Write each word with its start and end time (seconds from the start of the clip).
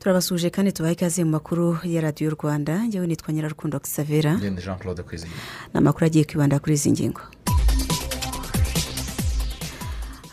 Turabasuje 0.00 0.50
kandi 0.50 0.72
tubahe 0.72 0.92
ikaze 0.94 1.24
mu 1.24 1.30
makuru 1.30 1.76
ya 1.84 2.00
radiyo 2.00 2.30
rwanda. 2.30 2.84
Njyewe 2.86 3.06
nitwa 3.06 3.32
nyirarukundo 3.32 3.78
xavera 3.80 4.32
ni 5.72 5.78
amakuru 5.78 6.06
agiye 6.06 6.24
kwibanda 6.24 6.58
kuri 6.58 6.74
izi 6.74 6.90
ngingo. 6.92 7.20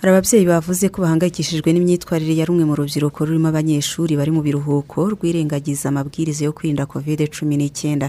Hari 0.02 0.10
ababyeyi 0.14 0.46
bavuze 0.46 0.86
ko 0.94 1.02
bahangayikishijwe 1.02 1.74
n'imyitwarire 1.74 2.34
ya 2.38 2.46
rumwe 2.46 2.64
mu 2.70 2.76
rubyiruko 2.78 3.26
rurimo 3.26 3.50
abanyeshuri 3.50 4.14
bari 4.20 4.32
mu 4.32 4.42
biruhuko 4.46 5.10
rwirengagiza 5.18 5.90
amabwiriza 5.90 6.46
yo 6.46 6.54
kwirinda 6.54 6.86
kovide 6.86 7.26
cumi 7.28 7.58
n'icyenda. 7.58 8.08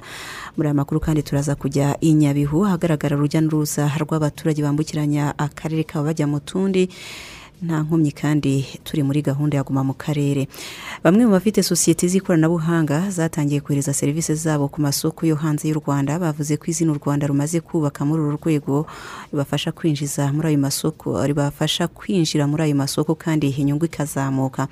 Muri 0.56 0.69
aya 0.69 0.77
makuru 0.80 1.01
kandi 1.01 1.23
turaza 1.24 1.56
kujya 1.56 1.96
i 2.05 2.12
nyabihu 2.12 2.66
ahagaragara 2.69 3.16
urujya 3.16 3.41
n'uruza 3.41 3.88
rw'abaturage 4.05 4.60
bambukiranya 4.62 5.32
akarere 5.38 5.84
kabo 5.88 6.05
bajya 6.12 6.27
mu 6.29 6.38
tundi. 6.45 6.88
Nta 7.62 7.82
nkomyi 7.82 8.12
kandi 8.12 8.66
turi 8.84 9.02
muri 9.02 9.23
gahunda 9.23 9.56
ya 9.56 9.62
guma 9.66 9.82
mu 9.84 9.95
karere. 9.95 10.46
Bamwe 11.04 11.26
mu 11.26 11.32
bafite 11.34 11.62
sosiyete 11.62 12.06
z'ikoranabuhanga 12.09 13.10
zatangiye 13.10 13.60
kohereza 13.60 13.90
serivisi 13.95 14.34
zabo 14.34 14.68
ku 14.70 14.78
masoko 14.80 15.26
yo 15.26 15.34
hanze 15.34 15.66
y'u 15.68 15.74
rwanda 15.82 16.18
bavuze 16.23 16.54
ko 16.56 16.65
izina 16.70 16.92
u 16.95 16.98
rwanda 17.02 17.26
rumaze 17.26 17.59
kubaka 17.60 18.04
muri 18.06 18.23
uru 18.23 18.38
rwego 18.38 18.87
ribafasha 19.32 19.73
kwinjiza 19.74 20.30
muri 20.32 20.48
ayo 20.54 20.59
masoko 20.59 21.18
ribafasha 21.26 21.88
kwinjira 21.90 22.46
muri 22.46 22.62
ayo 22.62 22.74
masoko 22.78 23.15
kandi 23.18 23.50
inyungu 23.50 23.84
ikazamuka. 23.90 24.68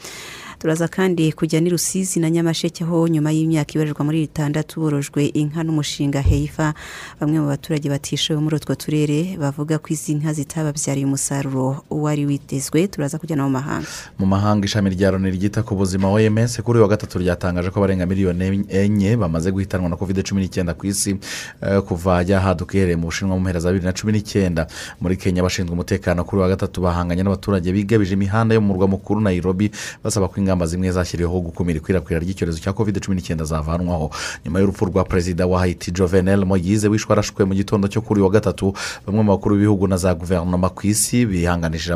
Turaza 0.58 0.88
kandi 0.88 1.32
kujya 1.32 1.60
ni 1.60 1.70
rusizi 1.70 2.20
na 2.20 2.30
nyamasheke 2.30 2.84
ho 2.84 3.08
nyuma 3.08 3.30
y'imyaka 3.32 3.72
ibarirwa 3.74 4.04
muri 4.04 4.22
itandatu 4.22 4.80
borojwe 4.80 5.26
inka 5.34 5.62
n'umushinga 5.62 6.20
heifa 6.20 6.74
bamwe 7.20 7.40
mu 7.40 7.46
baturage 7.48 7.88
batishowe 7.88 8.40
muri 8.40 8.56
utwo 8.56 8.74
turere 8.74 9.36
bavuga 9.36 9.78
ko 9.78 9.88
izi 9.92 10.14
nka 10.14 10.32
zitababyariye 10.32 11.06
umusaruro 11.06 11.84
wari 11.90 12.26
witezwe 12.26 12.88
turaza 12.88 13.18
kujya 13.18 13.36
no 13.36 13.44
mu 13.44 13.50
mahanga. 13.60 13.86
Mu 14.18 14.26
mahanga 14.26 14.64
ishami 14.64 14.90
rya 14.90 15.10
loni 15.10 15.30
ryita 15.30 15.62
ku 15.62 15.76
buzima 15.76 16.08
oms 16.08 16.60
kuri 16.64 16.80
wa 16.80 16.88
gatatu 16.88 17.18
ryatangaje 17.18 17.70
ko 17.70 17.78
abarenga 17.78 18.06
miliyoni 18.06 18.64
enye 18.68 19.16
bamaze 19.16 19.52
guhitanwa 19.52 19.88
na 19.88 19.96
covid 19.96 20.24
cumi 20.24 20.40
n'icyenda 20.40 20.74
ku 20.74 20.86
isi 20.86 21.20
eh, 21.62 21.80
kuva 21.84 22.22
yahaduka 22.24 22.72
iherereye 22.74 22.96
mu 22.96 23.06
bushinwa 23.12 23.36
mu 23.36 23.44
mpera 23.44 23.60
za 23.60 23.68
bibiri 23.72 23.86
na 23.86 23.92
cumi 23.92 24.12
n'icyenda. 24.12 24.66
Muri 25.00 25.16
kenya 25.16 25.40
abashinzwe 25.44 25.72
umutekano 25.72 26.24
kuri 26.24 26.42
wa 26.42 26.48
gatatu 26.48 26.80
bahanganye 26.80 27.22
n'abaturage 27.22 27.68
bigabije 27.72 28.14
imihanda 28.16 28.54
yo 28.54 28.60
mu 28.60 28.72
murwa 28.72 28.88
mukuru 28.88 29.20
nairobi 29.20 29.70
basaba 30.04 30.28
ko 30.28 30.40
ingamba 30.46 30.66
zimwe 30.66 30.90
zashyiriweho 30.94 31.40
gukumira 31.50 31.76
ikwirakwira 31.82 32.20
ry'icyorezo 32.22 32.58
cya 32.62 32.72
covid 32.72 33.02
cumi 33.02 33.16
n'icyenda 33.18 33.44
zavanwaho 33.44 34.10
nyuma 34.46 34.60
y'urupfu 34.62 34.84
rwa 34.86 35.04
perezida 35.04 35.46
wa 35.46 35.58
haiti 35.60 35.90
jovenel 35.90 36.44
moyize 36.46 36.86
wishwe 36.88 37.12
arashwe 37.12 37.42
mu 37.44 37.54
gitondo 37.54 37.88
cyo 37.90 38.00
kuri 38.00 38.20
wa 38.22 38.30
gatatu 38.30 38.70
bamwe 39.06 39.22
mu 39.26 39.30
bakuru 39.34 39.56
b'ibihugu 39.58 39.88
na 39.90 39.96
za 39.98 40.14
guverinoma 40.14 40.68
ku 40.70 40.86
isi 40.86 41.26
bihanganishije 41.26 41.92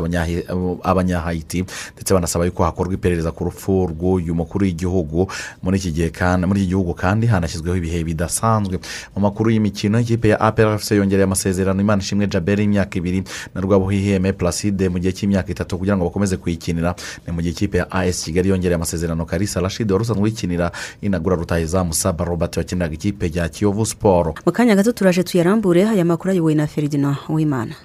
abanyahayiti 0.83 1.63
ndetse 1.95 2.13
banasaba 2.13 2.45
yuko 2.45 2.63
hakorwa 2.63 2.93
iperereza 2.93 3.31
ku 3.31 3.43
rupfu 3.43 3.87
rw'uyu 3.87 4.35
mukuru 4.35 4.65
w'igihugu. 4.65 5.27
Muri 5.63 5.77
iki 5.77 5.91
gihe 5.91 6.09
kandi 6.09 6.47
muri 6.47 6.59
iki 6.61 6.69
gihugu 6.75 6.93
kandi 6.93 7.27
hanashyizweho 7.27 7.77
ibihe 7.77 8.03
bidasanzwe. 8.03 8.79
Mu 9.15 9.21
makuru 9.21 9.49
y'imikino 9.51 9.99
ikipe 9.99 10.27
ya 10.29 10.39
APRFC 10.41 10.91
yongereye 10.91 11.23
amasezerano 11.23 11.81
imana 11.81 12.01
ishimwe 12.01 12.27
jaberi 12.27 12.61
y'imyaka 12.63 12.97
ibiri 12.97 13.23
na 13.55 13.61
rwabuhiheme 13.61 14.33
placide 14.33 14.89
mu 14.89 14.99
gihe 14.99 15.13
cy'imyaka 15.13 15.51
itatu 15.51 15.77
kugira 15.77 15.97
ngo 15.97 16.05
bakomeze 16.09 16.37
kuyikinira 16.37 16.95
ni 17.27 17.33
mu 17.33 17.41
gihe 17.41 17.51
ikipe 17.53 17.77
ya 17.77 17.91
as 17.91 18.23
kigali 18.23 18.40
yongereye 18.49 18.75
amasezerano 18.75 19.25
karisa 19.25 19.59
rashid 19.61 19.91
wari 19.91 20.01
usanzwe 20.01 20.23
uyikinira 20.23 20.71
inagura 21.01 21.35
rutahizamu 21.35 21.93
saba 21.93 22.25
robert 22.25 22.57
wakiniraga 22.57 22.93
ikipe 22.93 23.31
ya 23.33 23.49
kiyovu 23.49 23.85
siporo 23.85 24.33
mu 24.45 24.51
kanya 24.51 24.75
gato 24.75 24.91
turaje 24.91 25.23
tuyarambure 25.23 25.87
aya 25.89 26.05
makuru 26.05 26.31
ayobowe 26.31 26.55
na 26.55 26.67
feridina 26.67 27.17
w'imana 27.29 27.75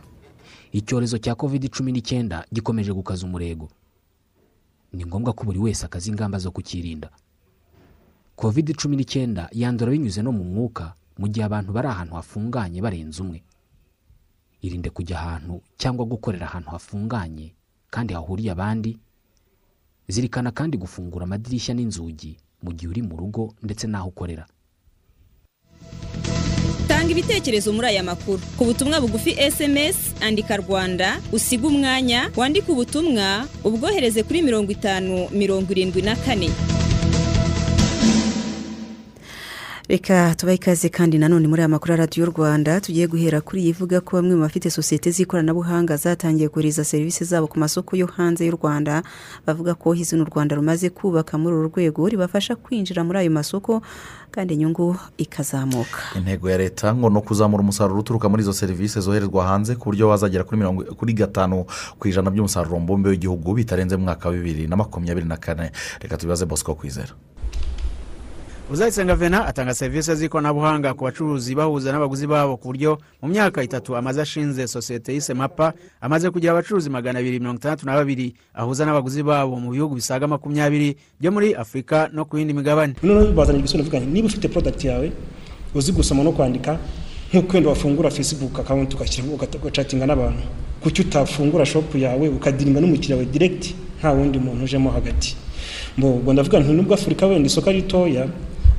icyorezo 0.72 1.18
cya 1.18 1.34
covid 1.34 1.68
cumi 1.70 1.92
n'icyenda 1.92 2.44
gikomeje 2.52 2.92
gukaza 2.92 3.24
umurego. 3.26 3.68
Ni 4.92 5.04
ngombwa 5.06 5.32
ko 5.32 5.44
buri 5.44 5.58
wese 5.58 5.86
akaza 5.86 6.10
ingamba 6.10 6.38
zo 6.38 6.50
kukirinda. 6.50 7.08
Covid 8.36 8.76
cumi 8.76 8.96
n'icyenda 8.96 9.48
yandura 9.52 9.90
binyuze 9.92 10.22
no 10.22 10.32
mu 10.32 10.44
mwuka 10.44 10.92
mu 11.18 11.28
gihe 11.28 11.44
abantu 11.46 11.72
bari 11.72 11.88
ahantu 11.88 12.14
hafunganye 12.14 12.80
barenze 12.84 13.22
umwe. 13.22 13.40
Irinde 14.62 14.90
kujya 14.90 15.16
ahantu 15.20 15.60
cyangwa 15.80 16.04
gukorera 16.04 16.46
ahantu 16.46 16.70
hafunganye 16.70 17.54
kandi 17.90 18.12
hahuriye 18.14 18.50
abandi 18.52 18.98
zirikana 20.08 20.50
kandi 20.50 20.76
gufungura 20.78 21.24
amadirishya 21.24 21.74
n'inzugi 21.74 22.36
mu 22.62 22.72
gihe 22.72 22.88
uri 22.90 23.02
mu 23.02 23.16
rugo 23.16 23.54
ndetse 23.62 23.86
n'aho 23.86 24.08
ukorera. 24.08 24.46
Tanga 26.88 27.10
ibitekerezo 27.10 27.72
muri 27.72 27.86
aya 27.86 28.02
makuru. 28.02 28.40
Ku 28.56 28.64
butumwa 28.64 29.00
bugufi 29.00 29.34
sms 29.50 30.14
andika 30.22 30.56
rwanda 30.56 31.20
usiga 31.32 31.66
umwanya 31.68 32.30
wandike 32.36 32.72
ubutumwa 32.72 33.46
ubwohereze 33.64 34.22
kuri 34.22 34.42
mirongo 34.42 34.72
itanu 34.72 35.28
mirongo 35.34 35.72
irindwi 35.72 36.02
na 36.02 36.16
kane. 36.16 36.50
Reka 39.88 40.34
tubahe 40.34 40.56
ikaze 40.56 40.88
kandi 40.88 41.18
nanone 41.18 41.48
muri 41.48 41.60
aya 41.62 41.68
makuru 41.68 41.90
ya 41.92 41.96
radiyo 41.96 42.26
rwanda 42.26 42.80
tugiye 42.80 43.06
guhera 43.06 43.40
kuri 43.40 43.62
iyi 43.62 43.70
ivuga 43.70 44.00
ko 44.00 44.16
bamwe 44.18 44.34
mu 44.34 44.42
bafite 44.42 44.66
sosiyete 44.70 45.10
z'ikoranabuhanga 45.14 45.96
zatangiye 45.96 46.48
kohereza 46.50 46.82
serivisi 46.84 47.22
zabo 47.24 47.46
ku 47.46 47.58
masoko 47.58 47.94
yo 47.96 48.06
hanze 48.10 48.42
y'u 48.46 48.58
rwanda. 48.58 49.02
Bavuga 49.46 49.74
ko 49.78 49.94
izina 49.94 50.22
u 50.22 50.26
rwanda 50.26 50.56
rumaze 50.58 50.90
kubaka 50.90 51.38
muri 51.38 51.54
uru 51.56 51.68
rwego 51.70 52.02
ribafasha 52.08 52.56
kwinjira 52.58 53.04
muri 53.06 53.18
ayo 53.18 53.30
masoko 53.30 53.82
kandi 54.34 54.54
inyungu 54.58 54.96
ikazamuka. 55.18 56.18
Intego 56.18 56.50
ya 56.50 56.58
leta 56.58 56.90
ngo 56.94 57.10
ni 57.10 57.18
ukuzamura 57.18 57.62
umusaruro 57.62 58.00
uturuka 58.00 58.28
muri 58.28 58.42
izo 58.42 58.52
serivisi 58.52 59.00
zoherezwa 59.00 59.46
hanze 59.46 59.74
ku 59.78 59.84
buryo 59.94 60.08
wazagera 60.10 60.42
kuri 60.44 60.58
mirongo 60.58 60.82
kuri 60.98 61.12
gatanu 61.14 61.62
ku 61.98 62.08
ijana 62.10 62.30
by'umusaruro 62.30 62.80
mbumbe 62.82 63.08
w'igihugu 63.14 63.54
bitarenze 63.54 63.94
mu 63.96 64.02
mwaka 64.10 64.28
wa 64.28 64.34
bibiri 64.34 64.66
na 64.66 64.74
makumyabiri 64.76 65.26
na 65.30 65.36
kane. 65.38 65.70
Reka 66.02 66.16
tubibaze 66.18 66.42
bosco 66.46 66.74
kwizera. 66.74 67.14
Uzayisenga 68.70 69.14
vena 69.14 69.46
atanga 69.46 69.74
serivisi 69.74 70.14
z'ikoranabuhanga 70.14 70.94
ku 70.94 71.04
bacuruzi 71.04 71.54
bahuza 71.54 71.92
n'abaguzi 71.92 72.26
babo 72.26 72.56
ku 72.56 72.68
buryo 72.68 72.98
mu 73.22 73.28
myaka 73.28 73.62
itatu 73.62 73.96
amaze 73.96 74.20
ashinze 74.20 74.66
sosiyete 74.66 75.14
yise 75.14 75.34
mapa 75.34 75.72
amaze 76.00 76.30
kugira 76.30 76.52
abacuruzi 76.52 76.90
magana 76.90 77.18
abiri 77.18 77.38
mirongo 77.38 77.58
itandatu 77.62 77.86
na 77.86 77.94
babiri 77.94 78.34
ahuza 78.54 78.84
n'abaguzi 78.84 79.22
babo 79.22 79.54
mu 79.60 79.70
bihugu 79.70 79.94
bisaga 79.94 80.26
makumyabiri 80.26 80.96
byo 81.20 81.30
muri 81.32 81.54
afurika 81.54 82.10
no 82.12 82.24
ku 82.24 82.38
yindi 82.38 82.54
migabane. 82.54 82.94
Noneho 83.02 83.32
bazanye 83.32 83.62
ngo 83.62 84.00
niba 84.10 84.26
ufite 84.26 84.48
porodagiti 84.48 84.86
yawe 84.86 85.12
uzi 85.74 85.92
gusoma 85.92 86.22
no 86.26 86.32
kwandika 86.32 86.78
nk'uko 87.30 87.54
wenda 87.54 87.70
wafungura 87.70 88.10
fesibuku 88.10 88.60
akawunti 88.60 88.96
ugacatinga 89.62 90.06
n'abantu 90.06 90.42
kuki 90.82 91.02
utafungura 91.02 91.66
shopu 91.66 91.98
yawe 91.98 92.28
ukadiringa 92.28 92.80
n'umukiriya 92.80 93.16
wawe 93.16 93.30
diregiti 93.30 93.74
nta 93.98 94.10
wundi 94.10 94.38
muntu 94.38 94.64
ujemo 94.64 94.90
hagati? 94.90 95.36
Ubwo 95.98 96.32
ndavuga 96.32 96.60
nti 96.60 96.72
nubwo 96.72 96.94
afurika 96.94 97.26
wenda 97.26 97.46
isoko 97.46 97.70
ritoya 97.72 98.26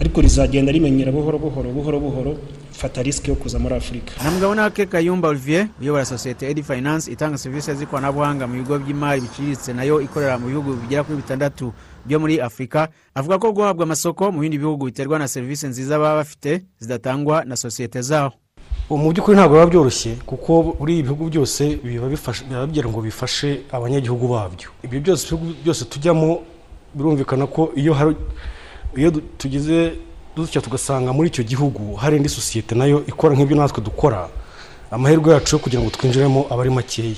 ariko 0.01 0.21
rizagenda 0.21 0.71
rimenyera 0.71 1.11
buhoro 1.11 1.37
buhoro 1.39 1.69
buhoro 1.71 1.99
buhoro 1.99 2.37
fata 2.71 3.03
risiki 3.03 3.29
yo 3.29 3.35
kuza 3.35 3.59
muri 3.59 3.75
afurika 3.75 4.23
na 4.23 4.31
mugabo 4.31 4.55
nake 4.55 4.85
kayumba 4.85 5.27
olivier 5.27 5.67
uyobora 5.81 6.05
sosiyete 6.05 6.49
edi 6.49 6.63
finance 6.63 7.11
itanga 7.11 7.37
serivisi 7.37 7.73
z'ikoranabuhanga 7.73 8.47
mu 8.47 8.53
bigo 8.53 8.79
by'imari 8.79 9.21
biciriritse 9.21 9.73
na 9.73 9.83
yo 9.83 10.01
ikorera 10.01 10.37
mu 10.37 10.47
bihugu 10.47 10.73
bigera 10.73 11.03
kuri 11.03 11.17
bitandatu 11.17 11.73
byo 12.05 12.19
muri 12.19 12.41
afurika 12.41 12.87
avuga 13.15 13.37
ko 13.39 13.51
guhabwa 13.51 13.83
amasoko 13.83 14.31
mu 14.31 14.39
bindi 14.39 14.57
bihugu 14.57 14.85
biterwa 14.85 15.19
na 15.19 15.27
serivisi 15.27 15.67
nziza 15.67 15.97
baba 15.99 16.15
bafite 16.15 16.61
zidatangwa 16.79 17.43
na 17.45 17.55
sosiyete 17.55 18.01
zaho 18.01 18.31
mu 18.89 19.11
by'ukuri 19.11 19.37
ntabwo 19.37 19.55
biba 19.57 19.65
byoroshye 19.67 20.11
kuko 20.25 20.77
buri 20.79 20.99
ibihugu 20.99 21.29
byose 21.29 21.75
biba 21.83 22.07
bigira 22.67 22.87
ngo 22.89 23.01
bifashe 23.01 23.61
abanyagihugu 23.71 24.27
babyo. 24.27 24.69
Ibyo 24.83 24.99
byose 25.01 25.35
byose 25.63 25.85
tujyamo 25.85 26.39
birumvikana 26.95 27.47
ko 27.51 27.71
iyo 27.75 27.93
hari 27.93 28.15
iyo 28.97 29.11
tugize 29.37 29.93
dutya 30.35 30.61
tugasanga 30.61 31.13
muri 31.13 31.29
icyo 31.29 31.43
gihugu 31.43 31.95
hari 31.95 32.17
indi 32.17 32.29
sosiyete 32.29 32.75
na 32.75 32.85
yo 32.85 33.03
ikora 33.07 33.35
nk'ibyo 33.35 33.55
natwe 33.57 33.81
dukora 33.83 34.29
amahirwe 34.91 35.33
yacu 35.33 35.55
yo 35.55 35.59
kugira 35.61 35.81
ngo 35.81 35.89
twinjiremo 35.89 36.45
aba 36.49 36.61
ari 36.61 36.69
makeya. 36.71 37.15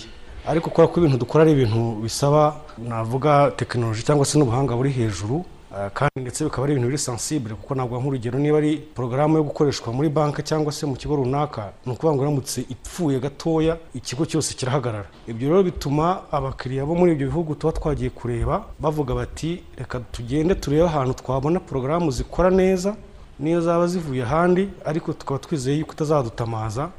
Ariko 0.48 0.70
kubera 0.70 0.88
ko 0.92 1.00
ibintu 1.00 1.18
dukora 1.18 1.44
ari 1.44 1.52
ibintu 1.52 2.02
bisaba 2.02 2.56
navuga 2.78 3.52
tekinoloji 3.58 4.02
cyangwa 4.04 4.26
se 4.26 4.38
n'ubuhanga 4.40 4.74
buri 4.76 4.90
hejuru 4.92 5.46
kandi 5.94 6.12
ndetse 6.21 6.44
bikaba 6.44 6.63
ari 6.63 6.74
ibintu 6.74 6.88
biri 6.88 6.98
sensible 6.98 7.54
kuko 7.56 7.75
ntabwo 7.75 8.00
nk'urugero. 8.01 8.39
Niba 8.39 8.57
ari 8.57 8.77
porogaramu 8.95 9.38
yo 9.38 9.44
gukoreshwa 9.44 9.94
muri 9.94 10.10
banki 10.10 10.42
cyangwa 10.44 10.71
se 10.71 10.86
mu 10.86 10.95
kigo 10.95 11.16
runaka 11.16 11.71
ni 11.86 11.92
ukuvuga 11.94 12.13
ngo 12.16 12.24
iramutse 12.24 12.62
ipfuye 12.69 13.19
gatoya 13.19 13.77
ikigo 13.94 14.25
cyose 14.25 14.54
kirahagarara. 14.57 15.06
Ibyo 15.27 15.50
rero 15.50 15.63
bituma 15.63 16.21
abakiriya 16.31 16.86
bo 16.86 16.95
muri 16.95 17.12
ibyo 17.13 17.27
bihugu 17.30 17.56
tuba 17.56 17.74
twagiye 17.74 18.10
kureba 18.10 18.63
bavuga 18.80 19.13
bati 19.16 19.63
reka 19.77 20.00
tugende 20.12 20.56
turebe 20.56 20.83
ahantu 20.89 21.13
twabona 21.13 21.60
porogaramu 21.60 22.12
zikora 22.12 22.50
neza 22.50 22.95
niyo 23.39 23.62
zaba 23.62 23.88
zivuye 23.88 24.24
ahandi. 24.24 24.69
Ariko 24.86 25.13
tukaba 25.13 25.39
twizeye 25.39 25.77
yuko 25.77 25.94
itazadutamaza 25.94 26.89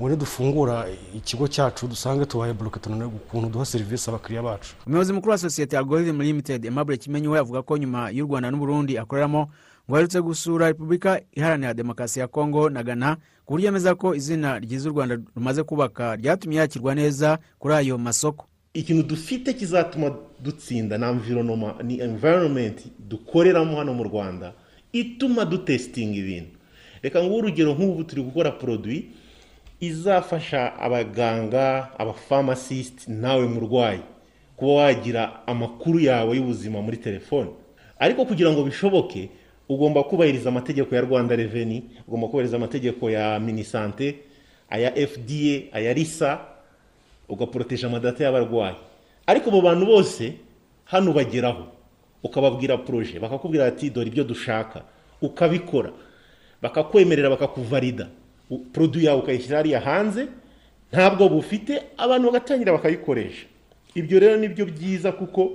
ngo 0.00 0.08
nidufungura 0.08 0.86
ikigo 1.16 1.48
cyacu 1.48 1.86
dusange 1.88 2.24
tubaye 2.26 2.52
buroke 2.52 2.80
tunanirwa 2.80 3.12
ukuntu 3.14 3.48
duha 3.48 3.64
serivisi 3.64 4.10
abakiriya 4.10 4.42
bacu. 4.42 4.74
Umuyobozi 4.86 5.12
mukuru 5.12 5.30
wa 5.32 5.38
sosiyete 5.38 5.78
algorithm 5.78 6.20
limited 6.22 6.64
aimable 6.66 6.96
kimenyi 6.96 7.28
we 7.28 7.38
avuga 7.38 7.62
ko 7.62 7.76
nyuma 7.78 8.10
y'u 8.10 8.26
rwanda 8.26 8.50
n'uburundi 8.50 8.98
akoreramo 8.98 9.48
ngo 9.88 9.96
aherutse 9.96 10.20
gusura 10.22 10.66
repubulika 10.66 11.20
iharanira 11.32 11.74
demokarasi 11.74 12.20
ya 12.20 12.28
kongo 12.28 12.70
na 12.70 12.82
ghana 12.82 13.16
ku 13.44 13.52
buryo 13.52 13.66
yemeza 13.66 13.94
ko 13.94 14.14
izina 14.14 14.58
ryiza 14.58 14.88
u 14.90 14.92
rwanda 14.92 15.18
rumaze 15.36 15.62
kubaka 15.62 16.16
ryatumye 16.16 16.58
yakirwa 16.58 16.94
neza 16.94 17.38
kuri 17.58 17.74
ayo 17.74 17.98
masoko. 17.98 18.46
Ikintu 18.74 19.02
dufite 19.02 19.52
kizatuma 19.52 20.10
dutsinda 20.40 20.98
ni 20.98 21.04
environoma 21.06 21.74
ni 21.82 22.00
environment 22.00 22.82
dukoreramo 22.98 23.76
hano 23.78 23.94
mu 23.94 24.04
rwanda 24.04 24.52
ituma 24.92 25.44
dutesitinga 25.44 26.16
ibintu. 26.18 26.58
Reka 27.02 27.22
nguhe 27.22 27.38
urugero 27.38 27.74
nk'ubu 27.74 28.04
turi 28.04 28.22
gukora 28.22 28.50
poroduwi 28.50 29.08
izafasha 29.86 30.76
abaganga 30.78 31.88
abafamasisiti 31.98 33.10
nawe 33.12 33.46
murwayi 33.46 34.00
kuba 34.56 34.72
wagira 34.72 35.46
amakuru 35.46 35.98
yawe 36.00 36.36
y'ubuzima 36.36 36.82
muri 36.82 36.96
telefone. 36.96 37.50
Ariko 37.98 38.24
kugira 38.24 38.50
ngo 38.52 38.62
bishoboke 38.64 39.28
ugomba 39.68 40.02
kubahiriza 40.04 40.48
amategeko 40.48 40.94
ya 40.94 41.00
rwanda 41.00 41.36
reveni 41.36 41.82
ugomba 42.08 42.26
kubahiriza 42.28 42.56
amategeko 42.56 43.10
ya 43.10 43.40
minisante 43.40 44.14
aya 44.70 44.90
fda 45.06 45.62
aya 45.72 45.92
risa 45.92 46.38
ugaporoteje 47.28 47.86
amadata 47.86 48.24
y'abarwayi. 48.24 48.76
Ariko 49.26 49.50
abo 49.50 49.60
bantu 49.62 49.86
bose 49.86 50.32
hano 50.84 51.12
bageraho 51.12 51.64
ukababwira 52.22 52.76
poroje 52.78 53.18
bakakubwira 53.18 53.66
ati 53.66 53.90
dore 53.90 54.08
ibyo 54.08 54.24
dushaka. 54.24 54.82
Ukabikora. 55.22 55.90
Bakakwemerera 56.62 57.30
bakakuvarida. 57.30 58.06
Poroduwi 58.72 59.04
yawe 59.04 59.20
ukayishyira 59.20 59.56
hariya 59.58 59.80
hanze 59.80 60.26
ntabwo 60.92 61.28
bufite 61.28 61.82
abantu 61.96 62.26
bagatangira 62.30 62.72
bakayikoresha. 62.72 63.46
Ibyo 63.94 64.18
rero 64.20 64.36
ni 64.36 64.48
byo 64.48 64.66
byiza 64.66 65.12
kuko 65.12 65.50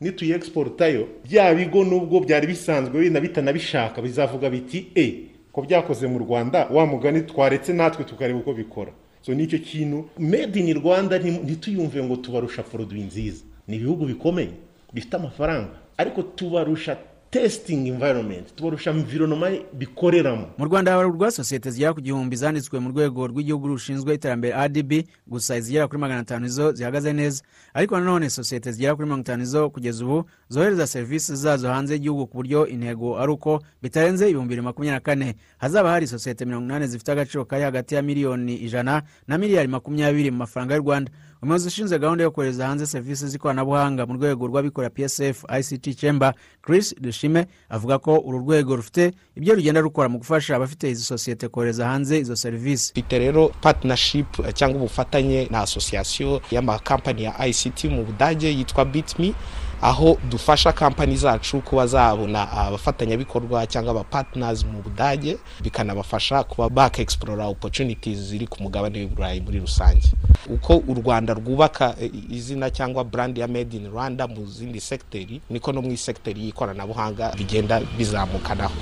nituyexportayo. 0.00 1.08
Bya 1.24 1.54
bigo 1.54 1.84
nubwo 1.84 2.20
byari 2.20 2.46
bisanzwe 2.46 3.00
bina 3.00 3.20
bitanabishaka 3.20 4.02
bizavuga 4.02 4.50
biti 4.50 4.86
e 4.94 5.12
ko 5.52 5.62
byakoze 5.62 6.06
mu 6.06 6.18
rwanda 6.18 6.66
wa 6.70 6.86
mugani 6.86 7.22
twaretse 7.22 7.72
natwe 7.72 8.04
tukareba 8.04 8.38
uko 8.38 8.52
bikora. 8.52 8.92
So 9.22 9.34
ni 9.34 9.46
cyo 9.46 9.58
kintu 9.58 10.08
made 10.18 10.60
in 10.60 10.74
rwanda 10.78 11.18
nti- 11.18 11.42
ntituyumve 11.42 12.02
ngo 12.04 12.16
tubarusha 12.16 12.62
poroduwi 12.62 13.00
nziza. 13.02 13.44
Ni 13.68 13.76
ibihugu 13.76 14.06
bikomeye 14.06 14.50
bifite 14.92 15.14
amafaranga 15.16 15.68
ariko 15.98 16.22
tubarusha 16.22 16.96
testing 17.40 17.86
environment. 17.86 18.54
Tubarusha 18.56 18.90
environoma 18.90 19.50
bikoreramo. 19.72 20.46
Mu 20.58 20.64
rwanda 20.64 20.92
habarurwa 20.92 21.30
sosiyete 21.30 21.70
zigera 21.70 21.94
ku 21.94 22.00
gihumbi 22.00 22.36
zanditswe 22.36 22.78
mu 22.80 22.88
rwego 22.90 23.26
rw'igihugu 23.26 23.68
rushinzwe 23.68 24.14
iterambere 24.14 24.54
adb 24.54 24.92
gusa 25.26 25.56
izigera 25.56 25.88
kuri 25.88 26.00
magana 26.00 26.20
atanu 26.20 26.48
zo 26.48 26.72
zihagaze 26.72 27.12
neza. 27.12 27.42
Ariko 27.74 27.98
nanone 27.98 28.30
sosiyete 28.30 28.72
zigera 28.72 28.94
kuri 28.94 29.06
mirongo 29.06 29.20
itanu 29.22 29.44
zo 29.44 29.70
kugeza 29.70 30.04
ubu 30.04 30.24
zohereza 30.48 30.86
serivisi 30.86 31.36
zazo 31.36 31.68
hanze 31.68 31.94
y'igihugu 31.94 32.26
ku 32.26 32.36
buryo 32.36 32.66
intego 32.66 33.18
ari 33.18 33.32
uko 33.32 33.62
bitarenze 33.82 34.24
ibihumbi 34.28 34.48
bibiri 34.48 34.62
makumyabiri 34.62 34.94
na 34.96 35.00
kane. 35.00 35.34
Hazaba 35.58 35.90
hari 35.90 36.06
sosiyete 36.06 36.44
mirongo 36.44 36.64
inani 36.64 36.86
zifite 36.86 37.12
agaciro 37.12 37.44
kari 37.44 37.62
hagati 37.62 37.94
ya 37.94 38.02
miliyoni 38.02 38.54
ijana 38.56 39.02
na 39.28 39.38
miliyari 39.38 39.68
makumyabiri 39.68 40.30
mu 40.30 40.36
mafaranga 40.36 40.74
y'u 40.74 40.82
rwanda. 40.82 41.12
Umuyobozi 41.46 41.68
ushinzwe 41.68 41.98
gahunda 41.98 42.24
yo 42.24 42.30
kohereza 42.30 42.66
hanze 42.66 42.86
serivisi 42.86 43.28
z'ikoranabuhanga 43.28 44.06
mu 44.06 44.14
rwego 44.14 44.46
rw'abikorera 44.46 44.90
psf 44.90 45.44
ict 45.60 45.96
chamber 46.00 46.34
chris 46.62 46.94
dushime 47.00 47.46
avuga 47.70 47.98
ko 47.98 48.18
uru 48.18 48.38
rwego 48.38 48.76
rufite 48.76 49.12
ibyo 49.36 49.54
rugenda 49.54 49.80
rukora 49.80 50.08
mu 50.08 50.18
gufasha 50.18 50.56
abafite 50.56 50.90
izi 50.90 51.02
sosiyete 51.04 51.48
kohereza 51.48 51.86
hanze 51.88 52.18
izo 52.18 52.36
serivisi. 52.36 52.88
Dufite 52.94 53.18
rero 53.18 53.48
partnership 53.62 54.26
eh, 54.38 54.54
cyangwa 54.54 54.76
ubufatanye 54.80 55.46
na 55.50 55.60
asosiyasiyo 55.60 56.40
y'amakampani 56.50 57.24
ya 57.24 57.46
ict 57.46 57.84
mu 57.84 58.04
budage 58.04 58.50
yitwa 58.50 58.84
bitme 58.84 59.34
aho 59.82 60.18
dufasha 60.30 60.72
kampani 60.72 61.16
zacu 61.16 61.60
kuba 61.60 61.86
zabona 61.86 62.50
abafatanyabikorwa 62.52 63.66
cyangwa 63.66 63.90
aba 63.90 64.04
partners 64.04 64.64
mu 64.64 64.82
budage 64.82 65.38
bikanabafasha 65.62 66.44
kuba 66.44 66.68
bakexplora 66.68 67.46
opportunities 67.46 68.18
ziri 68.18 68.46
ku 68.46 68.62
mugabane 68.62 68.98
w'iburayi 68.98 69.40
muri 69.40 69.58
rusange. 69.60 70.12
Uko 70.50 70.76
u 70.76 70.94
rwanda 70.94 71.34
rwubaka 71.34 71.94
izina 72.30 72.70
cyangwa 72.70 73.04
brand 73.04 73.38
ya 73.38 73.48
made 73.48 73.76
in 73.76 73.90
rwanda 73.90 74.26
mu 74.26 74.46
zindi 74.46 74.80
sekiteri 74.80 75.40
niko 75.50 75.72
no 75.72 75.82
mu 75.82 75.96
sekiteri 75.96 76.44
y'ikoranabuhanga 76.44 77.32
bigenda 77.38 77.80
bizamukanaho. 77.98 78.74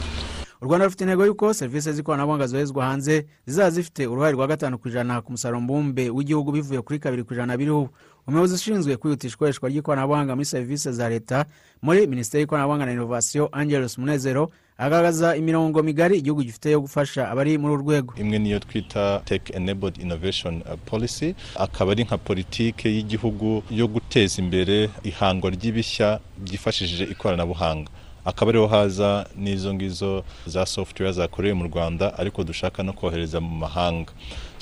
U 0.63 0.65
rwanda 0.67 0.85
rufite 0.87 1.01
intego 1.05 1.27
y'uko 1.27 1.55
serivisi 1.55 1.93
z'ikoranabuhanga 1.93 2.47
zoherezwa 2.47 2.85
hanze 2.87 3.27
zizaba 3.47 3.71
zifite 3.71 4.07
uruhare 4.07 4.33
rwa 4.33 4.47
gatanu 4.47 4.79
ku 4.79 4.89
ijana 4.89 5.21
ku 5.21 5.33
musaruro 5.33 5.61
mbumbe 5.61 6.11
w'igihugu 6.11 6.53
bivuye 6.53 6.81
kuri 6.83 6.99
kabiri 6.99 7.25
ku 7.25 7.33
ijana 7.35 7.57
biriho. 7.57 7.89
Umuyobozi 8.27 8.55
ushinzwe 8.55 8.97
kwihutisha 8.97 9.35
ikoreshwa 9.35 9.69
ry'ikoranabuhanga 9.69 10.35
muri 10.37 10.45
serivisi 10.47 10.93
za 10.93 11.09
leta 11.09 11.45
muri 11.83 12.07
minisiteri 12.07 12.41
y'ikoranabuhanga 12.43 12.87
na 12.87 12.93
inovasiyo 12.93 13.49
angelos 13.53 13.99
munezero 13.99 14.51
agaragaza 14.79 15.37
imirongo 15.37 15.83
migari 15.83 16.19
igihugu 16.19 16.43
gifite 16.43 16.71
yo 16.71 16.81
gufasha 16.81 17.31
abari 17.31 17.59
muri 17.59 17.75
uru 17.75 17.83
rwego. 17.83 18.15
Imwe 18.17 18.39
niyo 18.39 18.59
twita 18.59 19.21
tech 19.25 19.51
enabled 19.51 19.99
innovation 20.01 20.63
policy 20.87 21.35
akaba 21.55 21.93
ari 21.93 22.05
nka 22.05 22.19
politike 22.19 22.89
y'igihugu 22.95 23.63
yo 23.71 23.87
guteza 23.89 24.43
imbere 24.43 24.91
ihangwa 25.05 25.51
ry'ibishya 25.51 26.21
byifashishije 26.39 27.05
ikoranabuhanga. 27.05 27.91
Akaba 28.25 28.49
ariho 28.51 28.67
haza 28.67 29.27
n'izo 29.37 29.75
ngizo 29.75 30.25
za 30.47 30.67
software 30.67 31.13
zakorewe 31.13 31.55
mu 31.55 31.65
rwanda 31.65 32.19
ariko 32.19 32.45
dushaka 32.45 32.83
no 32.83 32.93
kohereza 32.93 33.41
mu 33.41 33.55
mahanga. 33.57 34.13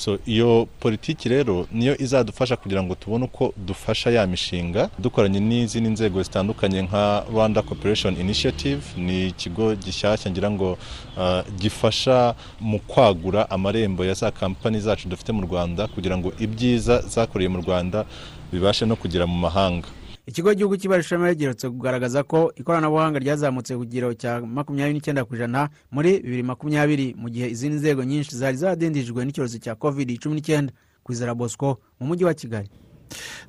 So 0.02 0.18
iyo 0.26 0.66
politiki 0.80 1.28
rero 1.28 1.66
niyo 1.72 1.94
izadufasha 2.04 2.56
kugira 2.56 2.82
ngo 2.82 2.94
tubone 2.94 3.24
uko 3.24 3.44
dufasha 3.56 4.10
ya 4.10 4.26
mishinga 4.26 4.90
dukoranye 4.98 5.40
n'izindi 5.40 5.88
nzego 5.90 6.22
zitandukanye 6.22 6.82
nka 6.82 7.24
rwanda 7.30 7.62
corporation 7.62 8.12
initiative 8.24 8.82
ni 8.96 9.28
ikigo 9.30 9.74
gishyashya 9.74 10.30
ngira 10.30 10.50
ngo 10.50 10.68
uh, 11.16 11.42
gifasha 11.60 12.34
mu 12.60 12.78
kwagura 12.90 13.50
amarembo 13.50 14.04
ya 14.04 14.14
za 14.14 14.30
kampani 14.30 14.80
zacu 14.80 15.08
dufite 15.08 15.30
mu 15.32 15.42
rwanda 15.46 15.86
kugira 15.86 16.18
ngo 16.18 16.32
ibyiza 16.44 16.94
zakoreye 17.14 17.48
mu 17.48 17.58
rwanda 17.62 18.04
bibashe 18.52 18.84
no 18.86 18.96
kugera 18.96 19.26
mu 19.26 19.38
mahanga. 19.38 19.88
Ikigo 20.26 20.48
cy'igihugu 20.50 20.76
cy'ibarushama 20.76 21.34
giherutse 21.34 21.68
kugaragaza 21.68 22.22
ko 22.22 22.52
ikoranabuhanga 22.56 23.18
ryazamutse 23.18 23.74
ku 23.76 23.82
kigero 23.82 24.14
cya 24.14 24.40
makumyabiri 24.40 24.94
n'icyenda 24.94 25.24
ku 25.26 25.34
ijana 25.34 25.68
muri 25.90 26.22
bibiri 26.22 26.42
makumyabiri 26.42 27.14
mu 27.18 27.26
gihe 27.28 27.50
izindi 27.50 27.76
nzego 27.82 28.04
nyinshi 28.06 28.36
zari 28.36 28.56
zaradindijwe 28.56 29.18
n'icyorezo 29.24 29.58
cya 29.58 29.74
covid 29.74 30.08
cumi 30.22 30.34
n'icyenda 30.38 30.72
kwizera 31.02 31.34
bosco 31.34 31.78
mu 31.98 32.06
mujyi 32.06 32.24
wa 32.24 32.34
kigali. 32.34 32.70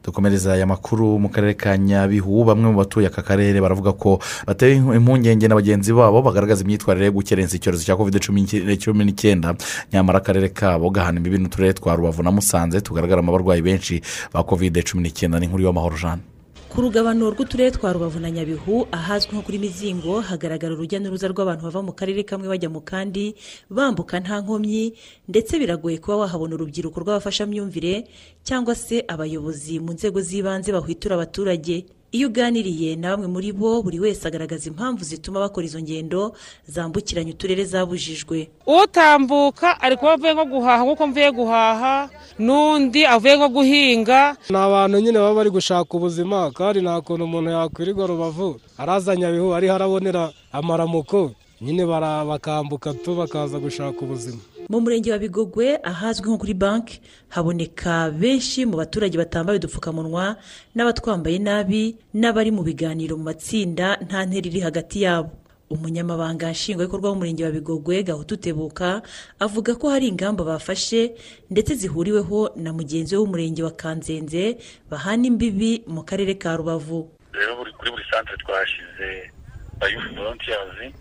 Dukomereza 0.04 0.54
aya 0.54 0.66
makuru 0.68 1.20
mu 1.20 1.30
karere 1.30 1.54
ka 1.54 1.78
nyabihu. 1.78 2.44
Bamwe 2.44 2.68
mu 2.72 2.78
batuye 2.84 3.08
aka 3.08 3.22
karere 3.22 3.62
baravuga 3.62 3.94
ko 3.94 4.20
batewe 4.48 4.76
impungenge 4.98 5.48
na 5.48 5.56
bagenzi 5.56 5.94
babo 5.94 6.20
bagaragaza 6.22 6.64
imyitwarire 6.68 7.06
yo 7.06 7.12
gukerensa 7.16 7.56
icyorezo 7.56 7.84
cya 7.86 7.96
covid 7.96 8.20
cumi 8.20 9.06
n'icyenda. 9.06 9.56
Nyamara 9.94 10.20
akarere 10.20 10.50
kabo 10.50 10.90
gahana 10.90 11.18
imbibi 11.22 11.38
n'uturere 11.38 11.74
twa 11.80 11.96
rubavu 11.96 12.24
na 12.24 12.32
musanze 12.36 12.82
tugaragaramo 12.82 13.30
abarwayi 13.32 13.62
benshi 13.62 14.02
ba 14.34 14.44
covid 14.44 14.84
cumi 14.84 15.04
n'icyenda. 15.08 15.40
N'inkuru 15.40 15.64
y'amahoro 15.64 15.96
jana 15.96 16.33
ku 16.74 16.82
rugabano 16.82 17.30
rw'uturere 17.30 17.72
twa 17.72 17.94
rubavu 17.94 18.20
na 18.20 18.32
nyabihu 18.32 18.88
ahazwi 18.92 19.32
nko 19.34 19.42
kuri 19.46 19.58
mizingo 19.62 20.22
hagaragara 20.26 20.74
urujya 20.74 20.98
n'uruza 21.00 21.30
rw'abantu 21.30 21.64
bava 21.70 21.82
mu 21.86 21.94
karere 21.94 22.26
kamwe 22.26 22.50
bajya 22.50 22.70
mu 22.74 22.82
kandi 22.82 23.38
bambuka 23.70 24.18
nta 24.20 24.42
nkomyi 24.42 24.98
ndetse 25.30 25.54
biragoye 25.62 25.98
kuba 26.02 26.26
wahabona 26.26 26.58
urubyiruko 26.58 26.98
rw'abafashamyumvire 26.98 28.10
cyangwa 28.42 28.74
se 28.76 29.06
abayobozi 29.06 29.78
mu 29.86 29.94
nzego 29.94 30.18
z'ibanze 30.22 30.74
bahwitura 30.74 31.14
abaturage. 31.16 31.86
Iyo 32.14 32.28
uganiriye 32.30 32.96
na 32.96 33.10
bamwe 33.18 33.28
muri 33.28 33.50
bo 33.52 33.82
buri 33.82 33.98
wese 34.00 34.22
agaragaza 34.30 34.70
impamvu 34.70 35.02
zituma 35.04 35.40
bakora 35.42 35.66
izo 35.66 35.82
ngendo 35.82 36.38
zambukiranya 36.70 37.34
uturere 37.34 37.66
zabujijwe. 37.66 38.50
Utambuka 38.70 39.82
ari 39.82 39.98
kuba 39.98 40.14
avuye 40.14 40.34
nko 40.34 40.46
guhaha 40.46 40.84
nk'uko 40.86 41.04
mvuye 41.10 41.32
guhaha 41.34 42.10
n'undi 42.40 43.02
avuye 43.06 43.34
nko 43.38 43.50
guhinga. 43.50 44.38
Ni 44.50 44.58
abantu 44.58 45.00
nyine 45.02 45.18
baba 45.20 45.34
bari 45.34 45.50
gushaka 45.50 45.90
ubuzima 45.98 46.52
kandi 46.54 46.82
nta 46.86 47.02
kuntu 47.02 47.26
umuntu 47.26 47.50
yakwirirwa 47.52 48.08
rubavu. 48.08 48.60
Araza 48.78 49.16
nyabihu 49.16 49.50
ariho 49.56 49.74
arabonera 49.76 50.30
amaramuko. 50.54 51.32
Nyine 51.64 51.86
bakambuka 51.86 52.94
tu 52.94 53.16
bakaza 53.16 53.60
gushaka 53.60 54.00
ubuzima. 54.02 54.42
Mu 54.70 54.80
murenge 54.82 55.12
wa 55.12 55.20
bigogwe 55.20 55.80
ahazwi 55.84 56.28
nko 56.28 56.38
kuri 56.38 56.54
banki 56.54 57.02
haboneka 57.30 58.12
benshi 58.12 58.66
mu 58.66 58.78
baturage 58.78 59.18
batambaye 59.18 59.60
udupfukamunwa 59.60 60.36
n'abatwambaye 60.76 61.40
nabi 61.40 61.96
n'abari 62.14 62.52
mu 62.52 62.64
biganiro 62.64 63.18
mu 63.18 63.24
matsinda 63.24 63.98
nta 64.06 64.26
ntera 64.26 64.48
iri 64.48 64.60
hagati 64.60 65.02
yabo. 65.04 65.32
Umunyamabanga 65.70 66.52
nshingwabikorwa 66.52 67.10
w'umurenge 67.10 67.44
wa 67.46 67.52
bigogwe 67.52 68.04
gahutu 68.04 68.38
tebuka 68.38 69.02
avuga 69.40 69.76
ko 69.76 69.90
hari 69.90 70.08
ingamba 70.08 70.44
bafashe 70.44 71.16
ndetse 71.50 71.76
zihuriweho 71.76 72.52
na 72.56 72.74
mugenzi 72.74 73.16
we 73.16 73.22
w'umurenge 73.22 73.64
wa 73.64 73.72
kanzenze 73.72 74.58
bahana 74.92 75.28
imbibi 75.28 75.84
mu 75.88 76.04
karere 76.04 76.34
ka 76.36 76.56
rubavu. 76.58 77.10
Rero 77.34 77.56
kuri 77.80 77.90
buri 77.92 78.04
santere 78.12 78.38
twahashyize 78.38 79.32
bayufu 79.80 80.16
volontiyazi 80.16 80.94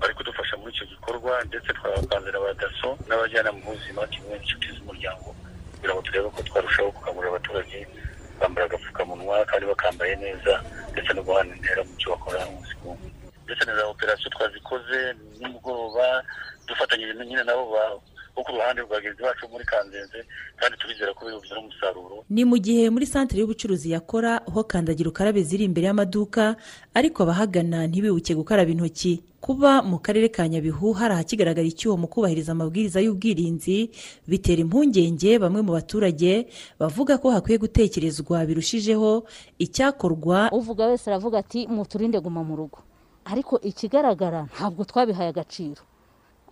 bari 0.00 0.14
kudufasha 0.14 0.56
muri 0.56 0.72
icyo 0.74 0.86
gikorwa 0.92 1.32
ndetse 1.44 1.68
twabakanzira 1.76 2.40
ba 2.40 2.50
daso 2.60 2.88
n'abajyanama 3.08 3.58
b'ubuzima 3.60 4.02
kimwe 4.12 4.34
n'inshuti 4.38 4.66
z'umuryango 4.76 5.28
kugira 5.74 5.92
ngo 5.94 6.02
turebe 6.02 6.28
ko 6.34 6.40
twarushaho 6.42 6.88
gukangurira 6.96 7.30
abaturage 7.32 7.78
bambara 8.40 8.64
agapfukamunwa 8.66 9.36
kandi 9.50 9.64
bakambaye 9.70 10.14
neza 10.16 10.54
ndetse 10.92 11.10
no 11.12 11.22
guhana 11.22 11.52
intera 11.56 11.82
mu 11.84 11.92
cyo 12.00 12.08
bakora 12.16 12.46
umunsi 12.48 12.72
ku 12.80 12.88
wundi. 12.88 13.08
Ndetse 13.44 13.62
na 13.64 13.74
za 13.76 13.84
operasiyo 13.92 14.28
twazikoze 14.34 14.98
nimugoroba 15.40 16.24
dufatanyije 16.66 17.12
nyine 17.26 17.44
nabo 17.44 17.64
bo 18.40 18.44
ku 18.48 18.52
ruhande 18.56 18.80
rwa 18.80 18.96
bagenzi 18.96 19.20
bacu 19.22 19.44
muri 19.52 19.64
kanzenze 19.68 20.24
kandi 20.56 20.74
turizera 20.80 21.12
ko 21.12 21.28
bibuze 21.28 21.52
umusaruro 21.60 22.24
ni 22.32 22.44
mu 22.48 22.56
gihe 22.56 22.88
muri 22.88 23.04
santere 23.06 23.40
y'ubucuruzi 23.44 23.92
yakora 23.92 24.40
ho 24.48 24.64
kandagira 24.64 25.12
ukarabe 25.12 25.42
ziri 25.44 25.64
imbere 25.68 25.86
y'amaduka 25.92 26.56
ariko 26.96 27.22
abahagana 27.28 27.84
ntibibuke 27.86 28.32
gukaraba 28.34 28.70
intoki. 28.72 29.20
Kuba 29.40 29.80
mu 29.82 29.98
karere 30.04 30.28
ka 30.28 30.44
nyabihu 30.48 30.92
hari 30.92 31.14
ahakigaragara 31.16 31.64
icyuho 31.66 31.96
mu 31.96 32.06
kubahiriza 32.12 32.52
amabwiriza 32.52 33.00
y'ubwirinzi 33.00 33.88
bitera 34.28 34.60
impungenge 34.60 35.40
bamwe 35.40 35.60
mu 35.64 35.72
baturage 35.72 36.44
bavuga 36.80 37.16
ko 37.18 37.32
hakwiye 37.32 37.58
gutekerezwa 37.58 38.44
birushijeho 38.48 39.24
icyakorwa. 39.58 40.52
Uvuga 40.52 40.86
wese 40.92 41.08
aravuga 41.10 41.38
ati 41.40 41.66
muturinde 41.66 42.20
guma 42.20 42.44
mu 42.44 42.56
rugo. 42.56 42.78
Ariko 43.24 43.56
ikigaragara 43.64 44.44
ntabwo 44.52 44.84
twabihaye 44.84 45.28
agaciro. 45.32 45.82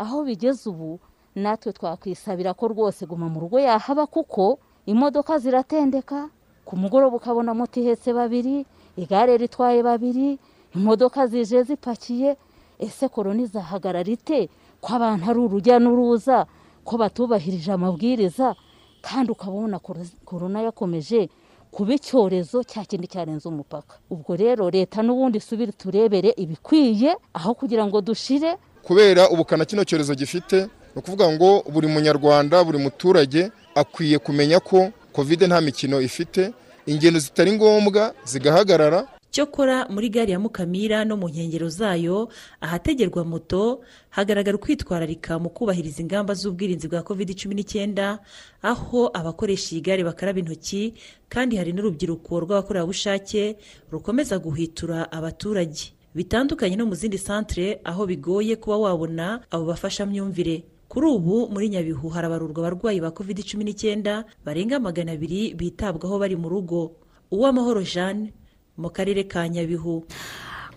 Aho 0.00 0.24
bigeze 0.24 0.64
ubu 0.72 0.96
natwe 1.38 1.72
twakwisabira 1.72 2.54
ko 2.54 2.68
rwose 2.68 3.06
guma 3.06 3.28
mu 3.28 3.40
rugo 3.40 3.58
yahaba 3.60 4.06
kuko 4.06 4.58
imodoka 4.86 5.38
ziratendeka 5.38 6.28
ku 6.64 6.76
mugoroba 6.76 7.16
ukabona 7.16 7.54
moto 7.54 7.80
ihetse 7.80 8.12
babiri 8.12 8.66
igare 8.96 9.36
ritwaye 9.36 9.82
babiri 9.82 10.38
imodoka 10.74 11.26
zije 11.26 11.62
zipakiye 11.62 12.36
ese 12.78 13.08
korona 13.08 13.42
izahagarara 13.42 14.10
ite? 14.10 14.48
Ko 14.80 14.94
abantu 14.94 15.24
ari 15.30 15.40
urujya 15.40 15.78
n'uruza 15.82 16.46
ko 16.84 16.94
batubahirije 16.96 17.72
amabwiriza? 17.74 18.54
Kandi 19.02 19.32
ukabona 19.32 19.78
korona 20.24 20.62
yakomeje 20.62 21.28
kuba 21.74 21.94
icyorezo 21.98 22.62
cya 22.62 22.84
kindi 22.86 23.06
cyarenze 23.10 23.48
umupaka. 23.48 23.98
Ubwo 24.10 24.36
rero 24.36 24.70
leta 24.70 25.02
n'ubundi 25.02 25.38
isubire 25.42 25.72
turebere 25.74 26.30
ibikwiye 26.36 27.16
aho 27.34 27.54
kugira 27.58 27.82
ngo 27.86 27.98
dushire 28.00 28.54
kubera 28.86 29.26
ubukana 29.30 29.64
kino 29.66 29.82
cyorezo 29.84 30.14
gifite 30.14 30.68
ni 30.98 31.02
ukuvuga 31.02 31.30
ngo 31.32 31.62
buri 31.72 31.86
munyarwanda 31.86 32.64
buri 32.64 32.78
muturage 32.78 33.50
akwiye 33.74 34.18
kumenya 34.18 34.60
ko 34.60 34.90
kovide 35.12 35.46
nta 35.46 35.60
mikino 35.60 36.00
ifite 36.00 36.50
ingendo 36.86 37.18
zitari 37.20 37.52
ngombwa 37.52 38.14
zigahagarara. 38.24 39.06
Cyokora 39.30 39.86
muri 39.88 40.08
gari 40.10 40.32
ya 40.32 40.38
mukamira 40.40 41.04
no 41.04 41.16
mu 41.16 41.28
nkengero 41.28 41.68
zayo 41.68 42.28
ahategerwa 42.60 43.24
moto 43.24 43.80
hagaragara 44.10 44.56
ukwitwararika 44.58 45.38
mu 45.38 45.50
kubahiriza 45.54 46.02
ingamba 46.02 46.34
z'ubwirinzi 46.34 46.88
bwa 46.90 47.02
covid 47.06 47.30
cumi 47.38 47.54
n'icyenda 47.54 48.18
aho 48.62 49.10
abakoresha 49.14 49.70
iyi 49.76 49.80
gare 49.80 50.02
bakaraba 50.04 50.38
intoki 50.42 50.94
kandi 51.30 51.56
hari 51.62 51.72
n'urubyiruko 51.72 52.40
rw'abakorerabushake 52.42 53.56
rukomeza 53.92 54.38
guhitura 54.38 55.12
abaturage. 55.12 55.94
Bitandukanye 56.14 56.74
no 56.76 56.86
mu 56.90 56.94
zindi 56.98 57.18
santere 57.18 57.78
aho 57.84 58.02
bigoye 58.06 58.56
kuba 58.56 58.76
wabona 58.90 59.40
abo 59.52 59.64
bafashamyumvire. 59.70 60.64
Kuri 60.88 61.06
ubu 61.06 61.48
muri 61.52 61.68
nyabihu 61.68 62.08
harabarurwa 62.08 62.58
abarwayi 62.66 63.00
ba 63.00 63.10
covid 63.10 63.44
cumi 63.44 63.64
n'icyenda 63.64 64.24
barenga 64.44 64.80
magana 64.80 65.12
abiri 65.12 65.54
bitabwaho 65.54 66.18
bari 66.18 66.36
mu 66.36 66.48
rugo. 66.48 66.92
Uwamahoro 67.30 67.82
jeanne 67.84 68.32
mu 68.76 68.88
karere 68.90 69.24
ka 69.28 69.48
nyabihu. 69.48 70.04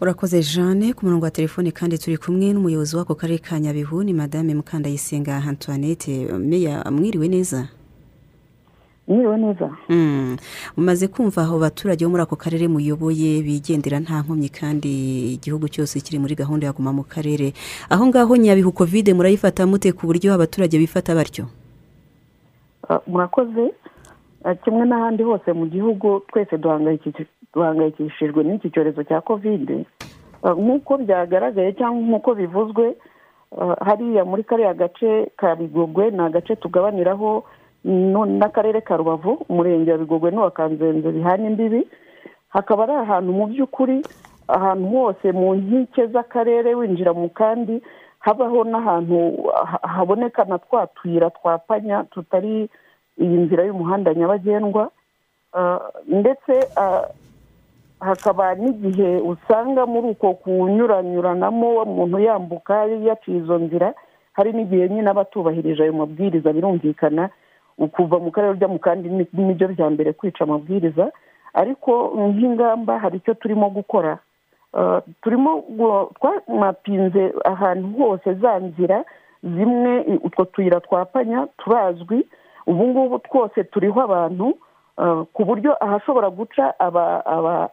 Urakoze 0.01 0.41
jeanne. 0.43 0.93
Ku 0.93 1.05
murongo 1.05 1.25
wa 1.25 1.31
telefone 1.31 1.71
kandi 1.71 1.97
turi 1.97 2.17
kumwe 2.17 2.51
n'umuyobozi 2.53 2.95
w'ako 2.95 3.15
karere 3.15 3.39
ka 3.39 3.59
nyabihu 3.59 4.03
ni 4.03 4.13
madame 4.13 4.51
mukandayisenga 4.55 5.37
antoinette. 5.47 6.27
Meya 6.39 6.83
mwiriwe 6.91 7.27
neza? 7.27 7.67
Mwiriwe 9.11 9.37
neza. 9.37 9.67
Mumaze 10.77 11.07
kumva 11.07 11.41
aho 11.43 11.55
abaturage 11.59 12.05
bo 12.05 12.11
muri 12.15 12.23
ako 12.23 12.35
karere 12.39 12.67
muyoboye 12.71 13.43
bigendera 13.43 13.99
nta 13.99 14.23
nkomyi 14.23 14.49
kandi 14.49 14.91
igihugu 15.35 15.67
cyose 15.67 15.99
kiri 15.99 16.19
muri 16.19 16.35
gahunda 16.35 16.67
ya 16.67 16.73
guma 16.73 16.95
mu 16.95 17.03
karere. 17.03 17.53
Aho 17.91 18.07
ngaho 18.07 18.35
nyabihu 18.39 18.71
kovide 18.71 19.11
murayifata 19.13 19.67
mute 19.67 19.91
ku 19.91 20.07
buryo 20.07 20.31
abaturage 20.33 20.79
bifata 20.79 21.11
batyo? 21.15 21.45
Murakoze. 23.07 23.73
Kimwe 24.63 24.85
n'ahandi 24.85 25.23
hose 25.23 25.53
mu 25.53 25.65
gihugu 25.69 26.21
twese 26.33 26.57
duhangayikishijwe 27.53 28.43
n'iki 28.43 28.69
cyorezo 28.73 29.03
cya 29.03 29.21
kovide 29.21 29.85
nk'uko 30.41 30.97
byagaragaye 30.97 31.77
cyangwa 31.77 32.01
nk'uko 32.01 32.29
bivuzwe 32.35 32.97
hariya 33.85 34.25
muri 34.25 34.43
kariya 34.43 34.73
gace 34.73 35.29
ka 35.37 35.53
bigogwe 35.55 36.09
ni 36.09 36.19
agace 36.25 36.55
tugabaniraho 36.57 37.43
n'akarere 37.85 38.81
ka 38.81 38.97
rubavu 38.97 39.41
umurenge 39.49 39.91
wa 39.91 39.97
bigogwe 39.97 40.31
n'uwa 40.31 40.51
kanzenze 40.51 41.11
bihana 41.11 41.47
imbibi 41.49 41.87
hakaba 42.49 42.83
ari 42.83 42.93
ahantu 42.93 43.31
mu 43.33 43.45
by'ukuri 43.47 44.01
ahantu 44.47 44.85
hose 44.89 45.31
mu 45.31 45.55
nkike 45.55 46.07
z'akarere 46.13 46.75
winjira 46.75 47.13
mu 47.13 47.29
kandi 47.29 47.81
habaho 48.19 48.63
n'ahantu 48.63 49.49
haboneka 49.81 50.43
na 50.45 50.57
twa 50.59 50.87
tuyira 50.87 51.29
twa 51.29 51.57
panya 51.57 52.03
tutari 52.11 52.69
iyi 53.17 53.37
nzira 53.49 53.63
y'umuhanda 53.65 54.13
nyabagendwa. 54.13 54.89
Ndetse 56.07 56.53
hakaba 57.99 58.55
n'igihe 58.55 59.17
usanga 59.21 59.85
muri 59.85 60.07
uko 60.13 60.33
kunyuranyuranamo 60.33 61.81
umuntu 61.83 62.17
yambuka 62.19 62.85
yaciye 62.85 63.37
izo 63.37 63.57
nzira 63.59 63.93
hari 64.33 64.53
n'igihe 64.53 64.89
nyine 64.89 65.09
aba 65.09 65.21
atubahirije 65.21 65.83
ayo 65.83 65.93
mabwiriza 65.93 66.53
birumvikana. 66.53 67.29
Kuva 67.91 68.19
mu 68.19 68.31
karere 68.31 68.53
ujya 68.53 68.67
mu 68.67 68.79
kandi 68.79 69.09
ni 69.09 69.53
byo 69.53 69.67
bya 69.67 69.89
mbere 69.89 70.13
kwica 70.13 70.41
amabwiriza 70.43 71.11
ariko 71.53 72.13
nk'ingamba 72.17 72.99
hari 72.99 73.17
icyo 73.17 73.33
turimo 73.33 73.69
gukora. 73.69 74.17
Turimo 75.21 75.63
twamapinze 76.15 77.33
ahantu 77.45 77.87
hose 77.97 78.33
za 78.33 78.59
nzira 78.59 79.03
zimwe 79.43 79.99
utwo 80.23 80.45
tuyira 80.45 80.79
twapanya 80.79 81.47
turazwi 81.57 82.27
ubu 82.67 82.87
ngubu 82.87 83.19
twose 83.19 83.63
turiho 83.63 84.01
abantu 84.01 84.53
ku 85.33 85.41
buryo 85.45 85.75
ahashobora 85.83 86.29
guca 86.29 86.73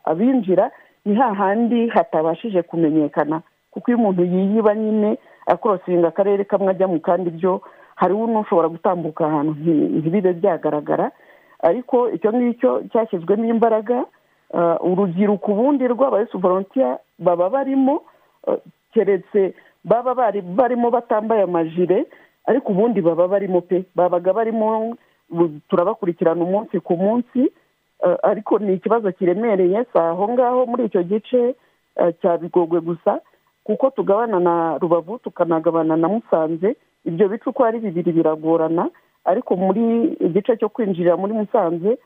abinjira 0.04 0.70
ni 1.04 1.14
hahandi 1.14 1.88
hatabashije 1.88 2.62
kumenyekana. 2.62 3.40
Kuko 3.70 3.90
iyo 3.90 3.98
umuntu 3.98 4.24
yiyiba 4.24 4.74
nyine 4.74 5.18
akorosinga 5.46 6.08
akarere 6.08 6.44
kamwe 6.44 6.70
ajya 6.70 6.88
mu 6.88 7.00
kandi 7.00 7.30
byo 7.30 7.60
hariho 8.00 8.26
n'ushobora 8.30 8.68
gutambuka 8.70 9.26
ahantu 9.26 9.52
ntibibe 9.98 10.32
byagaragara. 10.38 11.10
Ariko 11.62 12.10
icyo 12.14 12.30
ngicyo 12.32 12.70
cyashyizwemo 12.92 13.44
imbaraga 13.50 14.06
urubyiruko 14.80 15.50
ubundi 15.52 15.84
rw'abayesi 15.90 16.38
volontiya 16.38 16.98
baba 17.18 17.50
barimo 17.50 18.02
keretse 18.94 19.54
baba 19.84 20.14
barimo 20.58 20.90
batambaye 20.90 21.42
amajire 21.42 22.06
ariko 22.46 22.72
ubundi 22.72 23.00
baba 23.02 23.28
barimo 23.28 23.60
pe. 23.60 23.84
Babaga 23.94 24.32
barimo 24.32 24.96
turabakurikirana 25.68 26.44
umunsi 26.44 26.80
ku 26.80 26.94
munsi 26.96 27.50
ariko 28.22 28.58
ni 28.58 28.74
ikibazo 28.78 29.12
kiremereye 29.12 29.84
si 29.92 29.98
aho 29.98 30.28
ngaho 30.32 30.66
muri 30.66 30.84
icyo 30.86 31.02
gice 31.02 31.54
cya 32.22 32.38
bigogwe 32.38 32.80
gusa 32.80 33.20
kuko 33.66 33.90
tugabana 33.90 34.38
na 34.40 34.54
rubavu 34.78 35.18
tukanagabana 35.18 35.96
na 35.96 36.08
musanze 36.08 36.76
ibyo 37.08 37.28
bice 37.28 37.46
uko 37.50 37.64
ari 37.64 37.78
bibiri 37.80 38.12
biragorana 38.12 38.90
ariko 39.24 39.56
muri 39.56 40.12
igice 40.20 40.56
cyo 40.60 40.68
kwinjirira 40.68 41.16
muri 41.16 41.32
musanze 41.32 41.98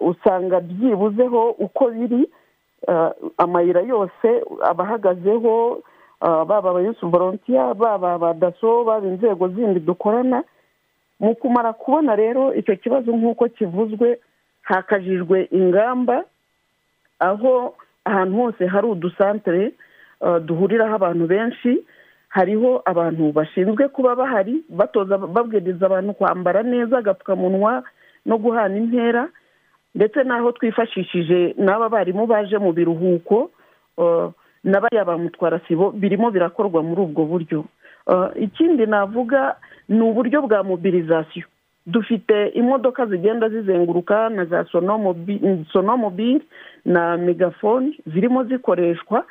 usanga 0.00 0.60
byibuzeho 0.60 1.50
uko 1.60 1.90
biri 1.92 2.28
amayira 3.38 3.80
yose 3.80 4.28
aba 4.64 4.84
ahagazeho 4.84 5.82
baba 6.20 6.56
abayusi 6.70 7.06
volontiya 7.06 7.74
baba 7.74 8.12
abadaso 8.16 8.84
baba 8.84 9.06
inzego 9.08 9.48
zindi 9.48 9.80
dukorana. 9.80 10.44
Mu 11.20 11.34
kumara 11.34 11.72
kubona 11.72 12.16
rero 12.16 12.54
icyo 12.54 12.76
kibazo 12.76 13.12
nk'uko 13.12 13.48
kivuzwe 13.48 14.18
hakajijwe 14.62 15.48
ingamba 15.50 16.24
aho 17.18 17.74
ahantu 18.04 18.36
hose 18.36 18.66
hari 18.66 18.86
udusantere 18.86 19.72
duhuriraho 20.44 20.94
abantu 20.94 21.26
benshi 21.26 21.84
hariho 22.28 22.82
abantu 22.84 23.32
bashinzwe 23.32 23.88
kuba 23.88 24.14
bahari 24.16 24.64
batoza 24.68 25.18
babwiriza 25.18 25.86
abantu 25.86 26.14
kwambara 26.14 26.62
neza 26.62 26.98
agapfukamunwa 26.98 27.82
no 28.26 28.38
guhana 28.38 28.76
intera 28.76 29.28
ndetse 29.94 30.24
n'aho 30.24 30.52
twifashishije 30.52 31.54
n'aba 31.58 31.88
barimu 31.88 32.26
baje 32.26 32.58
mu 32.58 32.72
biruhuko 32.72 33.50
uh, 33.96 34.28
na 34.64 34.80
bariya 34.80 35.04
ba 35.04 35.18
mutwarasibo 35.18 35.90
birimo 35.90 36.30
birakorwa 36.30 36.82
muri 36.82 37.00
ubwo 37.00 37.24
buryo. 37.24 37.64
Uh, 38.06 38.28
ikindi 38.36 38.86
navuga 38.86 39.56
ni 39.88 40.00
uburyo 40.02 40.42
bwa 40.42 40.62
mobilizasiyo. 40.62 41.46
Dufite 41.86 42.46
imodoka 42.48 43.06
zigenda 43.06 43.48
zizenguruka 43.48 44.28
na 44.28 44.44
za 44.44 44.64
sonomobi- 44.64 45.64
sonomobile 45.72 46.40
na 46.84 47.16
megafone 47.16 47.94
zirimo 48.06 48.44
zikoreshwa 48.44 49.24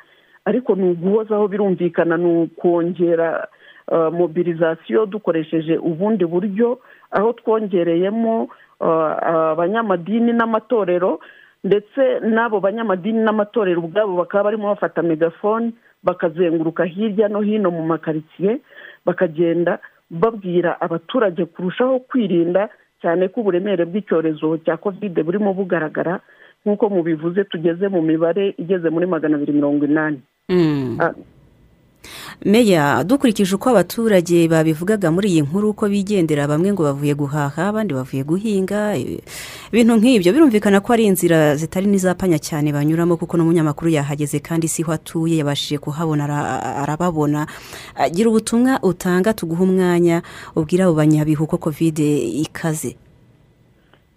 ariko 0.46 0.74
ni 0.74 0.88
uguhozaho 0.94 1.48
birumvikana 1.48 2.16
ni 2.16 2.42
ukongera 2.42 3.46
uh, 3.90 4.12
mobilizasiyo 4.14 5.06
dukoresheje 5.06 5.76
ubundi 5.78 6.24
buryo 6.24 6.78
aho 7.10 7.32
twongereyemo 7.32 8.42
uh, 8.80 9.12
abanyamadini 9.52 10.32
n'amatorero 10.32 11.20
ndetse 11.64 12.20
n'abo 12.22 12.60
banyamadini 12.60 13.18
n'amatorero 13.26 13.80
ubwabo 13.82 14.16
bakaba 14.16 14.44
barimo 14.44 14.68
bafata 14.68 15.02
megafone 15.02 15.72
bakazenguruka 16.02 16.84
hirya 16.84 17.28
no 17.28 17.40
hino 17.40 17.70
mu 17.70 17.82
makaritsiye 17.86 18.60
bakagenda 19.06 19.78
babwira 20.10 20.80
abaturage 20.80 21.44
kurushaho 21.44 21.98
kwirinda 21.98 22.68
cyane 23.02 23.28
ko 23.28 23.40
uburemere 23.40 23.84
bw'icyorezo 23.84 24.58
cya 24.62 24.76
kovide 24.78 25.22
burimo 25.22 25.50
bugaragara 25.54 26.20
nk'uko 26.64 26.88
mubivuze 26.88 27.44
tugeze 27.44 27.88
mu 27.88 28.02
mibare 28.02 28.54
igeze 28.58 28.90
muri 28.90 29.06
magana 29.06 29.36
abiri 29.36 29.52
mirongo 29.52 29.84
inani. 29.84 30.20
Meya 32.44 33.02
dukurikije 33.04 33.54
uko 33.56 33.70
abaturage 33.70 34.48
babivugaga 34.48 35.10
muri 35.10 35.28
iyi 35.28 35.42
nkuru 35.42 35.70
uko 35.74 35.88
bigendera 35.88 36.46
bamwe 36.46 36.70
ngo 36.72 36.82
bavuye 36.86 37.14
guhaha 37.18 37.68
abandi 37.74 37.94
bavuye 37.94 38.22
guhinga. 38.22 38.94
Ibintu 39.72 39.92
nk'ibyo 39.98 40.30
birumvikana 40.32 40.78
ko 40.80 40.92
ari 40.94 41.04
inzira 41.10 41.56
zitari 41.58 41.86
n'izapanya 41.90 42.38
cyane 42.38 42.70
banyuramo 42.70 43.16
kuko 43.18 43.34
n'umunyamakuru 43.36 43.90
yahageze 43.90 44.38
kandi 44.38 44.68
siho 44.70 44.92
atuye 44.94 45.42
yabashije 45.42 45.78
kuhabona 45.82 46.24
ara- 46.30 46.62
arababona. 46.86 47.46
Ah, 47.98 48.06
gira 48.08 48.30
ubutumwa 48.30 48.78
utanga 48.86 49.34
tuguha 49.34 49.64
umwanya 49.66 50.22
ubwira 50.54 50.84
abo 50.86 50.94
banyabihu 50.94 51.46
ko 51.50 51.58
kovide 51.58 52.06
ikaze. 52.46 52.94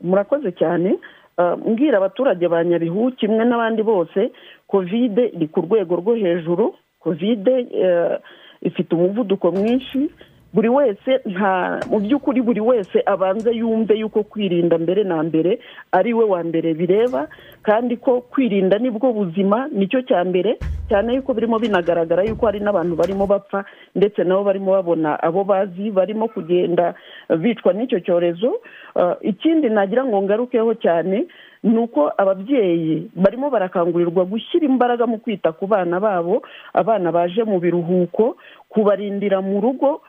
Murakoze 0.05 0.51
cyane. 0.53 0.99
Ah, 1.41 1.55
mbwira 1.57 1.97
abaturage 1.97 2.45
ba 2.47 2.61
nyabihu 2.63 3.11
kimwe 3.17 3.45
n'abandi 3.49 3.81
bose 3.81 4.29
kovide 4.69 5.25
iri 5.33 5.47
ku 5.49 5.61
rwego 5.65 5.95
rwo 5.97 6.13
hejuru. 6.15 6.75
Kovide 6.99 7.65
eh, 7.73 8.19
ifite 8.61 8.95
umuvuduko 8.95 9.51
mwinshi. 9.51 10.09
Buri 10.53 10.69
wese 10.69 11.21
nta 11.25 11.79
mu 11.89 11.99
by'ukuri 12.01 12.41
buri 12.41 12.61
wese 12.61 13.03
abanze 13.05 13.51
yumve 13.53 13.93
yuko 14.01 14.23
kwirinda 14.23 14.77
mbere 14.81 15.03
na 15.05 15.21
mbere 15.23 15.59
ari 15.91 16.13
we 16.13 16.25
wa 16.25 16.41
mbere 16.43 16.73
bireba. 16.73 17.27
Kandi 17.61 17.97
ko 17.97 18.21
kwirinda 18.21 18.77
ni 18.81 18.89
bwo 18.89 19.13
buzima 19.13 19.67
ni 19.71 19.85
cyo 19.87 20.01
cya 20.01 20.23
mbere. 20.25 20.57
Cyane 20.89 21.13
yuko 21.21 21.33
birimo 21.33 21.59
binagaragara 21.61 22.23
yuko 22.25 22.45
hari 22.49 22.59
n'abantu 22.65 22.95
barimo 22.97 23.27
bapfa 23.29 23.61
ndetse 23.95 24.23
nabo 24.25 24.43
barimo 24.43 24.71
babona 24.73 25.21
abo 25.23 25.43
bazi 25.45 25.91
barimo 25.93 26.27
kugenda 26.27 26.93
bicwa 27.37 27.73
n'icyo 27.73 27.99
cyorezo. 28.01 28.57
Uh, 28.97 29.13
ikindi 29.21 29.69
nagira 29.69 30.01
ngo 30.05 30.17
ngarukeho 30.21 30.73
cyane 30.81 31.27
ni 31.63 31.77
uko 31.77 32.11
ababyeyi 32.17 33.11
barimo 33.15 33.49
barakangurirwa 33.49 34.25
gushyira 34.25 34.65
imbaraga 34.65 35.07
mu 35.07 35.17
kwita 35.19 35.51
ku 35.51 35.67
bana 35.67 35.99
babo 35.99 36.41
abana 36.73 37.11
baje 37.11 37.43
mu 37.43 37.59
biruhuko 37.59 38.37
kubarindira 38.69 39.41
mu 39.41 39.61
rugo 39.61 40.01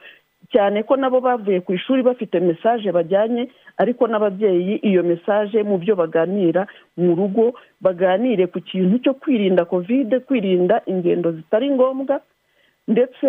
cyane 0.53 0.83
ko 0.83 0.97
nabo 0.97 1.21
bavuye 1.21 1.61
ku 1.61 1.73
ishuri 1.75 2.03
bafite 2.03 2.41
mesaje 2.41 2.93
bajyanye 2.93 3.49
ariko 3.79 4.07
n'ababyeyi 4.07 4.77
iyo 4.83 5.03
mesaje 5.03 5.63
mu 5.63 5.79
byo 5.79 5.95
baganira 5.97 6.67
mu 6.97 7.15
rugo 7.15 7.55
baganire 7.81 8.47
ku 8.47 8.61
kintu 8.61 8.99
cyo 8.99 9.15
kwirinda 9.15 9.65
kovide 9.65 10.19
kwirinda 10.23 10.83
ingendo 10.87 11.33
zitari 11.33 11.71
ngombwa 11.71 12.21
ndetse 12.89 13.27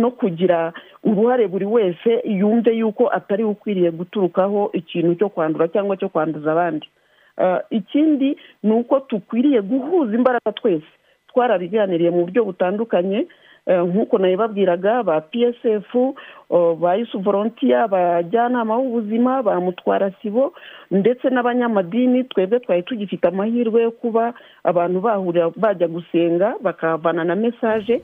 no 0.00 0.10
kugira 0.10 0.72
uruhare 1.04 1.48
buri 1.48 1.64
wese 1.64 2.20
yumve 2.24 2.72
yuko 2.76 3.08
atari 3.12 3.44
ukwiriye 3.44 3.90
guturukaho 3.90 4.70
ikintu 4.72 5.14
cyo 5.14 5.28
kwandura 5.28 5.68
cyangwa 5.68 5.96
cyo 5.96 6.08
kwanduza 6.08 6.52
abandi. 6.52 6.88
Ikindi 7.70 8.36
ni 8.62 8.72
uko 8.72 9.06
dukwiriye 9.08 9.60
guhuza 9.62 10.14
imbaraga 10.14 10.52
twese 10.52 10.86
twarabiganiriye 11.32 12.10
mu 12.10 12.20
buryo 12.24 12.44
butandukanye 12.44 13.26
eh, 13.66 13.80
nk'uko 13.88 14.18
nabibabwiraga 14.18 15.02
ba 15.02 15.20
psf 15.20 15.94
oh, 16.50 16.74
ba 16.74 16.94
yusu 16.94 17.18
volontiya 17.20 17.84
abajyanama 17.84 18.76
b'ubuzima 18.76 19.42
ba 19.42 19.60
mutwarasibo 19.60 20.52
ndetse 20.90 21.30
n'abanyamadini 21.30 22.24
twebwe 22.24 22.60
twari 22.60 22.82
tugifite 22.82 23.24
amahirwe 23.28 23.82
yo 23.82 23.90
kuba 23.90 24.34
abantu 24.64 25.00
bahurira 25.00 25.50
bajya 25.56 25.88
gusenga 25.88 26.54
bakahavana 26.60 27.24
na 27.24 27.34
mesaje 27.34 28.02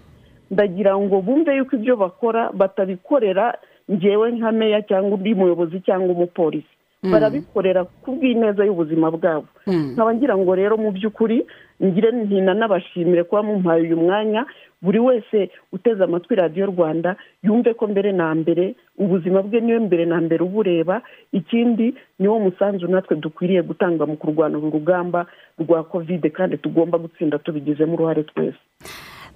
ndagira 0.51 0.97
ngo 0.99 1.21
bumve 1.21 1.57
yuko 1.57 1.77
ibyo 1.77 1.97
bakora 1.97 2.51
batabikorera 2.55 3.59
ngewe 3.91 4.31
nka 4.33 4.53
meya 4.53 4.83
cyangwa 4.83 5.15
undi 5.19 5.35
muyobozi 5.35 5.81
cyangwa 5.81 6.11
umupolisi. 6.15 6.78
Barabikorera 7.03 7.85
ku 8.03 8.13
bw'ineza 8.19 8.65
y'ubuzima 8.65 9.11
bwabo. 9.11 9.47
Mm. 9.67 9.93
nkaba 9.95 10.15
ngira 10.15 10.35
ngo 10.37 10.53
rero 10.55 10.75
mu 10.77 10.91
by'ukuri 10.91 11.47
ngire 11.85 12.11
ntina 12.13 12.55
n'abashimire 12.55 13.25
kuba 13.25 13.43
mumpaye 13.43 13.83
uyu 13.87 13.97
mwanya 13.97 14.47
buri 14.83 14.99
wese 14.99 15.51
uteze 15.73 16.05
amatwi 16.05 16.35
radiyo 16.35 16.67
rwanda 16.67 17.17
yumve 17.43 17.75
ko 17.75 17.87
mbere 17.87 18.13
na 18.13 18.35
mbere 18.35 18.75
ubuzima 18.99 19.43
bwe 19.43 19.61
ni 19.61 19.73
we 19.73 19.79
mbere 19.79 20.05
na 20.07 20.19
mbere 20.21 20.43
ubureba 20.45 21.03
ikindi 21.33 21.95
niwo 22.19 22.39
musanzu 22.39 22.87
natwe 22.91 23.17
dukwiriye 23.17 23.63
gutanga 23.63 24.07
mu 24.07 24.17
kurwana 24.17 24.59
uru 24.59 24.71
rugamba 24.71 25.27
rwa 25.59 25.85
kovide 25.85 26.31
kandi 26.31 26.57
tugomba 26.59 26.99
gutsinda 26.99 27.39
tubigizemo 27.39 27.95
uruhare 27.95 28.23
twese. 28.23 28.59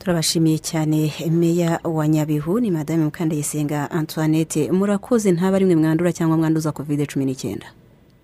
Turabashimiye 0.02 0.58
cyane 0.58 1.12
meya 1.30 1.78
wa 1.84 2.08
nyabihu 2.08 2.60
ni 2.60 2.70
madame 2.70 3.04
mukandayisenga 3.04 3.90
antoinette. 3.90 4.70
Murakoze 4.72 5.32
ntaba 5.32 5.58
rimwe 5.58 5.76
mwandura 5.76 6.12
cyangwa 6.12 6.36
mwanduza 6.36 6.72
kovide 6.72 7.06
cumi 7.06 7.24
n'icyenda? 7.24 7.66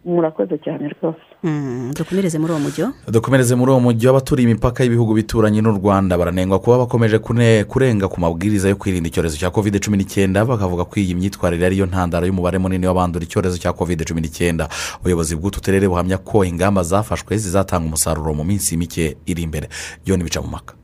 Murakoze 0.04 0.58
cyane 0.58 0.88
rwose. 0.88 1.18
Mm, 1.42 1.92
dukomereze 1.96 2.38
muri 2.38 2.52
uwo 2.52 2.60
mujyo 2.60 2.92
dukomereze 3.08 3.54
muri 3.54 3.70
uwo 3.70 3.80
mujyi 3.80 4.06
w'abaturiye 4.06 4.48
imipaka 4.50 4.82
y'ibihugu 4.84 5.14
bituranye 5.14 5.60
n'u 5.62 5.72
rwanda 5.78 6.18
baranengwa 6.18 6.58
kuba 6.58 6.78
bakomeje 6.78 7.18
kune- 7.18 7.64
kurenga 7.64 8.08
ku 8.08 8.20
mabwiriza 8.20 8.68
yo 8.68 8.76
kwirinda 8.76 9.08
icyorezo 9.08 9.36
cya 9.38 9.50
kovide 9.50 9.78
cumi 9.78 9.96
n'icyenda 9.96 10.44
bakavuga 10.44 10.84
ko 10.84 10.98
iyi 11.00 11.14
myitwarire 11.14 11.66
ariyo 11.66 11.86
ntandaro 11.86 12.26
y'umubare 12.26 12.58
munini 12.58 12.86
w'abandura 12.86 13.22
icyorezo 13.24 13.58
cya 13.58 13.70
kovide 13.72 14.02
cumi 14.04 14.20
n'icyenda. 14.20 14.68
Ubuyobozi 15.00 15.36
bw'utu 15.38 15.60
turere 15.62 15.86
buhamya 15.88 16.18
ko 16.18 16.42
ingamba 16.44 16.82
zafashwe 16.82 17.36
zizatanga 17.38 17.86
umusaruro 17.86 18.34
mu 18.34 18.42
minsi 18.44 18.74
mike 18.76 19.16
iri 19.26 19.42
imbere. 19.46 19.68
Byoni 20.04 20.24
bica 20.26 20.42
mu 20.42 20.48
maka. 20.50 20.74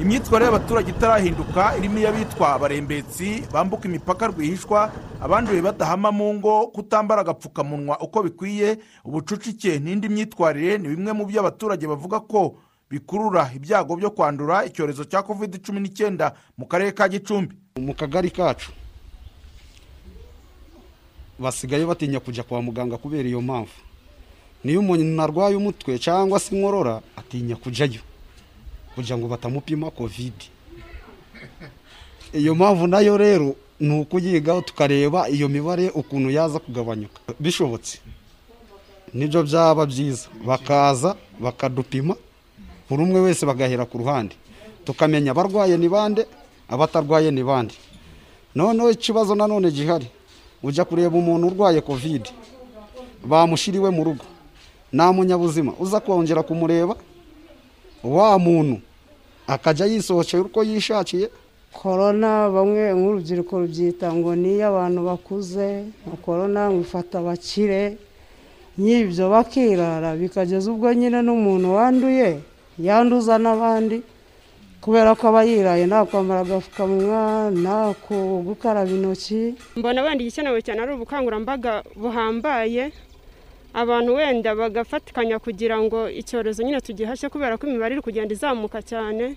Imyitwarire 0.00 0.44
y'abaturage 0.46 0.90
itarahinduka 0.90 1.76
irimo 1.78 1.98
iy'abitwa 1.98 2.52
abarembetsi 2.54 3.42
bambuka 3.52 3.88
imipaka 3.88 4.26
rwihishwa 4.26 4.92
abanduye 5.20 5.62
badahama 5.62 6.12
mu 6.12 6.34
ngo 6.34 6.66
kutambara 6.66 7.20
agapfukamunwa 7.20 8.00
uko 8.00 8.22
bikwiye. 8.22 8.78
Ubucucike 9.04 9.78
n'indi 9.78 10.08
myitwarire 10.08 10.78
ni 10.78 10.88
bimwe 10.88 11.12
mu 11.12 11.24
byo 11.26 11.40
abaturage 11.40 11.86
bavuga 11.88 12.20
ko 12.20 12.56
bikurura 12.90 13.50
ibyago 13.56 13.96
byo 13.96 14.10
kwandura 14.10 14.64
icyorezo 14.68 15.04
cya 15.04 15.22
kovide 15.22 15.58
cumi 15.58 15.80
n'icyenda 15.80 16.32
mu 16.58 16.66
karere 16.68 16.92
ka 16.92 17.08
gicumbi. 17.08 17.56
Mu 17.80 17.94
kagari 17.94 18.30
kacu 18.30 18.72
basigaye 21.38 21.84
batinya 21.86 22.20
kujya 22.20 22.42
kwa 22.44 22.60
muganga 22.62 22.96
kubera 23.00 23.28
iyo 23.28 23.40
mpamvu. 23.40 23.72
Niyo 24.64 24.80
umuntu 24.80 25.22
arwaye 25.22 25.56
umutwe 25.56 25.96
cyangwa 25.98 26.40
se 26.40 26.52
inkorora 26.56 27.00
atinya 27.16 27.56
kujyayo. 27.56 28.00
Kugira 28.96 29.18
ngo 29.20 29.28
batamupima 29.28 29.90
kovide 29.92 30.48
iyo 32.32 32.54
mpamvu 32.54 32.86
na 32.86 33.00
yo 33.00 33.16
rero 33.16 33.54
ni 33.80 34.00
ukuyigaho 34.00 34.60
tukareba 34.60 35.28
iyo 35.28 35.48
mibare 35.48 35.90
ukuntu 35.92 36.30
yaza 36.30 36.58
kugabanyuka. 36.58 37.20
Bishobotse. 37.40 37.98
Nibyo 39.14 39.42
byaba 39.42 39.86
byiza. 39.86 40.28
Bakaza 40.44 41.16
bakadupima 41.40 42.16
buri 42.88 43.02
umwe 43.02 43.20
wese 43.20 43.46
bagahera 43.46 43.84
ku 43.84 43.98
ruhande. 43.98 44.34
Tukamenya 44.84 45.30
abarwaye 45.30 45.76
ni 45.76 45.88
bande 45.88 46.26
abatarwaye 46.68 47.30
ni 47.30 47.44
bande. 47.44 47.74
Noneho 48.54 48.90
ikibazo 48.90 49.34
nanone 49.34 49.70
gihari. 49.70 50.08
Ujya 50.62 50.84
kureba 50.84 51.16
umuntu 51.18 51.46
urwaye 51.46 51.80
kovide 51.80 52.30
bamushyiriwe 53.24 53.90
mu 53.90 54.04
rugo. 54.04 54.24
Nta 54.92 55.12
munyabuzima. 55.12 55.72
Uza 55.78 56.00
kongera 56.00 56.42
kumureba 56.42 56.96
wa 58.04 58.38
muntu. 58.38 58.80
Akajya 59.46 59.86
yisohokera 59.86 60.42
uko 60.42 60.62
yishakiye. 60.64 61.28
Korona 61.72 62.48
bamwe 62.50 62.92
nk'urubyiruko 62.96 63.60
rubyita 63.60 64.08
ngo 64.14 64.32
ni 64.34 64.56
iy'abantu 64.56 65.00
bakuze 65.04 65.84
nka 66.06 66.16
korona 66.24 66.70
ngo 66.70 66.80
ifata 66.80 67.18
abakire. 67.20 67.96
Nk'ibyo 68.78 69.28
bakirara 69.30 70.16
bikageza 70.16 70.72
ubwo 70.72 70.88
nyine 70.94 71.20
n'umuntu 71.22 71.74
wanduye 71.76 72.40
yanduza 72.80 73.38
n'abandi. 73.38 74.02
Kubera 74.80 75.14
ko 75.18 75.28
aba 75.28 75.42
yiraye 75.44 75.84
nta 75.86 76.04
kwambara 76.08 76.40
agapfukamunwa 76.46 77.50
nta 77.50 77.94
ku- 78.06 78.40
gukaraba 78.46 78.88
intoki. 78.90 79.54
Mbona 79.76 80.02
wenda 80.02 80.22
igikenewe 80.22 80.62
cyane 80.62 80.80
ari 80.82 80.92
ubukangurambaga 80.94 81.82
buhambaye 81.96 82.92
abantu 83.76 84.14
wenda 84.16 84.54
bagafatikanya 84.56 85.36
kugira 85.38 85.76
ngo 85.78 86.08
icyorezo 86.08 86.62
nyine 86.64 86.80
tugihashye 86.80 87.28
kubera 87.28 87.60
ko 87.60 87.66
imibare 87.68 87.92
iri 87.94 88.02
kugenda 88.02 88.32
izamuka 88.34 88.80
cyane. 88.82 89.36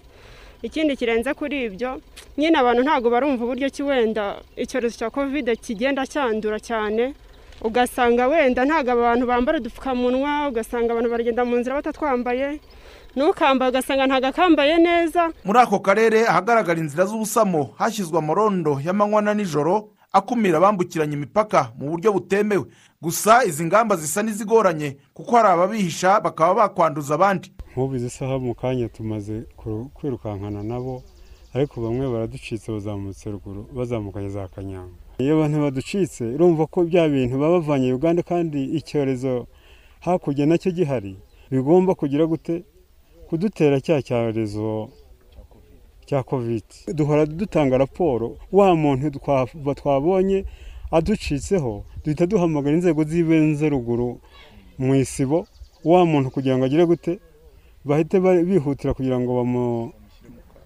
Ikindi 0.64 0.96
kirenze 0.96 1.34
kuri 1.36 1.66
ibyo 1.68 2.00
nyine 2.40 2.56
abantu 2.60 2.82
ntabwo 2.88 3.08
barumva 3.12 3.44
uburyo 3.44 3.68
ki 3.70 3.84
wenda 3.84 4.40
icyorezo 4.56 4.96
cya 5.00 5.10
kovide 5.12 5.56
kigenda 5.60 6.08
cyandura 6.08 6.60
cyane. 6.60 7.14
Ugasanga 7.62 8.28
wenda 8.32 8.64
ntabwo 8.66 8.92
abantu 8.96 9.24
bambara 9.28 9.58
udupfukamunwa 9.60 10.48
ugasanga 10.48 10.92
abantu 10.96 11.10
baragenda 11.12 11.44
mu 11.46 11.56
nzira 11.60 11.76
batatwambaye. 11.84 12.60
N'ukambaye 13.16 13.70
ugasanga 13.76 14.08
ntabwo 14.08 14.28
akambaye 14.32 14.76
neza. 14.80 15.32
Muri 15.44 15.60
ako 15.60 15.80
karere 15.84 16.24
ahagaragara 16.28 16.80
inzira 16.80 17.04
z'ubusamo 17.06 17.76
hashyizwe 17.80 18.16
amorondo 18.20 18.80
y'amanywa 18.86 19.20
na 19.22 19.34
nijoro. 19.36 19.92
Akumira 20.12 20.58
abambukiranya 20.58 21.14
imipaka 21.14 21.72
mu 21.78 21.90
buryo 21.90 22.14
butemewe. 22.14 22.66
Gusa 23.02 23.44
izi 23.46 23.66
ngamba 23.66 23.96
zisa 23.96 24.24
n'izigoranye 24.24 24.98
kuko 25.14 25.36
hari 25.36 25.48
ababihisha 25.48 26.20
bakaba 26.22 26.54
bakwanduza 26.56 27.16
abandi. 27.16 27.52
Nk'ubu 27.72 28.10
saha 28.10 28.38
mu 28.40 28.56
kanya 28.56 28.90
tumaze 28.90 29.46
kwirukankana 29.96 30.64
nabo 30.64 31.04
ariko 31.54 31.82
bamwe 31.82 32.06
baraducitse 32.12 32.72
bazamutse 32.72 33.32
ruguru 33.32 33.68
bazamukanye 33.76 34.30
za 34.30 34.48
kanyanga. 34.48 34.94
Iyo 35.20 35.36
abantu 35.36 35.62
baducitse 35.62 36.24
urumva 36.36 36.66
ko 36.68 36.84
bya 36.84 37.08
bintu 37.10 37.40
baba 37.40 37.60
bavanye 37.60 37.94
uganda 37.94 38.22
kandi 38.24 38.64
icyorezo 38.80 39.48
hakurya 40.00 40.46
na 40.46 40.58
cyo 40.58 40.72
gihari 40.72 41.16
bigomba 41.52 41.96
kugira 41.96 42.26
gute? 42.26 42.64
Kudutera 43.30 43.78
cya 43.82 44.02
cyorezo 44.02 44.90
cya 46.10 46.24
kovide 46.24 46.66
duhora 46.98 47.26
dutanga 47.26 47.78
raporo 47.78 48.38
wa 48.52 48.74
muntu 48.76 49.08
twa- 49.22 49.76
twabonye 49.80 50.46
aducitseho 50.92 51.86
duhita 52.04 52.26
duhamagara 52.26 52.76
inzego 52.76 53.04
z'ibanze 53.04 53.70
ruguru 53.70 54.20
mu 54.78 54.96
isibo 54.96 55.48
wa 55.86 56.06
muntu 56.06 56.32
kugira 56.32 56.58
ngo 56.58 56.66
agire 56.66 56.86
gute 56.86 57.20
bahite 57.86 58.20
ba- 58.20 58.42
bihutira 58.44 58.94
kugira 58.94 59.20
ngo 59.20 59.32
bamu- 59.38 59.92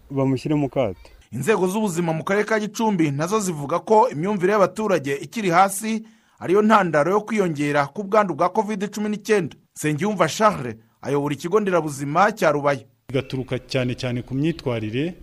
bamushyire 0.10 0.56
mu 0.56 0.70
kato. 0.70 1.00
Inzego 1.32 1.68
z'ubuzima 1.68 2.14
mu 2.14 2.24
karere 2.24 2.46
ka 2.46 2.60
gicumbi 2.60 3.12
na 3.12 3.28
zo 3.28 3.40
zivuga 3.40 3.80
ko 3.80 4.10
imyumvire 4.10 4.54
y'abaturage 4.54 5.14
ikiri 5.22 5.50
hasi 5.50 6.06
ariyo 6.40 6.62
ntandaro 6.62 7.12
yo 7.12 7.22
kwiyongera 7.22 7.88
k'ubwandu 7.94 8.34
bwa 8.38 8.50
kovide 8.50 8.88
cumi 8.88 9.10
n'icyenda. 9.10 9.56
Nsengiyumva 9.76 10.28
charles 10.30 10.76
ayobora 11.02 11.34
ikigo 11.36 11.60
nderabuzima 11.60 12.32
cya 12.32 12.52
rubaya 12.52 12.86
bigaturuka 13.10 13.60
cyane 13.60 13.94
cyane 13.96 14.22
ku 14.22 14.34
myitwarire 14.36 15.14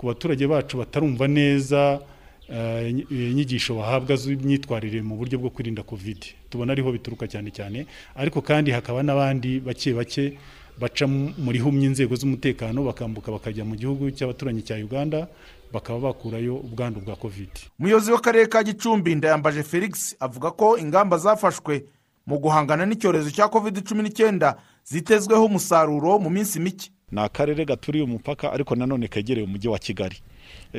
ku 0.00 0.06
baturage 0.08 0.46
bacu 0.48 0.78
batarumva 0.80 1.28
neza 1.28 2.00
eh, 2.48 2.88
inyi- 2.90 3.06
inyigisho 3.10 3.74
bahabwa 3.76 4.16
z'imyitwarire 4.16 5.02
mu 5.04 5.16
buryo 5.20 5.36
bwo 5.38 5.50
kwirinda 5.52 5.82
kovide 5.84 6.26
tubona 6.50 6.72
ariho 6.72 6.88
bituruka 6.92 7.28
cyane 7.28 7.50
cyane. 7.52 7.86
Ariko 8.16 8.40
kandi 8.42 8.70
hakaba 8.72 9.02
n'abandi 9.04 9.60
bake 9.60 9.92
bake 9.94 10.38
baca 10.80 11.04
mu- 11.06 11.30
muri 11.38 11.58
humye 11.60 11.86
inzego 11.92 12.16
z'umutekano 12.16 12.80
bakambuka 12.84 13.28
bakajya 13.32 13.64
mu 13.68 13.76
gihugu 13.76 14.08
cy'abaturanyi 14.10 14.62
cya 14.64 14.76
uganda 14.80 15.28
bakaba 15.72 16.00
bakurayo 16.10 16.56
ubwandu 16.56 17.00
bwa 17.04 17.14
kovide 17.16 17.68
umuyobozi 17.78 18.10
w'akarere 18.12 18.46
ka 18.48 18.64
gicumbi 18.64 19.14
ndayambaje 19.14 19.62
felix 19.62 20.16
avuga 20.20 20.50
ko 20.50 20.78
ingamba 20.80 21.18
zafashwe 21.20 21.84
mu 22.26 22.38
guhangana 22.40 22.86
n'icyorezo 22.88 23.30
cya 23.30 23.48
kovide 23.52 23.80
cumi 23.84 24.02
n'icyenda 24.02 24.56
zitezweho 24.84 25.44
umusaruro 25.44 26.18
mu 26.18 26.30
minsi 26.32 26.56
mike. 26.60 26.90
Ni 27.12 27.20
akarere 27.20 27.64
gaturiye 27.64 28.04
umupaka 28.04 28.52
ariko 28.52 28.74
nanone 28.76 29.08
kegereye 29.08 29.46
umujyi 29.46 29.68
wa 29.68 29.78
kigali. 29.78 30.16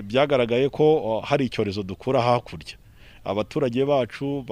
Byagaragaye 0.03 0.69
ko 0.69 0.83
o, 1.03 1.19
hari 1.21 1.45
icyorezo 1.45 1.83
dukura 1.83 2.21
hakurya. 2.21 2.75
Abaturage 3.23 3.85
bacu 3.85 4.45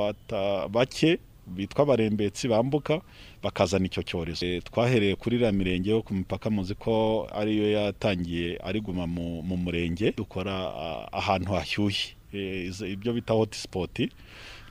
bake 0.70 1.18
bitwa 1.48 1.82
abarembetsi 1.84 2.48
bambuka 2.48 3.02
bakazana 3.44 3.86
icyo 3.86 4.04
cyorezo. 4.04 4.46
E, 4.46 4.62
twahereye 4.62 5.15
kuri 5.15 5.36
iriya 5.36 5.52
mirenge 5.52 5.89
yo 5.89 6.02
ku 6.02 6.13
mipaka 6.13 6.50
muzi 6.50 6.76
ko 6.76 7.28
ariyo 7.34 7.72
yatangiye 7.72 8.58
ariguma 8.63 9.08
mu, 9.08 9.42
mu 9.42 9.58
murenge 9.58 10.12
dukora 10.18 10.54
a, 10.54 11.08
ahantu 11.12 11.52
hashyushye. 11.58 12.18
Ibyo 12.34 13.13
bita 13.13 13.34
hotspot. 13.34 14.10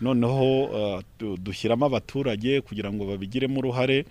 Noneho 0.01 0.64
uh, 0.64 1.01
du- 1.18 1.37
dushyiramo 1.37 1.87
abaturage 1.87 2.61
kugira 2.61 2.92
ngo 2.92 3.05
babigiremo 3.07 3.59
uruhare 3.59 4.05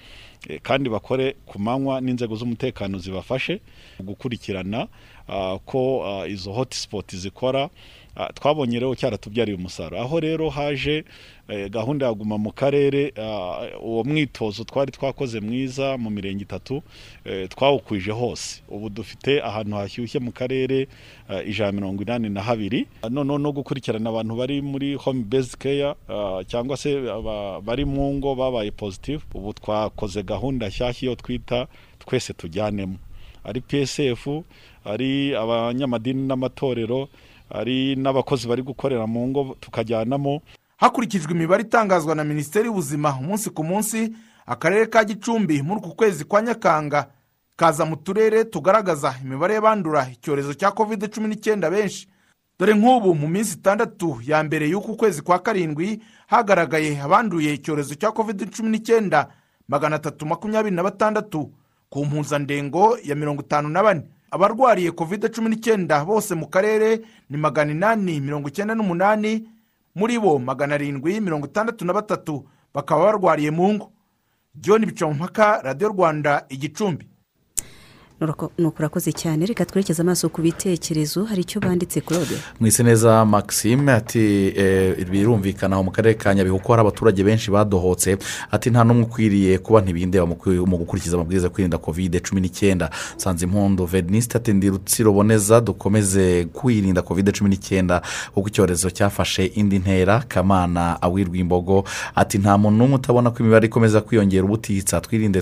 eh, 0.50 0.60
kandi 0.62 0.90
bakore 0.90 1.36
ku 1.46 1.60
manywa 1.60 2.02
n'inzego 2.02 2.36
z'umutekano 2.36 3.00
zibafashe 3.00 3.62
gukurikirana 4.04 4.88
uh, 5.32 5.56
ko 5.66 5.98
uh, 6.04 6.30
izo 6.32 6.52
hotspot 6.52 7.16
zikora 7.16 7.70
twabonye 8.34 8.80
rero 8.80 8.96
cyaratubyariye 8.96 9.58
umusaruro. 9.58 10.02
Aho 10.02 10.20
rero 10.20 10.50
haje 10.50 11.04
eh, 11.48 11.70
gahunda 11.70 12.06
ya 12.06 12.14
guma 12.14 12.38
mu 12.38 12.52
karere 12.52 13.14
uh, 13.18 13.84
uwo 13.84 14.04
mwitozo 14.04 14.64
twari 14.64 14.92
twakoze 14.92 15.40
mwiza 15.40 15.98
mu 15.98 16.10
mirenge 16.10 16.44
itatu 16.44 16.82
eh, 17.26 17.50
twawukwije 17.50 18.12
hose. 18.12 18.62
Ubu 18.70 18.90
dufite 18.90 19.42
ahantu 19.42 19.76
hashyushye 19.76 20.20
mu 20.20 20.32
karere 20.32 20.88
uh, 21.30 21.48
ijana 21.50 21.72
na 21.72 21.78
mirongo 21.78 22.04
inani 22.04 22.30
na 22.30 22.42
habiri. 22.42 22.88
Noneho 23.10 23.38
no 23.38 23.52
gukurikirana 23.52 24.10
abantu 24.10 24.36
bari 24.36 24.62
muri 24.62 24.96
home 24.96 25.24
based 25.24 25.58
care 25.58 25.94
uh, 26.10 26.42
cyangwa 26.48 26.78
se 26.78 26.96
bari 27.62 27.86
mu 27.86 28.14
ngo 28.14 28.36
babaye 28.36 28.72
positive 28.72 29.22
ubu 29.34 29.54
twakoze 29.54 30.24
gahunda 30.24 30.68
nshyashya 30.68 31.06
iyo 31.08 31.16
twita 31.16 31.68
twese 32.00 32.34
tujyanemo. 32.34 32.96
Ari 33.44 33.62
psf 33.62 34.28
ari 34.86 35.36
abanyamadini 35.36 36.28
n'amatorero 36.28 37.08
ari 37.50 37.96
n'abakozi 37.96 38.48
bari 38.48 38.62
gukorera 38.64 39.08
mu 39.08 39.28
ngo 39.28 39.56
tukajyanamo. 39.60 40.42
Hakurikijwe 40.78 41.32
imibare 41.34 41.64
itangazwa 41.64 42.16
na 42.16 42.24
minisiteri 42.24 42.68
y'ubuzima 42.68 43.18
umunsi 43.20 43.50
ku 43.50 43.64
munsi 43.64 44.14
akarere 44.46 44.86
ka 44.86 45.04
gicumbi 45.04 45.62
muri 45.62 45.80
uku 45.82 45.96
kwezi 45.96 46.24
kwa 46.26 46.42
nyakanga 46.42 47.08
kaza 47.56 47.86
mu 47.86 47.96
turere 47.96 48.46
tugaragaza 48.46 49.16
imibare 49.24 49.54
y'abandura 49.54 50.08
icyorezo 50.14 50.54
cya 50.54 50.72
kovide 50.72 51.08
cumi 51.08 51.28
n'icyenda 51.28 51.70
benshi. 51.70 52.08
Dore 52.60 52.74
nk'ubu 52.74 53.16
mu 53.16 53.28
minsi 53.28 53.54
itandatu 53.58 54.18
ya 54.26 54.44
mbere 54.44 54.70
y'uku 54.70 54.96
kwezi 54.98 55.22
kwa 55.22 55.40
karindwi 55.40 56.02
hagaragaye 56.28 57.02
abanduye 57.02 57.54
icyorezo 57.54 57.96
cya 57.96 58.12
kovide 58.12 58.46
cumi 58.46 58.70
n'icyenda 58.70 59.28
magana 59.68 59.96
atatu 59.96 60.26
makumyabiri 60.26 60.76
na 60.76 60.84
batandatu 60.84 61.52
ku 61.90 62.06
mpuzandengo 62.06 62.98
ya 63.04 63.16
mirongo 63.16 63.42
itanu 63.42 63.70
na 63.70 63.84
bane. 63.84 64.02
Abarwariye 64.32 64.92
kovide 64.92 65.30
cumi 65.30 65.50
n'icyenda 65.50 66.06
bose 66.06 66.36
mu 66.36 66.48
karere 66.50 67.02
ni 67.30 67.38
magana 67.38 67.72
inani 67.72 68.20
mirongo 68.22 68.48
icyenda 68.50 68.76
n'umunani 68.76 69.48
muri 69.96 70.20
bo 70.20 70.40
magana 70.40 70.76
arindwi 70.76 71.22
mirongo 71.22 71.48
itandatu 71.48 71.86
na 71.86 71.94
batatu 71.94 72.46
bakaba 72.74 73.04
barwariye 73.04 73.52
mu 73.52 73.74
ngo. 73.74 73.92
John 74.56 74.86
bicamumpaka 74.86 75.62
radiyo 75.62 75.90
rwanda 75.90 76.46
igicumbi. 76.50 77.08
Nuko 78.22 78.52
urakoze 78.80 79.12
cyane. 79.12 79.46
Reka 79.46 79.66
twerekeze 79.66 80.02
amaso 80.02 80.30
ku 80.30 80.42
bitekerezo. 80.42 81.24
Hari 81.26 81.42
icyo 81.42 81.62
banditse 81.62 82.02
claude 82.02 82.36
mwise 82.60 82.84
neza 82.84 83.26
maxime 83.26 83.92
ati 83.94 84.54
eh, 84.58 85.06
birumvikana 85.10 85.84
mu 85.84 85.92
karere 85.92 86.14
ka 86.18 86.34
nyabihu 86.36 86.60
ko 86.60 86.74
hari 86.74 86.82
abaturage 86.82 87.24
benshi 87.24 87.52
badohotse. 87.52 88.18
Ati 88.52 88.70
nta 88.70 88.84
n'umwe 88.84 89.04
ukwiriye 89.04 89.58
kuba 89.58 89.82
ntibindeba 89.82 90.26
mu 90.26 90.78
gukurikiza 90.78 91.16
amabwiriza 91.16 91.48
yo 91.48 91.54
kwirinda 91.54 91.78
kovide 91.78 92.20
cumi 92.20 92.42
n'icyenda. 92.42 92.90
Sanze 93.18 93.46
impundu 93.46 93.86
venisite 93.86 94.36
ati 94.38 94.54
ndi 94.54 94.70
rutsiro 94.70 95.14
boneza 95.14 95.62
dukomeze 95.62 96.46
kwirinda 96.54 97.02
kovide 97.02 97.32
cumi 97.32 97.50
n'icyenda. 97.50 98.02
Kuko 98.34 98.48
icyorezo 98.50 98.90
cyafashe 98.90 99.46
indi 99.46 99.80
ntera 99.80 100.24
kamana 100.28 101.02
awirwa 101.02 101.38
imbogo 101.38 101.84
ati 102.16 102.38
nta 102.38 102.58
muntu 102.58 102.78
n'umwe 102.78 102.96
utabona 102.96 103.30
ko 103.32 103.38
imibare 103.46 103.66
ikomeza 103.70 104.02
kwiyongera 104.02 104.44
ubutitsa. 104.44 105.02
Twirinde 105.02 105.42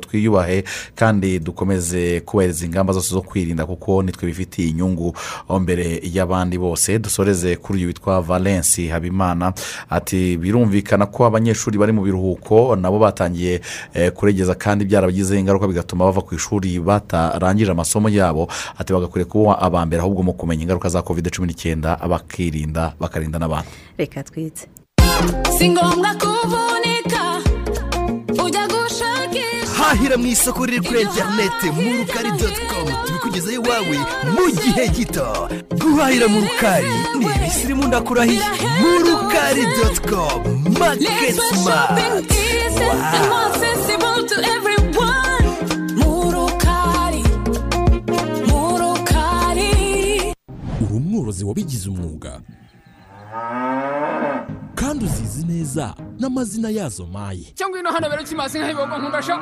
twiyubahe 0.00 0.64
kandi 0.94 1.38
dukomeze 1.38 2.05
kubahiriza 2.24 2.66
ingamba 2.66 2.92
zose 2.92 3.10
zo 3.14 3.20
kwirinda 3.22 3.66
kuko 3.66 4.02
nitwe 4.02 4.26
bifitiye 4.28 4.68
inyungu. 4.68 5.16
Mbere 5.60 6.00
y'abandi 6.12 6.58
bose 6.58 6.98
dusoreze 6.98 7.56
kuri 7.56 7.78
uyu 7.78 7.86
witwa 7.88 8.20
valence 8.22 8.88
habimana. 8.88 9.52
Ati 9.90 10.36
birumvikana 10.36 11.06
ko 11.06 11.24
abanyeshuri 11.26 11.78
bari 11.78 11.92
mu 11.92 12.02
biruhuko 12.02 12.76
nabo 12.76 12.98
batangiye 12.98 13.60
eh, 13.94 14.12
kuregeza 14.12 14.54
kandi 14.54 14.84
byarabagizeho 14.84 15.40
ingaruka 15.40 15.66
bigatuma 15.68 16.04
bava 16.04 16.20
ku 16.20 16.34
ishuri 16.34 16.80
batarangije 16.80 17.70
amasomo 17.70 18.08
yabo. 18.08 18.48
Ati 18.78 18.92
bagakwiriye 18.92 19.30
kuba 19.30 19.58
aba 19.62 19.86
mbere 19.86 20.02
ahubwo 20.02 20.22
mu 20.22 20.32
kumenya 20.32 20.62
ingaruka 20.62 20.88
za 20.88 21.02
kovide 21.02 21.30
cumi 21.30 21.46
n'icyenda 21.48 21.96
bakirinda 22.08 22.92
bakarinda 23.00 23.38
n'abantu. 23.38 23.70
Reka 23.98 24.22
twitse. 24.22 24.66
Si 25.58 25.68
ngombwa 25.70 26.14
kuvunika 26.20 26.65
guhahira 29.86 30.16
mu 30.18 30.26
isoko 30.26 30.66
riri 30.66 30.80
kuri 30.86 31.00
interineti 31.06 31.66
mu 31.70 31.82
rukari 31.98 32.30
doti 32.38 32.62
komu 32.70 32.90
tubikugezaho 33.06 33.54
iwawe 33.58 33.96
mu 34.34 34.44
gihe 34.62 34.84
gito. 34.96 35.26
Guhahira 35.78 36.26
mu 36.28 36.38
rukari 36.42 36.90
ni 37.18 37.26
ibisirimu 37.36 37.84
ndakurahiye. 37.86 38.42
Mu 38.82 38.90
rukari 39.06 39.62
doti 39.78 40.00
komu 40.10 40.50
maketi 40.78 41.40
simati 41.48 42.02
uri 50.82 50.94
umworozi 50.94 51.44
wabigize 51.44 51.88
umwuga. 51.90 52.40
Kandi 54.74 55.04
uzizi 55.04 55.46
neza 55.46 55.94
n'amazina 56.18 56.70
yazo 56.70 57.06
maye 57.06 57.44
cyangwa 57.54 57.80
ino 57.80 57.90
hano 57.90 58.10
bero 58.10 58.24
kimazi 58.24 58.58
nk'ayibogo 58.58 58.98
nkundasha 58.98 59.36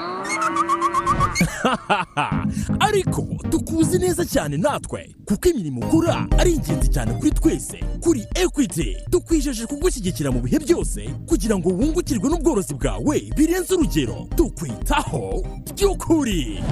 ariko 2.88 3.22
tukuzi 3.50 3.98
neza 3.98 4.24
cyane 4.24 4.56
natwe. 4.56 5.14
Kuko 5.24 5.48
imirimo 5.48 5.80
ukora 5.80 6.26
ari 6.38 6.52
ingenzi 6.52 6.88
cyane 6.88 7.14
kuri 7.14 7.30
twese. 7.30 7.80
Kuri 8.00 8.26
ekwiti 8.34 8.96
tukwijeje 9.10 9.66
kugushyigikira 9.66 10.30
mu 10.30 10.40
bihe 10.40 10.58
byose 10.58 11.08
kugira 11.28 11.58
ngo 11.58 11.68
wungukirwe 11.68 12.28
n'ubworozi 12.30 12.74
bwawe 12.74 13.20
birenze 13.36 13.74
urugero. 13.74 14.26
Tukwitaho. 14.36 15.42
By'ukuri 15.74 16.62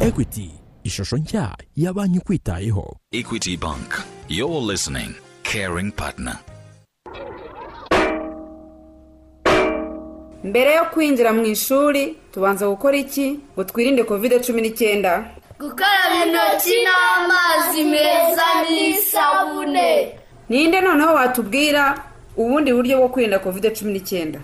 ekwiti 0.00 0.57
ishusho 0.88 1.16
nshya 1.16 1.56
ya 1.76 1.92
banki 1.92 2.18
ikwitayeho 2.18 2.96
Equity 3.12 3.56
Bank. 3.56 3.94
You're 4.28 4.60
listening. 4.72 5.14
Caring 5.42 5.92
partner. 5.92 6.38
mbere 10.44 10.74
yo 10.74 10.84
kwinjira 10.84 11.32
mu 11.32 11.44
ishuri 11.46 12.16
tubanza 12.32 12.68
gukora 12.68 12.96
iki 12.96 13.40
ngo 13.54 13.64
twirinde 13.64 14.04
kovide 14.04 14.40
cumi 14.40 14.62
n'icyenda 14.62 15.12
gukaraba 15.60 16.16
intoki 16.24 16.74
n'amazi 16.84 17.84
meza 17.84 18.46
n'isabune 18.62 20.14
ninde 20.48 20.80
noneho 20.80 21.14
watubwira 21.14 22.04
ubundi 22.36 22.72
buryo 22.72 22.98
bwo 22.98 23.08
kwirinda 23.08 23.38
kovide 23.38 23.70
cumi 23.70 23.92
n'icyenda 23.92 24.40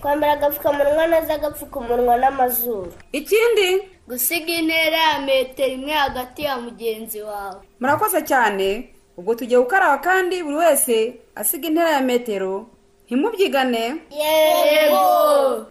kwambara 0.00 0.32
agapfukamunwa 0.32 1.06
neza 1.06 1.34
agapfukamunwa 1.34 2.16
n'amazuru. 2.16 2.92
Ikindi? 3.12 3.82
Gusiga 4.08 4.52
intera 4.52 4.96
ya 4.98 5.18
metero 5.20 5.72
imwe 5.72 5.92
hagati 5.92 6.42
ya 6.42 6.56
mugenzi 6.58 7.20
wawe. 7.22 7.60
Murakoze 7.80 8.22
cyane. 8.22 8.94
Ubwo 9.16 9.34
tugiye 9.34 9.60
gukaraba 9.60 9.98
kandi 9.98 10.42
buri 10.42 10.56
wese 10.56 11.14
asiga 11.34 11.68
intera 11.68 11.90
ya 11.90 12.00
metero. 12.00 12.66
Ntimubyigane. 13.06 13.84
Yego! 14.10 15.66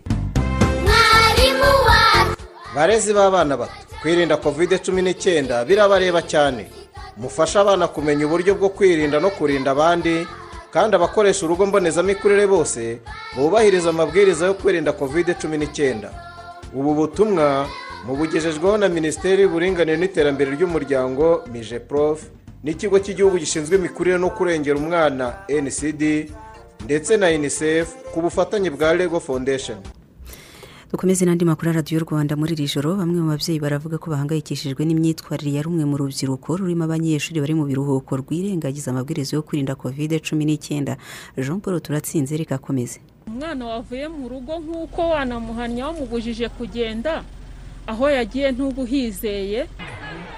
Mwarimu 0.83 1.69
wacu! 1.87 2.41
Barezi 2.75 3.13
b'abana 3.13 3.57
bato 3.57 3.71
kwirinda 4.01 4.37
kovide 4.37 4.77
cumi 4.79 5.01
n'icyenda 5.01 5.65
birabareba 5.65 6.21
cyane. 6.21 6.69
Mufashe 7.17 7.59
abana 7.59 7.87
kumenya 7.87 8.25
uburyo 8.25 8.55
bwo 8.55 8.69
kwirinda 8.69 9.19
no 9.19 9.29
kurinda 9.29 9.71
abandi 9.71 10.27
kandi 10.73 10.95
abakoresha 10.95 11.45
urugo 11.45 11.65
mbonezamikurire 11.65 12.47
bose 12.47 12.99
bubahiriza 13.35 13.89
amabwiriza 13.89 14.45
yo 14.45 14.53
kwirinda 14.53 14.91
kovide 14.91 15.33
cumi 15.33 15.57
n'icyenda. 15.57 16.09
Ubu 16.73 16.93
butumwa 16.93 17.67
mubugejejweho 18.05 18.77
na 18.77 18.89
minisiteri 18.89 19.41
y'uburinganire 19.41 19.97
n'iterambere 19.97 20.51
ry'umuryango 20.51 21.43
mije 21.51 21.79
prof 21.79 22.19
n'ikigo 22.63 22.99
cy'igihugu 22.99 23.37
gishinzwe 23.37 23.75
imikurire 23.77 24.17
no 24.17 24.29
kurengera 24.29 24.77
umwana 24.77 25.33
ncd 25.49 26.03
ndetse 26.85 27.17
na 27.17 27.27
unicef 27.27 27.87
ku 28.13 28.21
bufatanye 28.21 28.69
bwa 28.69 28.93
lego 28.93 29.19
foundation. 29.19 29.77
Dukomeze 30.91 31.25
n'andi 31.25 31.45
makuru 31.45 31.67
ya 31.67 31.73
radiyo 31.75 31.99
rwanda 31.99 32.35
muri 32.35 32.53
iri 32.53 32.65
joro. 32.67 32.95
Bamwe 32.95 33.21
mu 33.21 33.29
babyeyi 33.35 33.59
baravuga 33.59 33.97
ko 33.97 34.11
bahangayikishijwe 34.11 34.85
n'imyitwarire 34.85 35.51
ya 35.59 35.61
rumwe 35.63 35.83
mu 35.85 35.97
rubyiruko 35.97 36.57
rurimo 36.57 36.83
abanyeshuri 36.87 37.39
bari 37.43 37.53
mu 37.53 37.65
biruhuko 37.67 38.17
rwirengagiza 38.17 38.91
amabwiriza 38.91 39.35
yo 39.35 39.43
kwirinda 39.43 39.75
kovide 39.75 40.19
cumi 40.19 40.45
n'icyenda. 40.45 40.97
Jean 41.37 41.59
paul 41.59 41.81
turatsinze 41.81 42.37
reka 42.37 42.55
akomeze. 42.55 42.99
Umwana 43.27 43.65
wavuye 43.65 44.07
mu 44.07 44.29
rugo 44.29 44.59
nk'uko 44.59 45.09
wanamuhannye 45.09 45.83
wamubujije 45.83 46.49
kugenda 46.49 47.23
aho 47.87 48.09
yagiye 48.09 48.51
ntuba 48.51 48.81
uhizeye 48.83 49.67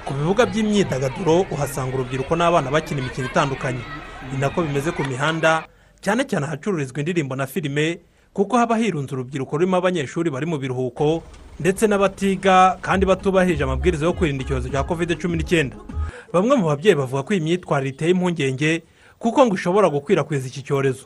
ku 0.05 0.13
bibuga 0.13 0.45
by'imyidagaduro 0.49 1.45
uhasanga 1.53 1.93
urubyiruko 1.93 2.33
n'abana 2.35 2.71
bakina 2.73 3.01
imikino 3.05 3.27
itandukanye. 3.29 3.85
Ni 4.33 4.37
nako 4.41 4.65
bimeze 4.65 4.89
ku 4.97 5.05
mihanda 5.05 5.69
cyane 6.01 6.25
cyane 6.25 6.45
ahacururizwa 6.49 6.99
indirimbo 6.99 7.35
na 7.37 7.45
filime 7.45 8.01
kuko 8.33 8.57
haba 8.57 8.77
hirunze 8.77 9.15
urubyiruko 9.15 9.57
rurimo 9.57 9.77
abanyeshuri 9.77 10.29
bari 10.29 10.45
mu 10.45 10.57
biruhuko 10.57 11.23
ndetse 11.59 11.87
n'abatiga 11.87 12.77
kandi 12.81 13.05
batubahirije 13.05 13.63
amabwiriza 13.63 14.05
yo 14.05 14.13
kwirinda 14.13 14.43
icyorezo 14.43 14.69
cya 14.69 14.83
kovide 14.83 15.15
cumi 15.15 15.37
n'icyenda. 15.37 15.75
Bamwe 16.33 16.55
mu 16.55 16.65
babyeyi 16.71 16.95
bavuga 16.95 17.23
ko 17.23 17.33
iyi 17.33 17.41
myitwarire 17.43 17.89
iteye 17.91 18.11
impungenge 18.15 18.83
kuko 19.19 19.43
ngo 19.45 19.55
ishobora 19.59 19.89
gukwirakwiza 19.91 20.47
iki 20.47 20.61
cyorezo. 20.63 21.03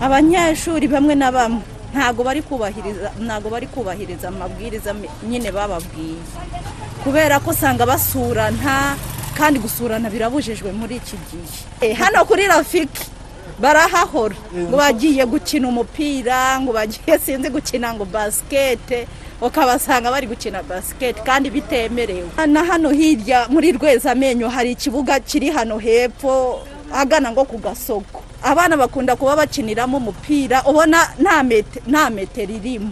Abanyeshuri 0.00 0.88
bamwe 0.88 1.14
na 1.14 1.32
bamwe 1.32 1.62
ntabwo 1.96 2.24
bari 2.24 2.42
kubahiriza 2.42 3.08
ntabwo 3.24 3.48
bari 3.50 3.66
kubahiriza 3.66 4.28
amabwiriza 4.28 4.94
nyine 5.28 5.48
bababwiye. 5.52 6.20
Kubera 7.04 7.40
ko 7.40 7.50
usanga 7.56 7.86
basurana 7.88 8.96
kandi 9.38 9.58
gusurana 9.64 10.10
birabujijwe 10.12 10.72
muri 10.76 10.96
iki 11.00 11.16
gihe. 11.30 11.94
Hano 11.96 12.24
kuri 12.28 12.44
rafiki 12.46 13.08
barahahora. 13.60 14.34
Ngo 14.56 14.76
bagiye 14.76 15.26
gukina 15.26 15.68
umupira 15.68 16.60
ngo 16.60 16.72
bagiye 16.72 17.18
sinzi 17.18 17.48
gukina 17.50 17.94
ngo 17.94 18.04
basikete 18.04 19.06
ukabasanga 19.40 20.10
bari 20.10 20.26
gukina 20.26 20.62
basikete 20.62 21.20
kandi 21.22 21.50
bitemerewe. 21.50 22.28
Na 22.46 22.64
hano 22.64 22.90
hirya 22.90 23.46
muri 23.48 23.72
rwezamenyo 23.72 24.48
hari 24.48 24.72
ikibuga 24.72 25.20
kiri 25.20 25.50
hano 25.50 25.78
hepfo 25.78 26.60
agana 26.92 27.30
ngo 27.32 27.44
ku 27.44 27.58
gasoko. 27.58 28.22
Abana 28.42 28.76
bakunda 28.76 29.16
kuba 29.16 29.36
bakiniramo 29.36 29.96
umupira 29.96 30.64
ubona 30.64 31.08
nta 31.20 32.10
metero 32.10 32.52
irimo. 32.52 32.90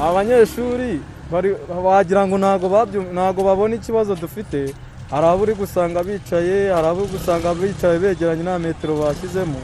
Abanyeshuri 0.00 1.00
wagira 1.84 2.26
ngo 2.28 2.36
ntabwo 2.38 3.42
babona 3.44 3.74
ikibazo 3.74 4.14
dufite. 4.14 4.74
Hari 5.10 5.26
abo 5.26 5.42
uri 5.42 5.54
gusanga 5.54 6.02
bicaye 6.04 6.72
hari 6.72 6.86
abo 6.86 7.02
uri 7.02 7.12
gusanga 7.12 7.54
bicaye 7.54 7.98
begeranye 7.98 8.42
nta 8.42 8.58
metero 8.58 8.96
bashyizemo. 8.96 9.56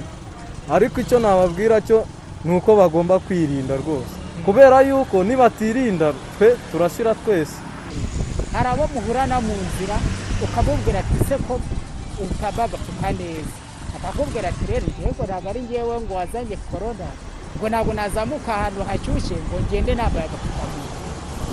Ariko 0.70 1.00
icyo 1.00 1.18
nababwira 1.18 1.81
cyo 1.81 2.04
ni 2.44 2.57
uko 2.57 2.76
bagomba 2.76 3.18
kwirinda 3.18 3.76
rwose. 3.76 4.12
Kubera 4.44 4.81
yuko 4.83 5.24
nibatirinda 5.24 6.12
twe 6.38 6.57
turashyira 6.72 7.14
twese. 7.14 7.57
Hari 8.52 8.68
abo 8.68 8.85
muhurana 8.94 9.40
mu 9.40 9.52
nzira 9.54 9.96
ukamubwira 10.44 10.98
ati 11.02 11.18
se 11.28 11.37
ko 11.48 11.61
utabagapfuka 12.22 13.11
neza. 13.12 13.52
Akakubwira 13.96 14.48
ati 14.48 14.64
rero 14.68 14.87
yego 15.02 15.22
ntabwo 15.26 15.48
ari 15.50 15.61
ngewe 15.62 15.94
ngo 16.00 16.14
wazanye 16.14 16.57
korona 16.70 17.09
ngo 17.59 17.66
ntabwo 17.68 17.92
nazamuka 17.92 18.50
ahantu 18.54 18.81
hashyushye 18.88 19.37
ngo 19.37 19.57
ngende 19.66 19.94
nambaye 19.94 20.24
agapfukamunwa 20.28 20.96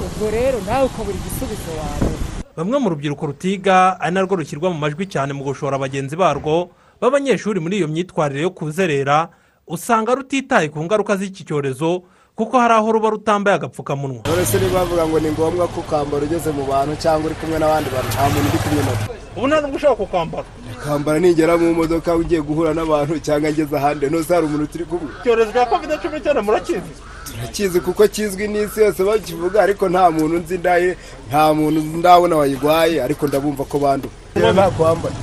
ubwo 0.05 0.25
rero 0.31 0.57
nawe 0.67 0.85
ukabura 0.85 1.17
igisubizo 1.17 1.71
wawe. 1.79 2.13
Bamwe 2.57 2.77
mu 2.79 2.87
rubyiruko 2.89 3.25
rutiga 3.25 3.99
ari 3.99 4.13
narwo 4.15 4.35
rushyirwa 4.35 4.69
mu 4.69 4.77
majwi 4.79 5.05
cyane 5.07 5.33
mu 5.33 5.43
gushora 5.43 5.79
bagenzi 5.79 6.15
barwo 6.15 6.69
b'abanyeshuri 7.01 7.59
muri 7.59 7.77
iyo 7.77 7.87
myitwarire 7.87 8.41
yo 8.41 8.49
kuzerera 8.49 9.29
usanga 9.67 10.15
rutitaye 10.15 10.69
ku 10.69 10.83
ngaruka 10.83 11.15
z'iki 11.17 11.43
cyorezo 11.43 12.01
kuko 12.35 12.59
hari 12.59 12.73
aho 12.73 12.91
ruba 12.91 13.09
rutambaye 13.09 13.55
agapfukamunwa. 13.55 14.21
Se 14.45 14.59
niba 14.59 14.79
bavuga 14.79 15.07
ngo 15.07 15.19
ni 15.19 15.31
ngombwa 15.31 15.67
ko 15.67 15.79
ukambara 15.79 16.23
ugeze 16.25 16.51
mu 16.51 16.65
bantu 16.65 16.95
cyangwa 16.99 17.25
uri 17.31 17.35
kumwe 17.35 17.59
n'abandi 17.59 17.89
bantu 17.89 18.09
nta 18.11 18.23
muntu 18.29 18.47
uri 18.51 18.59
kumwe 18.63 18.81
nabo 18.83 19.03
ubu 19.37 19.47
nta 19.47 19.61
nubwo 19.61 19.75
ushobora 19.77 19.95
kukambara 19.95 20.45
ukambara 20.75 21.19
nigera 21.19 21.57
mu 21.57 21.73
modoka 21.73 22.15
ugiye 22.15 22.41
guhura 22.41 22.73
n'abantu 22.73 23.19
cyangwa 23.19 23.51
ngeze 23.51 23.75
ahandi. 23.77 24.05
Ntose 24.11 24.33
hari 24.33 24.45
umuntu 24.45 24.67
turi 24.67 24.85
kumwe? 24.85 25.07
Icyorezo 25.21 25.51
cya 25.51 25.65
kovide 25.65 25.95
cumi 25.97 26.15
n'icyenda 26.19 26.41
murakizi? 26.41 26.91
Turakizi 27.31 27.79
kuko 27.79 28.07
kizwi 28.07 28.47
n'isi 28.47 28.79
yose 28.83 29.03
bakivuga 29.03 29.61
ariko 29.63 29.89
nta 29.89 30.11
muntu 30.11 30.35
nzi 30.43 30.57
ndaye 30.57 30.97
nta 31.31 31.53
muntu 31.53 31.79
ndabona 31.99 32.35
wayirwaye 32.35 32.99
ariko 33.03 33.27
ndabumva 33.27 33.63
ko 33.63 33.79
kwambara. 33.79 35.15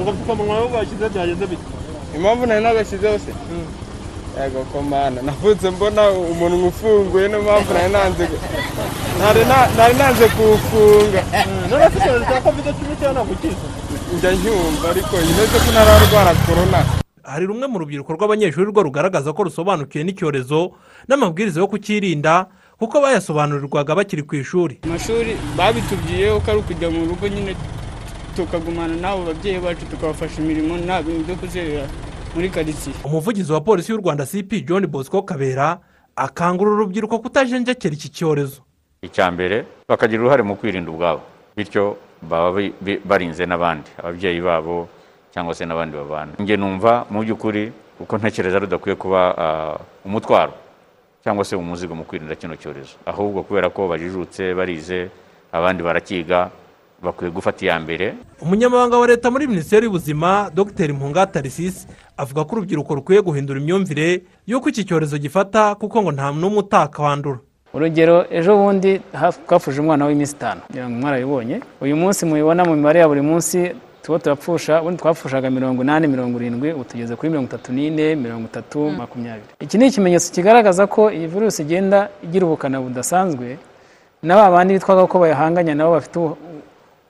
Agapfukamunwa 0.00 0.54
nabo 0.56 0.68
bashyize 0.68 1.08
byagenze 1.08 1.46
bite 1.46 1.66
impamvu 2.16 2.46
nari 2.46 2.62
nagashyizeho 2.64 3.18
se 3.18 3.32
yego 4.42 4.60
komana 4.72 5.22
navutse 5.22 5.70
mbona 5.70 6.10
umunwa 6.10 6.68
ufunguye 6.68 7.28
niyo 7.28 7.42
mpamvu 7.42 7.70
nari 7.74 7.92
nanze 7.92 8.24
nari 9.76 9.94
nanze 9.98 10.28
kuwufunga. 10.28 11.20
None 11.70 11.84
se 11.90 11.98
icyorezo 11.98 12.24
cya 12.24 12.40
kovide 12.40 12.70
cumi 12.72 12.88
n'icyenda 12.90 13.22
gukiza 13.28 13.66
njya 14.16 14.30
nyumva 14.32 14.86
ariko 14.90 15.14
imeze 15.16 15.58
ko 15.58 15.70
ntararwara 15.72 16.32
korona 16.46 16.80
hari 17.22 17.46
rumwe 17.46 17.66
mu 17.66 17.78
rubyiruko 17.78 18.12
rw'abanyeshuri 18.16 18.70
rwo 18.70 18.82
rugaragaza 18.82 19.32
ko 19.36 19.42
rusobanukiwe 19.44 20.04
n'icyorezo 20.04 20.70
n'amabwiriza 21.08 21.60
yo 21.60 21.66
kukirinda 21.68 22.46
kuko 22.78 23.00
bayasobanurirwaga 23.02 23.94
bakiri 23.98 24.22
ku 24.22 24.34
ishuri. 24.38 24.78
Amashuri 24.86 25.34
babitubwiyeho 25.58 26.40
ko 26.40 26.46
ari 26.50 26.58
ukujya 26.62 26.88
mu 26.94 27.04
rugo 27.10 27.26
nyine. 27.28 27.52
Tukagumana 28.38 28.94
n'abo 28.94 29.26
babyeyi 29.34 29.58
bacu 29.58 29.82
tukabafasha 29.90 30.38
imirimo 30.42 30.78
nta 30.78 31.02
bintu 31.02 31.26
byo 31.26 31.34
kuzerera 31.36 31.86
muri 32.34 32.48
karitsiye. 32.50 32.94
Umuvugizi 33.04 33.52
wa 33.52 33.60
polisi 33.60 33.90
y'u 33.92 33.98
rwanda 33.98 34.26
cp 34.26 34.62
john 34.62 34.86
bosco 34.86 35.22
kabera 35.22 35.78
akangurira 36.16 36.74
urubyiruko 36.76 37.18
kutajenjekera 37.18 37.94
iki 37.94 38.08
cyorezo. 38.08 38.62
Icya 39.02 39.30
mbere 39.30 39.64
bakagira 39.88 40.22
uruhare 40.22 40.42
mu 40.42 40.54
kwirinda 40.56 40.90
ubwabo. 40.90 41.20
Bityo 41.56 41.96
baba 42.22 42.54
barinze 43.04 43.46
n'abandi 43.46 43.90
ababyeyi 43.98 44.40
babo 44.40 44.88
cyangwa 45.34 45.54
se 45.54 45.66
n'abandi 45.66 45.96
babana. 45.96 46.32
Njye 46.38 46.56
numva 46.56 47.06
mu 47.10 47.22
by'ukuri 47.26 47.72
kuko 47.98 48.18
ntekereza 48.18 48.58
rudakwiye 48.58 48.94
kuba 48.94 49.34
umutwaro 50.06 50.54
cyangwa 51.26 51.44
se 51.44 51.56
umuzigo 51.56 51.94
mu 51.94 52.04
kwirinda 52.04 52.34
kino 52.38 52.54
cyorezo. 52.54 52.94
Ahubwo 53.06 53.42
kubera 53.42 53.66
ko 53.70 53.88
bajijutse 53.90 54.54
barize 54.54 55.10
abandi 55.52 55.82
barakiga 55.82 56.50
bakwiye 57.02 57.30
gufata 57.32 57.64
iya 57.64 57.80
mbere. 57.80 58.14
Umunyamabanga 58.42 58.98
wa 58.98 59.06
leta 59.06 59.30
muri 59.30 59.46
minisiteri 59.46 59.84
y'ubuzima 59.86 60.50
dr. 60.54 60.92
Mpunga 60.92 61.26
tarisisi 61.26 61.86
avuga 62.16 62.44
ko 62.44 62.56
urubyiruko 62.56 62.94
rukwiye 62.94 63.20
guhindura 63.22 63.60
imyumvire 63.60 64.22
y'uko 64.46 64.68
iki 64.68 64.84
cyorezo 64.84 65.18
gifata 65.18 65.74
kuko 65.74 66.02
ngo 66.02 66.12
nta 66.12 66.32
n'umwe 66.32 66.58
utakandura 66.58 67.38
urugero 67.74 68.24
ejo 68.30 68.56
bundi 68.56 69.00
twapfuje 69.46 69.80
umwana 69.80 70.06
w'iminsi 70.06 70.34
itanu. 70.34 70.60
Kugira 70.66 70.88
ngo 70.90 70.98
mwarabibonye 70.98 71.60
uyu 71.80 71.96
munsi 71.96 72.26
mubibona 72.26 72.64
mu 72.64 72.74
mibare 72.76 73.00
ya 73.00 73.08
buri 73.08 73.20
munsi 73.22 73.72
tuba 74.02 74.18
turapfusha 74.18 74.80
ubundi 74.80 74.98
twapfushaga 74.98 75.50
mirongo 75.50 75.82
inani 75.82 76.06
mirongo 76.08 76.40
irindwi 76.40 76.72
ubu 76.72 76.84
tugeze 76.84 77.16
kuri 77.16 77.28
mirongo 77.30 77.48
itatu 77.48 77.72
n'ine 77.72 78.14
mirongo 78.16 78.46
itatu 78.50 78.90
makumyabiri. 78.90 79.52
Iki 79.60 79.78
ni 79.78 79.86
ikimenyetso 79.86 80.32
kigaragaza 80.34 80.86
ko 80.86 81.10
iyi 81.12 81.26
virusi 81.26 81.62
igenda 81.62 82.08
igira 82.24 82.46
ubukana 82.46 82.80
budasanzwe 82.80 83.58
na 84.22 84.34
ba 84.34 84.50
bandi 84.50 84.74
bitwaga 84.74 85.06
ko 85.06 85.18
bayahanganya 85.18 85.74
nabo 85.74 85.92
bafite 85.94 86.18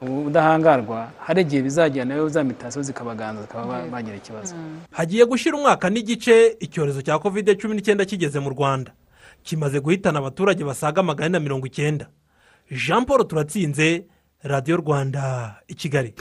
ubudahangarwa 0.00 1.10
hari 1.20 1.42
igihe 1.42 1.62
bizagera 1.62 2.04
na 2.04 2.14
yo 2.14 2.28
za 2.28 2.44
mitasiyo 2.44 2.82
zikabaganza 2.82 3.42
zikaba 3.42 3.66
ba- 3.66 3.86
bagira 3.90 4.16
ikibazo. 4.16 4.54
Hagiye 4.90 5.24
gushyira 5.24 5.56
umwaka 5.56 5.90
n'igice 5.90 6.56
icyorezo 6.60 7.02
cya 7.02 7.18
kovide 7.18 7.54
cumi 7.54 7.74
n'icyenda 7.74 8.04
kigeze 8.04 8.38
mu 8.40 8.50
rwanda. 8.50 8.92
Kimaze 9.42 9.80
guhitana 9.80 10.18
abaturage 10.18 10.64
basaga 10.64 11.02
magana 11.02 11.38
na 11.38 11.40
mirongo 11.40 11.66
icyenda. 11.66 12.06
Jean 12.70 13.04
paul 13.04 13.26
turatsinze 13.26 14.04
radiyo 14.42 14.76
rwanda 14.76 15.54
i 15.68 15.74
kigali. 15.74 16.14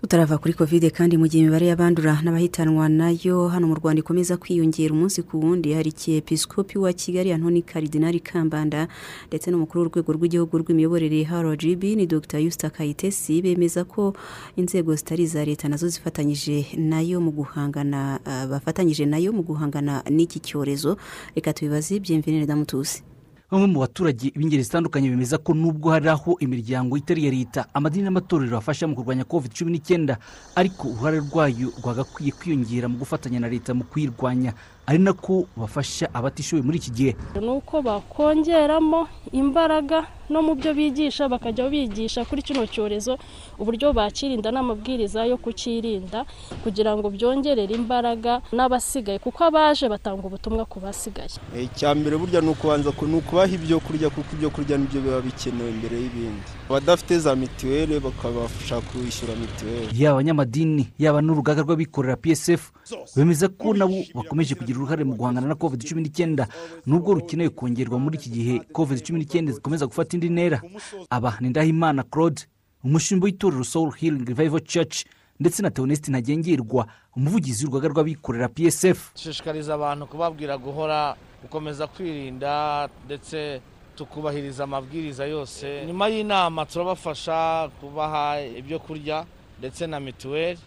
Tutarava 0.00 0.38
kuri 0.38 0.54
kovide 0.54 0.90
kandi 0.90 1.16
mu 1.20 1.28
gihe 1.28 1.44
imibare 1.44 1.66
y'abandura 1.68 2.22
n'abahitanwa 2.24 2.88
na 2.88 3.10
yo 3.12 3.48
hano 3.52 3.66
mu 3.68 3.74
rwanda 3.76 4.00
ikomeza 4.00 4.36
kwiyongera 4.40 4.94
umunsi 4.94 5.22
ku 5.22 5.36
wundi. 5.40 5.72
Hari 5.76 5.92
episikopi 6.16 6.78
wa 6.78 6.92
kigali 6.92 7.32
antoni 7.32 7.62
karidinari 7.62 8.20
kambanda 8.20 8.88
ndetse 9.28 9.50
n'umukuru 9.50 9.80
w'urwego 9.84 10.12
rw'igihugu 10.16 10.54
rw'imiyoborere 10.58 11.20
rgb 11.28 11.82
ni 12.00 12.06
dr. 12.06 12.38
Yusita 12.40 12.70
kayitesi 12.70 13.42
bemeza 13.42 13.84
ko 13.84 14.16
inzego 14.56 14.94
zitari 14.96 15.22
iza 15.28 15.44
leta 15.44 15.68
na 15.68 15.76
zo 15.76 15.88
zifatanyije 15.88 16.66
na 16.80 17.00
yo 17.04 17.20
mu 17.20 17.30
guhangana 17.30 18.20
bafatanyije 18.50 19.04
na 19.06 19.18
yo 19.20 19.32
mu 19.36 19.42
guhangana 19.44 20.00
n'iki 20.08 20.40
cyorezo. 20.40 20.96
Reka 21.36 21.52
tubibaze 21.52 22.00
byemvenere 22.00 22.46
damutusi 22.46 23.02
bamwe 23.50 23.66
mu 23.66 23.78
baturage 23.82 24.30
b'ingeri 24.36 24.62
zitandukanye 24.62 25.10
bemeza 25.10 25.38
ko 25.38 25.50
nubwo 25.54 25.90
hari 25.90 26.08
aho 26.08 26.36
imiryango 26.38 26.96
itari 26.96 27.22
iya 27.26 27.30
leta 27.34 27.66
amadini 27.74 28.04
n'amatorero 28.06 28.54
afasha 28.58 28.86
mu 28.86 28.94
kurwanya 28.94 29.24
covid 29.26 29.50
cumi 29.52 29.70
n'icyenda 29.74 30.18
ariko 30.54 30.88
uruhare 30.88 31.18
rwayo 31.18 31.74
rwagakwiye 31.82 32.32
kwiyongera 32.32 32.86
mu 32.88 32.98
gufatanya 33.02 33.40
na 33.40 33.48
leta 33.50 33.74
mu 33.74 33.84
kuyirwanya. 33.84 34.54
Ari 34.86 34.98
nako 34.98 35.46
bafasha 35.56 36.08
abatishoboye 36.14 36.62
muri 36.66 36.78
iki 36.78 36.90
gihe. 36.90 37.12
Ni 37.40 37.48
uko 37.48 37.82
bakongeramo 37.82 39.08
imbaraga 39.32 40.06
no 40.30 40.42
mu 40.42 40.54
byo 40.54 40.74
bigisha 40.74 41.28
bakajya 41.28 41.68
bigisha 41.70 42.24
kuri 42.24 42.42
kino 42.42 42.66
cyorezo 42.66 43.18
uburyo 43.58 43.92
bakirinda 43.92 44.50
n'amabwiriza 44.50 45.26
yo 45.26 45.36
kukirinda 45.38 46.24
kugira 46.62 46.94
ngo 46.96 47.10
byongerere 47.10 47.74
imbaraga 47.74 48.42
n'abasigaye. 48.52 49.18
Kuko 49.18 49.44
abaje 49.44 49.88
batanga 49.88 50.22
ubutumwa 50.26 50.64
ku 50.66 50.78
basigaye. 50.80 51.30
Icya 51.54 51.94
mbere 51.94 52.16
burya 52.16 52.40
ni 52.40 52.48
ukubanza 52.54 52.90
ku- 52.94 53.06
ni 53.06 53.18
ukubaha 53.18 53.50
ibyo 53.54 53.78
kurya 53.82 54.10
kuko 54.10 54.30
ibyo 54.38 54.50
kurya 54.50 54.78
ni 54.78 54.86
byo 54.86 55.00
biba 55.02 55.20
bikenewe 55.20 55.70
mbere 55.70 55.96
y'ibindi. 55.98 56.46
Abadafite 56.70 57.18
za 57.18 57.34
mituweli 57.36 57.98
bakabafasha 58.00 58.80
kwishyura 58.80 59.34
mituweli. 59.34 59.90
Yaba 60.02 60.14
abanyamadini 60.18 60.88
yaba 60.98 61.18
n'urugaga 61.22 61.62
rw'abikorera 61.66 62.16
psf 62.16 62.70
bemeza 63.16 63.48
ko 63.48 63.74
nabo 63.74 63.98
bakomeje 64.14 64.54
kugira 64.54 64.78
uruhare 64.78 65.04
mu 65.04 65.14
guhangana 65.16 65.46
na 65.48 65.54
covid 65.54 65.82
cumi 65.88 66.02
n'icyenda 66.02 66.48
nubwo 66.86 67.14
rukeneye 67.14 67.48
kongerwa 67.50 67.98
muri 67.98 68.16
iki 68.18 68.30
gihe 68.30 68.54
covid 68.72 69.02
cumi 69.06 69.18
n'icyenda 69.20 69.52
zikomeza 69.52 69.86
gufata 69.86 70.16
indi 70.16 70.28
ntera. 70.28 70.62
Aba 71.10 71.36
ni 71.40 71.48
ndahimana 71.48 72.02
claude 72.02 72.42
umushinga 72.84 73.24
w'itorero 73.24 73.64
soul 73.64 73.90
healing 73.92 74.24
revival 74.28 74.60
church 74.60 75.04
ndetse 75.40 75.62
na 75.62 75.70
teonesite 75.70 76.08
ntagengerwa 76.10 76.86
umuvugizi 77.16 77.64
w'urugaga 77.66 77.88
rw'abikorera 77.88 78.48
psf 78.48 79.12
dushishikariza 79.14 79.74
abantu 79.74 80.06
kubabwira 80.06 80.58
guhora 80.58 81.16
gukomeza 81.42 81.86
kwirinda 81.86 82.88
ndetse 83.06 83.60
tukubahiriza 83.96 84.64
amabwiriza 84.64 85.26
yose. 85.26 85.84
Nyuma 85.86 86.08
y'inama 86.08 86.66
turabafasha 86.66 87.68
kubaha 87.80 88.40
ibyo 88.40 88.78
kurya 88.78 89.24
ndetse 89.58 89.86
na 89.86 90.00
mituweli. 90.00 90.58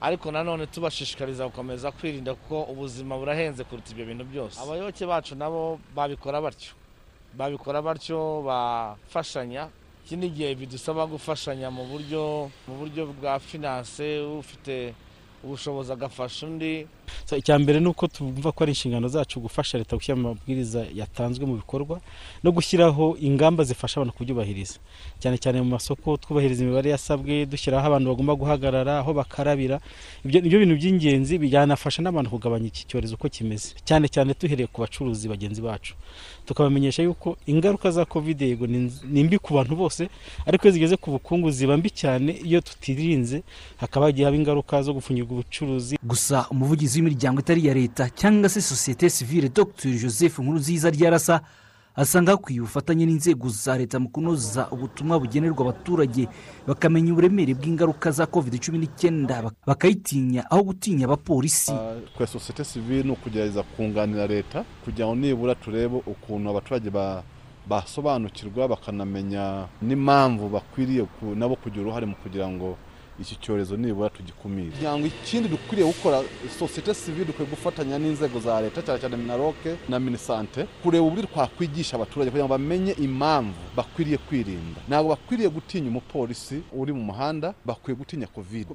Ariko 0.00 0.30
nanone 0.32 0.66
tubashishikariza 0.66 1.46
gukomeza 1.46 1.90
kwirinda 1.92 2.34
kuko 2.34 2.62
ubuzima 2.72 3.18
burahenze 3.18 3.64
kuruta 3.64 3.90
ibyo 3.92 4.06
bintu 4.06 4.24
byose. 4.24 4.60
Abayoboke 4.60 5.06
bacu 5.06 5.34
nabo 5.34 5.78
babikora 5.94 6.40
batyo. 6.40 6.72
Babikora 7.34 7.82
batyo 7.82 8.42
bafashanya. 8.46 9.68
Iki 10.06 10.16
ni 10.16 10.26
igihe 10.26 10.54
bidusaba 10.54 11.06
gufashanya 11.06 11.68
mu 11.70 11.84
buryo 11.84 12.50
mu 12.68 12.74
buryo 12.80 13.06
bwa 13.12 13.38
finance 13.38 14.20
ufite 14.40 14.94
ubushobozi 15.44 15.92
agafasha 15.92 16.46
undi. 16.46 16.86
Icya 17.36 17.58
mbere 17.58 17.80
ni 17.80 17.88
uko 17.88 18.06
tumva 18.06 18.52
ko 18.52 18.64
ari 18.64 18.72
inshingano 18.72 19.08
zacu 19.08 19.40
gufasha 19.40 19.78
leta 19.78 19.96
gushyira 19.96 20.18
amabwiriza 20.18 20.86
yatanzwe 20.94 21.46
mu 21.46 21.54
bikorwa 21.56 22.00
no 22.44 22.50
gushyiraho 22.52 23.16
ingamba 23.20 23.64
zifasha 23.64 24.00
abantu 24.00 24.14
kubyubahiriza. 24.16 24.78
Cyane 25.18 25.36
cyane 25.38 25.58
mu 25.62 25.68
masoko 25.76 26.16
twubahiriza 26.16 26.62
imibare 26.64 26.90
yasabwe 26.90 27.46
dushyiraho 27.46 27.86
abantu 27.86 28.08
bagomba 28.12 28.34
guhagarara 28.34 28.98
aho 28.98 29.12
bakarabira. 29.14 29.80
Ibyo 30.24 30.40
ni 30.40 30.48
byo 30.48 30.58
bintu 30.58 30.74
by'ingenzi 30.80 31.38
byanafasha 31.38 32.02
n'abantu 32.02 32.30
kugabanya 32.30 32.66
iki 32.70 32.86
cyorezo 32.86 33.14
uko 33.14 33.28
kimeze. 33.28 33.74
Cyane 33.84 34.08
cyane 34.08 34.34
duhereye 34.40 34.66
ku 34.72 34.80
bacuruzi 34.80 35.28
bagenzi 35.28 35.60
bacu. 35.62 35.94
Tukabamenyesha 36.46 37.02
yuko 37.02 37.36
ingaruka 37.46 37.90
za 37.90 38.04
covid 38.04 38.40
yego 38.40 38.66
ni 38.66 38.92
ni 39.04 39.24
mbi 39.24 39.38
ku 39.38 39.54
bantu 39.54 39.76
bose 39.76 40.08
ariko 40.46 40.64
iyo 40.64 40.72
zigeze 40.72 40.96
ku 40.96 41.10
bukungu 41.10 41.50
ziba 41.50 41.76
mbi 41.76 41.90
cyane 41.90 42.32
iyo 42.44 42.60
tutirinze 42.60 43.42
hakaba 43.76 44.06
hagiye 44.06 44.24
haba 44.24 44.36
ingaruka 44.36 44.82
zo 44.82 44.92
gufungirwa 44.94 45.32
ubucuruzi. 45.32 45.98
Gusa 46.02 46.46
umuvugizi 46.50 46.97
w'imiryango 47.00 47.40
itari 47.40 47.60
iya 47.64 47.74
leta 47.74 48.10
cyangwa 48.10 48.48
se 48.48 48.60
sosiyete 48.60 49.10
sivile 49.10 49.48
dr 49.48 49.90
joseph 49.90 50.38
nkurunziza 50.38 50.90
ryarasa 50.90 51.40
asanga 51.98 52.30
hakwiye 52.32 52.60
ubufatanye 52.60 53.06
n'inzego 53.06 53.48
za 53.48 53.78
leta 53.78 53.98
mu 53.98 54.08
kunoza 54.08 54.70
ubutumwa 54.70 55.18
bugenerwa 55.18 55.60
abaturage 55.66 56.28
bakamenya 56.66 57.10
uburemere 57.12 57.54
bw'ingaruka 57.58 58.10
za 58.10 58.26
covid 58.26 58.54
cumi 58.62 58.78
n'icyenda 58.78 59.42
bak- 59.42 59.58
bakayitinya 59.66 60.46
aho 60.50 60.62
gutinya 60.62 61.04
abapolisi. 61.10 61.72
Twe 62.16 62.26
sosiyete 62.26 62.64
sivile 62.64 63.02
ni 63.02 63.10
ukugerageza 63.10 63.62
kunganira 63.62 64.26
leta 64.26 64.62
kugira 64.84 65.06
ngo 65.10 65.14
nibura 65.18 65.54
turebe 65.54 65.98
ukuntu 66.06 66.50
abaturage 66.50 66.90
ba- 66.90 67.22
basobanukirwa 67.68 68.68
bakanamenya 68.68 69.66
n'impamvu 69.82 70.48
bakwiriye 70.48 71.02
nabo 71.34 71.56
kugira 71.56 71.82
uruhare 71.82 72.06
mu 72.06 72.14
kugira 72.22 72.48
ngo 72.48 72.76
iki 73.20 73.36
cyorezo 73.36 73.76
nibura 73.76 74.10
tugikumire. 74.10 74.72
Ngo 74.98 75.06
ikindi 75.06 75.48
dukwiriye 75.48 75.86
gukora 75.88 76.22
sosiyete 76.58 76.94
sivile 76.94 77.24
dukwiye 77.24 77.50
gufatanya 77.50 77.98
n'inzego 77.98 78.40
za 78.40 78.60
leta 78.60 78.82
cyane 78.82 79.00
cyane 79.00 79.16
minaroke 79.16 79.76
na 79.88 79.98
minisante 80.00 80.66
kureba 80.82 81.04
uburyo 81.06 81.26
twakwigisha 81.26 81.96
abaturage 81.96 82.30
kugira 82.30 82.44
ngo 82.46 82.52
bamenye 82.54 82.92
impamvu 82.98 83.58
bakwiriye 83.76 84.18
kwirinda. 84.18 84.80
Ntabwo 84.88 85.08
bakwiriye 85.14 85.48
gutinya 85.48 85.88
umupolisi 85.90 86.62
uri 86.72 86.92
mu 86.92 87.02
muhanda 87.10 87.54
bakwiye 87.64 87.96
gutinya 87.98 88.26
kovide 88.26 88.70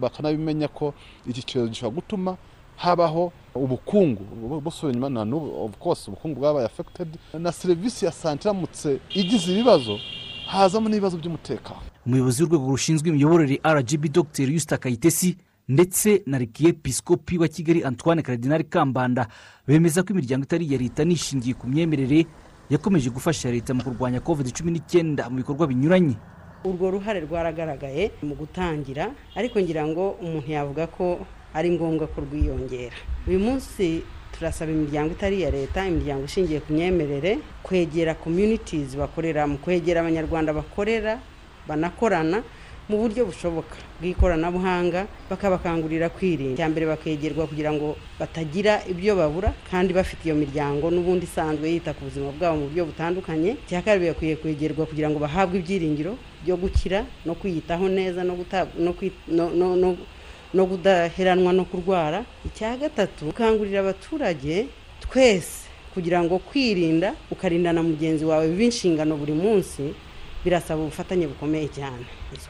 bakanabimenya 0.00 0.68
ko 0.68 0.94
iki 1.26 1.42
cyorezo 1.42 1.70
gishobora 1.70 1.94
gutuma 1.94 2.36
habaho 2.76 3.32
ubukungu. 3.54 4.24
Bu- 4.24 4.60
busubira 4.60 4.92
inyuma 4.96 5.08
na 5.10 5.24
n'ubu 5.24 5.64
of 5.64 5.76
course 5.78 6.08
ubukungu 6.08 6.40
bwabaye 6.40 6.66
affected. 6.66 7.08
Na 7.38 7.52
serivisi 7.52 8.04
ya 8.04 8.12
sante 8.12 8.48
iramutse 8.48 8.98
igize 9.14 9.52
ibibazo 9.52 9.98
hazamo 10.46 10.88
n'ibibazo 10.88 11.16
by'umutekano. 11.18 11.80
Umuyobozi 12.06 12.42
w'urwego 12.42 12.66
rushinzwe 12.70 13.08
imiyoborere 13.08 13.60
rgb 13.64 14.04
dr 14.12 14.46
yusita 14.50 14.76
kayitesi 14.78 15.36
ndetse 15.68 16.22
na 16.26 16.38
rekiyepisikopi 16.38 17.38
wa 17.38 17.48
kigali 17.48 17.84
antoine 17.84 18.22
karidinari 18.22 18.64
kambanda 18.64 19.26
bemeza 19.66 20.02
ko 20.02 20.12
imiryango 20.12 20.44
itari 20.44 20.66
iya 20.66 20.78
leta 20.78 21.04
nishingiye 21.04 21.54
ku 21.54 21.66
myemerere 21.68 22.26
yakomeje 22.70 23.10
gufasha 23.10 23.50
leta 23.50 23.74
mu 23.74 23.82
kurwanya 23.82 24.20
covid 24.20 24.50
cumi 24.52 24.70
n'icyenda 24.72 25.30
mu 25.30 25.36
bikorwa 25.36 25.66
binyuranye. 25.66 26.16
Urwo 26.64 26.90
ruhare 26.90 27.20
rwaragaragaye 27.20 28.10
mu 28.22 28.34
gutangira 28.34 29.10
ariko 29.38 29.60
ngira 29.60 29.86
ngo 29.86 30.10
umuntu 30.22 30.50
yavuga 30.50 30.86
ko 30.86 31.26
ari 31.54 31.70
ngombwa 31.70 32.06
ko 32.06 32.20
rwiyongera 32.26 32.94
uyu 33.26 33.38
munsi 33.38 34.02
turasaba 34.34 34.72
imiryango 34.72 35.12
itari 35.14 35.36
iya 35.42 35.50
leta 35.50 35.86
imiryango 35.86 36.24
ishingiye 36.26 36.60
ku 36.60 36.72
myemerere 36.72 37.38
kwegera 37.62 38.14
communities 38.14 38.94
bakoreramo 38.98 39.58
kwegera 39.62 40.00
abanyarwanda 40.02 40.50
bakorera 40.54 41.18
banakorana 41.68 42.42
mu 42.90 42.98
buryo 42.98 43.22
bushoboka 43.24 43.76
bw'ikoranabuhanga 44.02 45.06
bakabakangurira 45.30 46.08
kwirinda. 46.10 46.54
Icya 46.58 46.66
mbere 46.68 46.86
bakegerwa 46.90 47.46
kugira 47.46 47.70
ngo 47.72 47.94
batagira 48.18 48.82
ibyo 48.90 49.14
babura 49.16 49.54
kandi 49.70 49.94
bafite 49.94 50.26
iyo 50.26 50.34
miryango 50.34 50.90
n'ubundi 50.90 51.24
isanzwe 51.30 51.70
yita 51.70 51.94
ku 51.94 52.04
buzima 52.10 52.32
bwabo 52.34 52.56
mu 52.58 52.64
buryo 52.68 52.84
butandukanye. 52.90 53.50
Icya 53.66 53.82
kabiri 53.86 54.10
bakwiye 54.10 54.34
kwegerwa 54.36 54.82
kugira 54.90 55.08
ngo 55.10 55.18
bahabwe 55.22 55.58
ibyiringiro 55.62 56.18
byo 56.42 56.56
gukira 56.58 57.06
no 57.24 57.34
kwiyitaho 57.38 57.86
neza 57.88 58.24
no 58.26 58.34
kudaheranwa 60.66 61.52
no 61.52 61.64
kurwara. 61.64 62.24
Icya 62.46 62.76
gatatu 62.76 63.24
gukangurira 63.30 63.80
abaturage 63.80 64.66
twese 65.00 65.68
kugira 65.94 66.18
ngo 66.22 66.38
kwirinda 66.38 67.14
ukarinda 67.30 67.72
na 67.72 67.82
mugenzi 67.82 68.24
wawe 68.26 68.48
bibe 68.48 68.64
inshingano 68.64 69.16
buri 69.16 69.32
munsi 69.32 69.94
birasaba 70.44 70.82
ubufatanye 70.82 71.26
bukomeye 71.26 71.68
cyane. 71.68 72.04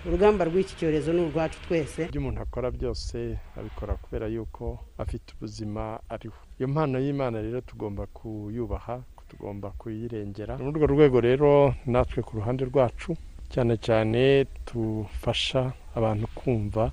Urugamba 0.07 0.45
rw'iki 0.49 0.75
cyorezo 0.79 1.13
ni 1.13 1.21
urwacu 1.27 1.59
twese. 1.69 2.03
Ibyo 2.09 2.21
umuntu 2.21 2.41
akora 2.43 2.71
byose 2.71 3.17
abikora 3.59 3.95
kubera 4.03 4.27
yuko 4.27 4.79
afite 4.99 5.27
ubuzima 5.37 6.01
ariho. 6.09 6.37
Iyo 6.59 6.69
mpano 6.69 6.97
y'imana 7.05 7.43
rero 7.43 7.61
tugomba 7.61 8.07
kuyubaha 8.07 9.03
tugomba 9.29 9.71
kuyirengera. 9.81 10.59
Muri 10.59 10.77
urwo 10.77 10.87
rwego 10.87 11.19
rero 11.21 11.75
natwe 11.87 12.23
ku 12.23 12.37
ruhande 12.37 12.65
rwacu 12.65 13.17
cyane 13.53 13.77
cyane 13.81 14.45
dufasha 14.69 15.73
abantu 15.95 16.27
kumva 16.37 16.93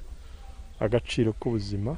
agaciro 0.79 1.31
k'ubuzima 1.39 1.97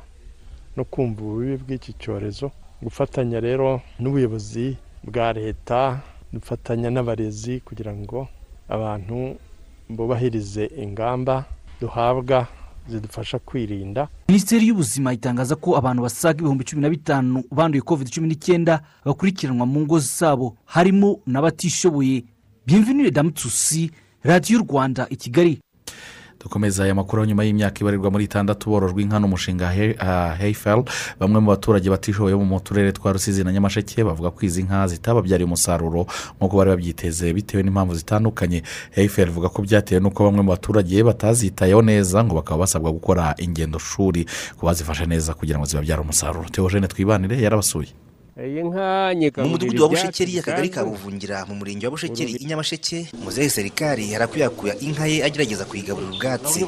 no 0.78 0.84
kumva 0.86 1.22
ububi 1.22 1.58
bw'iki 1.64 1.94
cyorezo. 2.02 2.52
Gufatanya 2.82 3.40
rero 3.40 3.82
n'ubuyobozi 4.02 4.78
bwa 5.06 5.34
leta 5.34 6.02
dufatanya 6.34 6.90
n'abarezi 6.90 7.60
kugira 7.66 7.94
ngo 7.94 8.28
abantu 8.72 9.36
bubahirize 9.90 10.72
ingamba 10.84 11.46
duhabwa 11.82 12.48
zidufasha 12.88 13.40
kwirinda. 13.40 14.08
Minisiteri 14.30 14.68
y'ubuzima 14.68 15.14
itangaza 15.14 15.56
ko 15.56 15.78
abantu 15.78 16.02
basaga 16.04 16.40
ibihumbi 16.40 16.64
cumi 16.64 16.82
na 16.82 16.90
bitanu 16.90 17.44
banduye 17.52 17.82
covid 17.82 18.10
cumi 18.10 18.28
n'icyenda 18.28 18.82
bakurikiranwa 19.06 19.66
mu 19.66 19.80
ngo 19.86 20.00
zabo 20.00 20.56
harimo 20.66 21.20
n'abatishoboye. 21.28 22.24
Bienvenue 22.66 23.12
damutsusi 23.12 23.92
radiyo 24.24 24.60
rwanda 24.64 25.08
i 25.10 25.16
kigali. 25.16 25.60
Dukomeza 26.44 26.84
aya 26.84 26.96
makuru 26.96 27.26
nyuma 27.26 27.44
y'imyaka 27.44 27.80
ibarirwa 27.82 28.12
muri 28.12 28.24
itandatu 28.26 28.70
borojwe 28.70 29.02
inka 29.02 29.20
n'umushinga 29.20 29.70
heyiferi 30.40 30.84
bamwe 31.20 31.40
mu 31.40 31.48
baturage 31.54 31.90
batishoboye 31.90 32.36
bo 32.36 32.46
mu 32.46 32.60
turere 32.60 32.92
twa 32.92 33.12
rusizi 33.14 33.44
na 33.44 33.52
nyamasheke 33.54 34.04
bavuga 34.04 34.32
ko 34.32 34.40
izi 34.46 34.64
nka 34.64 34.88
zitababyariye 34.88 35.46
umusaruro 35.46 36.06
nk'uko 36.38 36.54
bari 36.58 36.70
babyiteze 36.74 37.34
bitewe 37.34 37.64
n'impamvu 37.64 37.94
zitandukanye. 37.96 38.64
Heyiferi 38.92 39.30
ivuga 39.32 39.50
ko 39.50 39.62
byatewe 39.62 40.02
n'uko 40.02 40.24
bamwe 40.24 40.42
mu 40.42 40.50
baturage 40.50 41.04
batazitayeho 41.04 41.82
neza 41.82 42.24
ngo 42.24 42.36
bakaba 42.36 42.60
basabwa 42.66 42.92
gukora 42.92 43.36
ingendo 43.38 43.80
shuri 43.80 44.26
ku 44.58 44.66
bazifashe 44.66 45.06
neza 45.06 45.34
kugira 45.34 45.58
ngo 45.60 45.66
zibabyare 45.66 46.02
umusaruro. 46.02 46.50
Teogene 46.50 46.88
twibanire 46.88 47.38
yarabasuye. 47.42 47.94
Mu 49.38 49.50
mudugudu 49.50 49.84
wa 49.84 49.90
bushekeri 49.90 50.40
akagari 50.40 50.70
ka 50.70 50.82
buvungira 50.86 51.46
mu 51.46 51.56
murenge 51.56 51.86
wa 51.86 51.92
bushekeri 51.92 52.32
i 52.42 52.46
nyamasheke 52.46 53.08
muzehe 53.24 53.50
serikari 53.50 54.16
arakwiyakuya 54.16 54.80
inka 54.80 55.06
ye 55.06 55.24
agerageza 55.24 55.66
kuyigaburira 55.66 56.12
ubwatsi. 56.14 56.66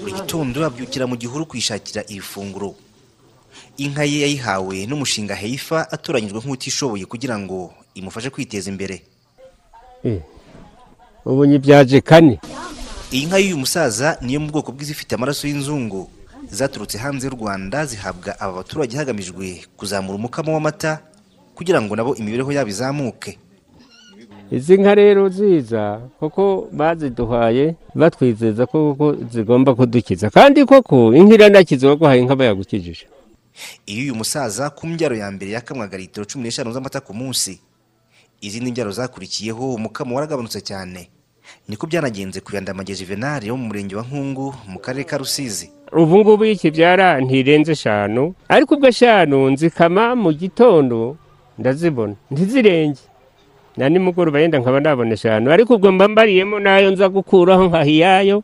Buri 0.00 0.12
gitondo 0.12 0.64
abyukira 0.66 1.06
mu 1.06 1.16
gihuru 1.16 1.46
kwishakira 1.46 2.02
ifunguro. 2.08 2.74
Inka 3.78 4.04
ye 4.04 4.20
yayihawe 4.26 4.86
n'umushinga 4.86 5.34
heifa 5.34 5.86
atoranyijwe 5.90 6.38
nk'utishoboye 6.42 7.04
kugira 7.06 7.38
ngo 7.38 7.74
imufashe 7.94 8.30
kwiteza 8.30 8.70
imbere. 8.70 9.02
Ubu 11.24 11.44
nyibyaje 11.46 12.00
kane 12.00 12.38
iyi 13.14 13.26
nka 13.26 13.38
y'uyu 13.38 13.56
musaza 13.62 14.18
niyo 14.20 14.40
mu 14.42 14.50
bwoko 14.50 14.72
bw'izifite 14.74 15.14
amaraso 15.14 15.46
y'inzungu. 15.46 16.10
Zaturutse 16.54 16.98
hanze 16.98 17.26
y'u 17.26 17.34
rwanda 17.36 17.86
zihabwa 17.86 18.40
aba 18.40 18.52
baturage 18.52 18.96
hagamijwe 18.96 19.64
kuzamura 19.76 20.14
umukamo 20.18 20.52
w'amata 20.54 20.98
kugira 21.54 21.82
ngo 21.82 21.96
nabo 21.96 22.14
imibereho 22.16 22.52
yabo 22.52 22.70
izamuke. 22.70 23.38
Izi 24.50 24.76
nka 24.78 24.94
rero 24.94 25.28
ziza 25.28 26.00
kuko 26.18 26.68
baziduhaye 26.72 27.74
batwizeza 27.94 28.66
ko 28.66 28.78
zigomba 29.32 29.74
kudukiza. 29.74 30.30
Kandi 30.30 30.64
koko 30.64 31.14
inka 31.14 31.34
iranakiza 31.34 31.88
waguhaye 31.88 32.20
inka 32.20 32.36
bayagukijije. 32.36 33.06
Iyo 33.86 34.02
uyu 34.02 34.14
musaza 34.14 34.70
ku 34.70 34.86
mbyaro 34.86 35.16
ya 35.16 35.30
mbere 35.30 35.50
yakamwaga 35.56 35.96
litiro 35.98 36.26
cumi 36.26 36.44
n'eshanu 36.44 36.72
z'amata 36.74 37.00
ku 37.00 37.14
munsi 37.14 37.58
izindi 38.40 38.70
mbyaro 38.70 38.90
zakurikiyeho 38.92 39.74
umukamo 39.74 40.14
waragabanutse 40.16 40.60
cyane. 40.60 41.08
Niko 41.68 41.86
byanagenze 41.86 42.40
ku 42.40 42.54
yandamage 42.56 42.94
juvenali 42.94 43.48
yo 43.48 43.56
mu 43.56 43.66
murenge 43.68 43.96
wa 43.96 44.02
nkungu 44.02 44.54
mu 44.68 44.78
karere 44.78 45.04
ka 45.04 45.18
rusizi. 45.18 45.70
Ubu 45.92 46.18
ngubu 46.18 46.44
iyo 46.44 46.52
ikibyara 46.54 47.20
ntirenze 47.20 47.72
eshanu 47.72 48.34
ariko 48.48 48.74
ubwo 48.74 48.88
eshanu 48.88 49.50
nzikama 49.50 50.14
mu 50.16 50.32
gitondo 50.32 51.16
ndazibona. 51.58 52.14
Ntizirenge 52.30 53.00
na 53.76 53.88
nimugoroba 53.88 54.40
yenda 54.40 54.58
nkaba 54.58 54.80
nabona 54.80 55.14
eshanu 55.14 55.52
ariko 55.52 55.74
ubwo 55.74 55.92
mba 55.92 56.08
mbariyemo 56.08 56.60
na 56.60 56.78
yo 56.78 56.90
nza 56.90 57.08
gukuraho 57.08 57.64
nkahiyayo 57.68 58.42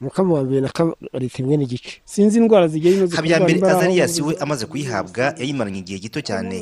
mukama 0.00 0.34
wa 0.34 0.42
mbere 0.44 0.60
na 0.60 0.68
kabiri 0.68 1.30
imwe 1.38 1.56
n'igice. 1.56 2.00
Sinzi 2.04 2.38
indwara 2.38 2.68
zigiye 2.68 2.94
inoze 2.94 3.16
habiyambere 3.16 3.60
azariyasi 3.70 4.22
we 4.22 4.36
amaze 4.40 4.66
kuyihabwa 4.66 5.34
yayimaranye 5.38 5.78
igihe 5.82 5.98
gito 5.98 6.20
cyane. 6.20 6.56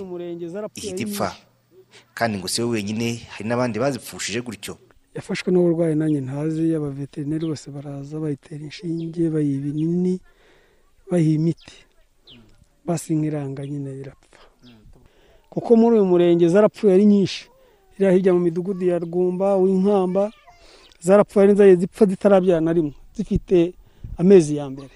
ihita 0.75 1.03
ipfa. 1.03 1.31
kandi 2.15 2.39
ngo 2.39 2.49
si 2.49 2.63
we 2.63 2.69
wenyine 2.69 3.21
hari 3.31 3.45
n'abandi 3.49 3.79
bazipfushije 3.79 4.41
gutyo. 4.43 4.75
Yafashwe 5.19 5.49
n'uburwayi 5.53 5.95
nanjye 5.99 6.21
ntazi 6.23 6.71
abaveterineri 6.79 7.45
bose 7.51 7.67
baraza 7.75 8.15
bayitera 8.23 8.63
inshinge 8.65 9.23
bayiha 9.35 9.59
ibinini 9.59 10.15
bayiha 11.11 11.35
imiti. 11.39 11.77
Basi 12.87 13.11
nk'iranga 13.19 13.67
nyine 13.67 13.91
irapfa. 14.03 14.39
Kuko 15.51 15.71
muri 15.77 15.93
uyu 15.99 16.07
murenge 16.13 16.47
zarapfuye 16.49 16.95
ari 16.95 17.05
nyinshi. 17.07 17.43
Iriya 17.99 18.13
hirya 18.15 18.33
mu 18.35 18.41
midugudu 18.47 18.85
ya 18.87 18.99
rwumba 18.99 19.57
w'inkamba 19.63 20.31
zarapfuye 21.01 21.43
ari 21.45 21.53
nzajya 21.53 21.77
zipfa 21.83 22.07
zitarabyara 22.07 22.61
na 22.61 22.73
rimwe. 22.73 22.95
Zifite 23.17 23.75
amezi 24.17 24.57
ya 24.57 24.71
mbere. 24.71 24.95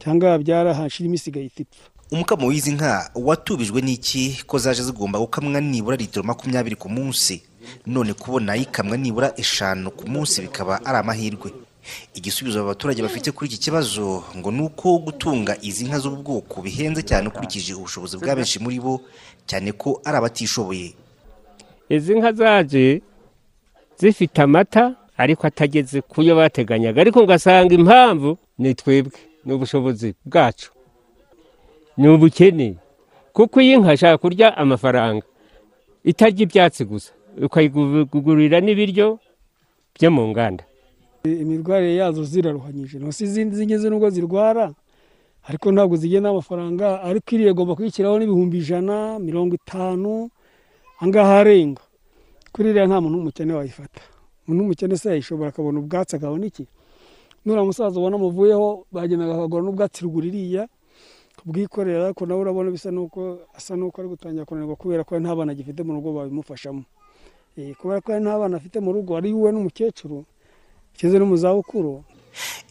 Cyangwa 0.00 0.28
yabyara 0.32 0.74
hashira 0.74 1.06
iminsi 1.06 1.30
igahita 1.30 1.60
ipfa. 1.62 1.84
Umukamo 2.12 2.46
w'izi 2.48 2.72
nka 2.72 3.10
watubijwe 3.14 3.80
n'iki 3.82 4.44
ko 4.46 4.58
zaje 4.58 4.82
zigomba 4.82 5.18
gukamwa 5.18 5.60
nibura 5.60 5.96
litiro 5.96 6.22
makumyabiri 6.24 6.76
ku 6.76 6.88
munsi? 6.88 7.42
None 7.86 8.12
kubona 8.14 8.56
ikamwa 8.56 8.96
nibura 8.96 9.32
eshanu 9.36 9.90
ku 9.90 10.08
munsi 10.08 10.42
bikaba 10.42 10.80
ari 10.84 10.98
amahirwe. 10.98 11.50
Igisubizo 12.14 12.60
aba 12.60 12.68
baturage 12.68 13.02
bafite 13.02 13.30
kuri 13.30 13.50
iki 13.50 13.58
kibazo 13.68 14.24
ngo 14.36 14.50
ni 14.50 14.62
uko 14.62 14.98
gutunga 14.98 15.56
izi 15.60 15.84
nka 15.84 15.98
z'ubu 15.98 16.16
bwoko 16.22 16.62
bihenze 16.62 17.02
cyane 17.04 17.28
ukurikije 17.28 17.74
ubushobozi 17.76 18.16
bwa 18.16 18.36
benshi 18.36 18.56
muri 18.58 18.80
bo 18.80 19.00
cyane 19.46 19.72
ko 19.76 20.00
ari 20.04 20.16
abatishoboye. 20.16 20.94
Izi 21.88 22.14
nka 22.16 22.32
zaje 22.32 23.02
zifite 24.00 24.38
amata 24.42 24.94
ariko 25.16 25.46
atageze 25.46 26.00
ku 26.00 26.22
yo 26.24 26.36
bateganyaga 26.36 27.00
ariko 27.04 27.20
ugasanga 27.20 27.74
impamvu 27.74 28.38
ni 28.58 28.74
twebwe 28.74 29.18
ni 29.44 29.52
ubushobozi 29.52 30.14
bwacu. 30.24 30.72
Ni 31.96 32.08
ubukene 32.08 32.76
kuko 33.32 33.60
iyi 33.60 33.76
nka 33.76 33.90
ashaka 33.92 34.18
kurya 34.18 34.56
amafaranga 34.56 35.26
itarya 36.04 36.42
ibyatsi 36.48 36.84
gusa. 36.84 37.12
Ukayigurira 37.42 38.60
n'ibiryo 38.60 39.18
byo 39.94 40.10
mu 40.10 40.28
nganda. 40.30 40.64
Imirwarire 41.24 41.96
yazo 41.96 42.24
ziraruhanyije. 42.24 42.98
Ntusi 42.98 43.24
izindi 43.24 43.56
zigeze 43.56 43.88
n'ubwo 43.88 44.10
zirwara 44.10 44.74
ariko 45.48 45.72
ntabwo 45.72 45.96
zigena 45.96 46.28
amafaranga 46.30 47.02
ariko 47.02 47.28
iriya 47.34 47.50
igomba 47.52 47.74
kuyishyiraho 47.76 48.16
n'ibihumbi 48.18 48.58
ijana 48.60 49.18
mirongo 49.18 49.54
itanu 49.60 50.30
ahangaha 51.00 51.40
arenga. 51.40 51.82
Kuri 52.52 52.70
iriya 52.70 52.86
nta 52.86 53.00
muntu 53.00 53.16
w'umukene 53.18 53.52
wayifata. 53.56 54.00
Umuntu 54.44 54.60
w'umukene 54.62 54.94
se 54.96 55.08
yayishobora 55.08 55.48
akabona 55.50 55.80
ubwatsi 55.80 56.16
akabona 56.16 56.44
iki? 56.46 56.64
Nuriya 57.44 57.64
musaza 57.64 57.96
ubona 58.00 58.16
amuvuyeho 58.16 58.86
bagendaga 58.92 59.32
bakagura 59.36 59.62
n'ubwatsi 59.64 59.98
ruguru 60.04 60.26
iriya 60.28 60.64
kubwikorera 61.40 62.04
ariko 62.08 62.24
nawe 62.26 62.40
urabona 62.40 62.70
bisa 62.70 62.88
n'uko 62.94 63.38
asa 63.56 63.76
n'uko 63.76 63.96
ari 64.00 64.08
gutangira 64.08 64.44
kunanirwa 64.48 64.76
kubera 64.76 65.04
ko 65.04 65.18
nta 65.20 65.34
bana 65.36 65.52
agifite 65.52 65.80
mu 65.84 65.92
rugo 65.98 66.12
babimufashamo. 66.16 66.84
Kubera 67.78 68.00
ko 68.00 68.12
nta 68.20 68.38
bana 68.38 68.56
afite 68.56 68.80
mu 68.80 68.92
rugo 68.92 69.16
ari 69.16 69.32
we 69.32 69.52
n'umukecuru 69.52 70.24
ugeze 70.94 71.18
no 71.18 71.26
mu 71.26 71.36
zabukuru. 71.36 72.02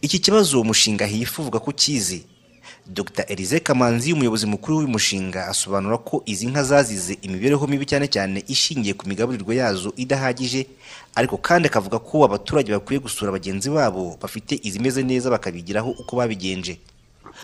Iki 0.02 0.18
kibazo 0.18 0.56
uwo 0.56 0.64
mushinga 0.64 1.06
hifu 1.06 1.42
uvuga 1.42 1.58
ko 1.58 1.70
ukizi 1.70 2.26
dr. 2.86 3.24
Elize 3.28 3.60
kamanzi 3.60 4.12
umuyobozi 4.12 4.46
mukuru 4.46 4.76
w'uyu 4.76 4.88
mushinga 4.88 5.48
asobanura 5.48 5.96
ko 5.98 6.22
izi 6.26 6.46
nka 6.52 6.62
zazize 6.62 7.16
imibereho 7.22 7.66
mibi 7.66 7.86
cyane 7.88 8.06
cyane 8.12 8.44
ishingiye 8.48 8.92
ku 8.94 9.08
migaburirwe 9.08 9.56
yazo 9.56 9.92
idahagije 9.96 10.66
ariko 11.16 11.36
kandi 11.40 11.68
akavuga 11.68 11.96
ko 11.98 12.24
abaturage 12.28 12.72
bakwiye 12.72 13.00
gusura 13.00 13.32
bagenzi 13.32 13.70
babo 13.72 14.16
bafite 14.22 14.60
izimeze 14.62 15.00
neza 15.02 15.32
bakabigiraho 15.32 15.90
uko 15.96 16.12
babigenje. 16.16 16.76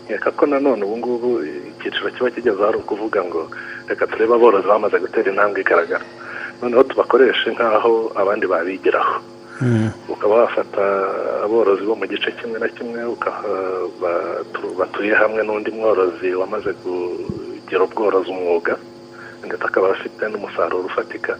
Reka 0.07 0.29
ko 0.31 0.45
nanone 0.45 0.85
ubu 0.85 0.97
ngubu 0.97 1.29
icyiciro 1.73 2.09
kiba 2.13 2.29
kigeze 2.31 2.61
ari 2.63 2.77
ukuvuga 2.77 3.23
ngo 3.25 3.49
reka 3.89 4.05
turebe 4.07 4.33
aborozi 4.37 4.67
bamaze 4.69 4.99
gutera 5.01 5.31
intambwe 5.31 5.61
igaragara. 5.61 6.05
Noneho 6.61 6.83
tubakoreshe 6.83 7.51
nk'aho 7.51 8.11
abandi 8.15 8.45
babigiraho. 8.47 9.15
Ukaba 10.09 10.35
wafata 10.45 10.81
aborozi 11.45 11.83
bo 11.85 11.93
mu 11.95 12.05
gice 12.09 12.31
kimwe 12.37 12.57
na 12.59 12.67
kimwe 12.69 12.99
batuye 14.79 15.13
hamwe 15.13 15.41
n'undi 15.45 15.69
mworozi 15.71 16.33
wamaze 16.33 16.73
kugira 16.81 17.83
ubworozi 17.85 18.29
umwuga 18.29 18.73
ndetse 19.45 19.65
akaba 19.65 19.91
afite 19.93 20.21
n'umusaruro 20.29 20.85
ufatika. 20.89 21.37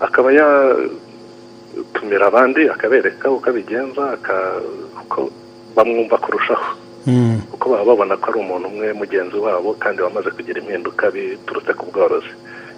Akaba 0.00 0.28
yatumira 0.38 2.26
abandi 2.28 2.68
akabereka 2.68 3.30
uko 3.30 3.46
abigenza 3.50 4.04
bamwumva 5.76 6.16
kurushaho. 6.18 6.68
Kuko 7.50 7.64
baba 7.72 7.84
babona 7.84 8.16
ko 8.20 8.26
ari 8.30 8.38
umuntu 8.40 8.68
umwe 8.68 8.92
mugenzi 8.92 9.36
wabo 9.36 9.72
kandi 9.80 10.02
wamaze 10.02 10.28
kugira 10.30 10.60
impinduka 10.60 11.08
biturutse 11.10 11.72
ku 11.72 11.84
bworozi. 11.92 12.32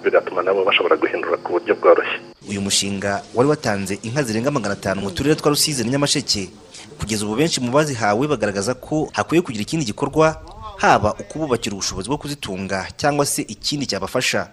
Bigatuma 0.05 0.43
nabo 0.43 0.65
bashobora 0.65 0.97
guhindura 0.97 1.37
ku 1.45 1.53
buryo 1.53 1.75
bworoshye. 1.75 2.19
Uyu 2.49 2.61
mushinga 2.61 3.23
wari 3.35 3.49
watanze 3.49 3.99
inka 4.03 4.23
zirenga 4.23 4.51
magana 4.51 4.75
atanu 4.75 5.01
mu 5.03 5.11
turere 5.11 5.35
twa 5.37 5.51
rusizi 5.51 5.85
na 5.85 5.91
nyamasheke. 5.91 6.51
Kugeza 6.99 7.25
ubu 7.27 7.37
benshi 7.37 7.61
mu 7.61 7.71
bazihawe 7.73 8.25
bagaragaza 8.29 8.75
ko 8.75 9.09
hakwiye 9.13 9.43
kugira 9.43 9.63
ikindi 9.63 9.85
gikorwa 9.85 10.37
haba 10.81 11.15
ukububakira 11.21 11.75
ubushobozi 11.77 12.09
bwo 12.09 12.19
kuzitunga 12.19 12.89
cyangwa 12.97 13.27
se 13.27 13.43
ikindi 13.43 13.87
cyabafasha. 13.87 14.49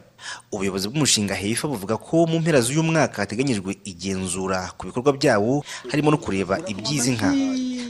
Ubuyobozi 0.52 0.90
bw'umushinga 0.90 1.36
hefa 1.36 1.68
buvuga 1.68 1.98
ko 1.98 2.26
mu 2.28 2.40
mpera 2.40 2.62
z'uyu 2.62 2.84
mwaka 2.84 3.22
hateganyijwe 3.22 3.78
igenzura 3.86 4.74
ku 4.78 4.90
bikorwa 4.90 5.14
byawo 5.14 5.64
harimo 5.92 6.12
no 6.12 6.18
kureba 6.18 6.60
iby'izi 6.68 7.12
nka 7.16 7.32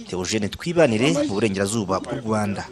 Theogene 0.08 0.47
twibanire 0.49 1.12
mu 1.28 1.34
burengerazuba 1.36 1.99
bw'u 1.99 2.20
rwanda. 2.24 2.64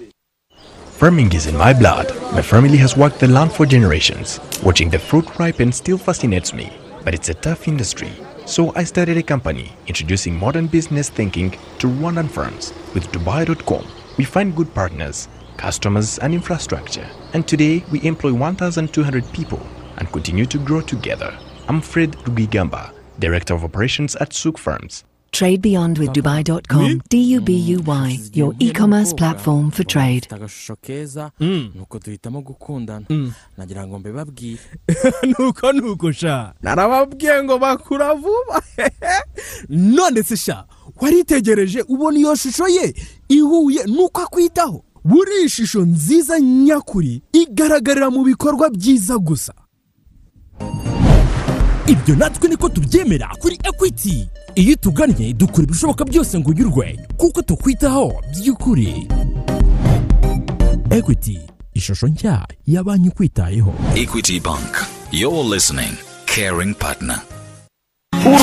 Farming 0.96 1.34
is 1.34 1.48
in 1.48 1.58
my 1.58 1.74
blood. 1.74 2.10
My 2.32 2.42
family 2.42 2.78
has 2.78 2.96
worked 2.96 3.20
the 3.20 3.28
land 3.28 3.52
for 3.52 3.66
generations. 3.66 4.40
Watching 4.64 4.90
the 4.90 4.98
fruit 4.98 5.28
ripen 5.38 5.74
still 5.74 5.98
fascinates 5.98 6.54
me, 6.54 6.72
but 7.04 7.14
it's 7.14 7.28
a 7.28 7.34
tough 7.34 7.68
industry. 7.68 8.10
So 8.46 8.74
I 8.78 8.86
started 8.86 9.18
a 9.18 9.22
company 9.22 9.74
introducing 9.88 10.40
modern 10.40 10.68
business 10.68 11.10
thinking 11.10 11.52
to 11.80 11.88
Rwandan 11.88 12.30
farms. 12.30 12.74
With 12.94 13.12
Dubai.com, 13.12 13.86
we 14.18 14.24
find 14.24 14.56
good 14.56 14.74
partners, 14.74 15.28
customers, 15.58 16.18
and 16.20 16.34
infrastructure. 16.34 17.10
And 17.34 17.46
today 17.46 17.84
we 17.92 18.02
employ 18.06 18.32
1,200 18.34 19.34
people 19.34 19.60
and 19.98 20.10
continue 20.14 20.46
to 20.46 20.58
grow 20.58 20.80
together. 20.80 21.38
I'm 21.68 21.82
Fred 21.82 22.14
Rugigamba, 22.24 22.94
Director 23.20 23.54
of 23.54 23.66
Operations 23.66 24.16
at 24.16 24.32
Souk 24.32 24.58
Farms. 24.58 25.04
Trade 25.36 25.62
Beyond 25.62 25.98
with 25.98 26.14
Dubai.com. 26.14 27.02
D 27.10 27.18
U 27.36 27.42
B 27.42 27.52
U 27.58 27.82
Y, 27.82 28.20
your 28.32 28.54
e 28.58 28.72
commerce 28.72 29.12
platform 29.14 29.70
for 29.70 29.84
trade. 29.84 30.28
keza 30.82 31.32
nuko 31.76 32.00
duhitamo 32.00 32.42
gukundana 32.42 33.06
nagira 33.58 33.88
ngo 33.88 34.00
mbibabwire 34.00 34.60
nuko 35.40 35.72
nuko 35.74 36.12
sha. 36.12 36.54
Narababwiye 36.62 37.44
ngo 37.44 37.60
bakura 37.60 38.14
vuba. 38.14 38.62
None 39.70 40.24
se 40.24 40.38
sha. 40.38 40.66
Waritegereje 41.02 41.82
ubona 41.82 42.20
iyo 42.20 42.36
shusho 42.36 42.68
ye? 42.68 42.94
Ihuye 43.30 43.84
nuko 43.86 44.22
akwitaho. 44.22 44.84
Buriya 45.04 45.46
ishusho 45.46 45.82
nziza 45.82 46.40
nyakuri 46.40 47.22
igaragarira 47.34 48.10
mu 48.10 48.24
bikorwa 48.24 48.70
byiza 48.70 49.18
gusa. 49.18 49.54
Ibyo 51.88 52.16
natwe 52.16 52.50
niko 52.50 52.70
tubyemera 52.70 53.30
kuri 53.40 53.60
ekwiti 53.64 54.30
iyo 54.56 54.74
utugannye 54.74 55.34
dukora 55.34 55.64
ibishoboka 55.64 56.06
byose 56.06 56.40
ngo 56.40 56.50
unyurwe 56.50 57.00
kuko 57.18 57.42
tukwitaho 57.42 58.14
by'ukuri 58.32 59.08
ekwiti 60.90 61.40
ishusho 61.74 62.08
nshya 62.08 62.48
ya 62.68 62.84
banki 62.84 63.08
ikwitayeho 63.08 63.74
Equity 63.96 64.40
Bank. 64.40 64.74
You're 65.12 65.44
listening. 65.56 65.94
Caring 66.26 66.74
partner. 66.76 67.22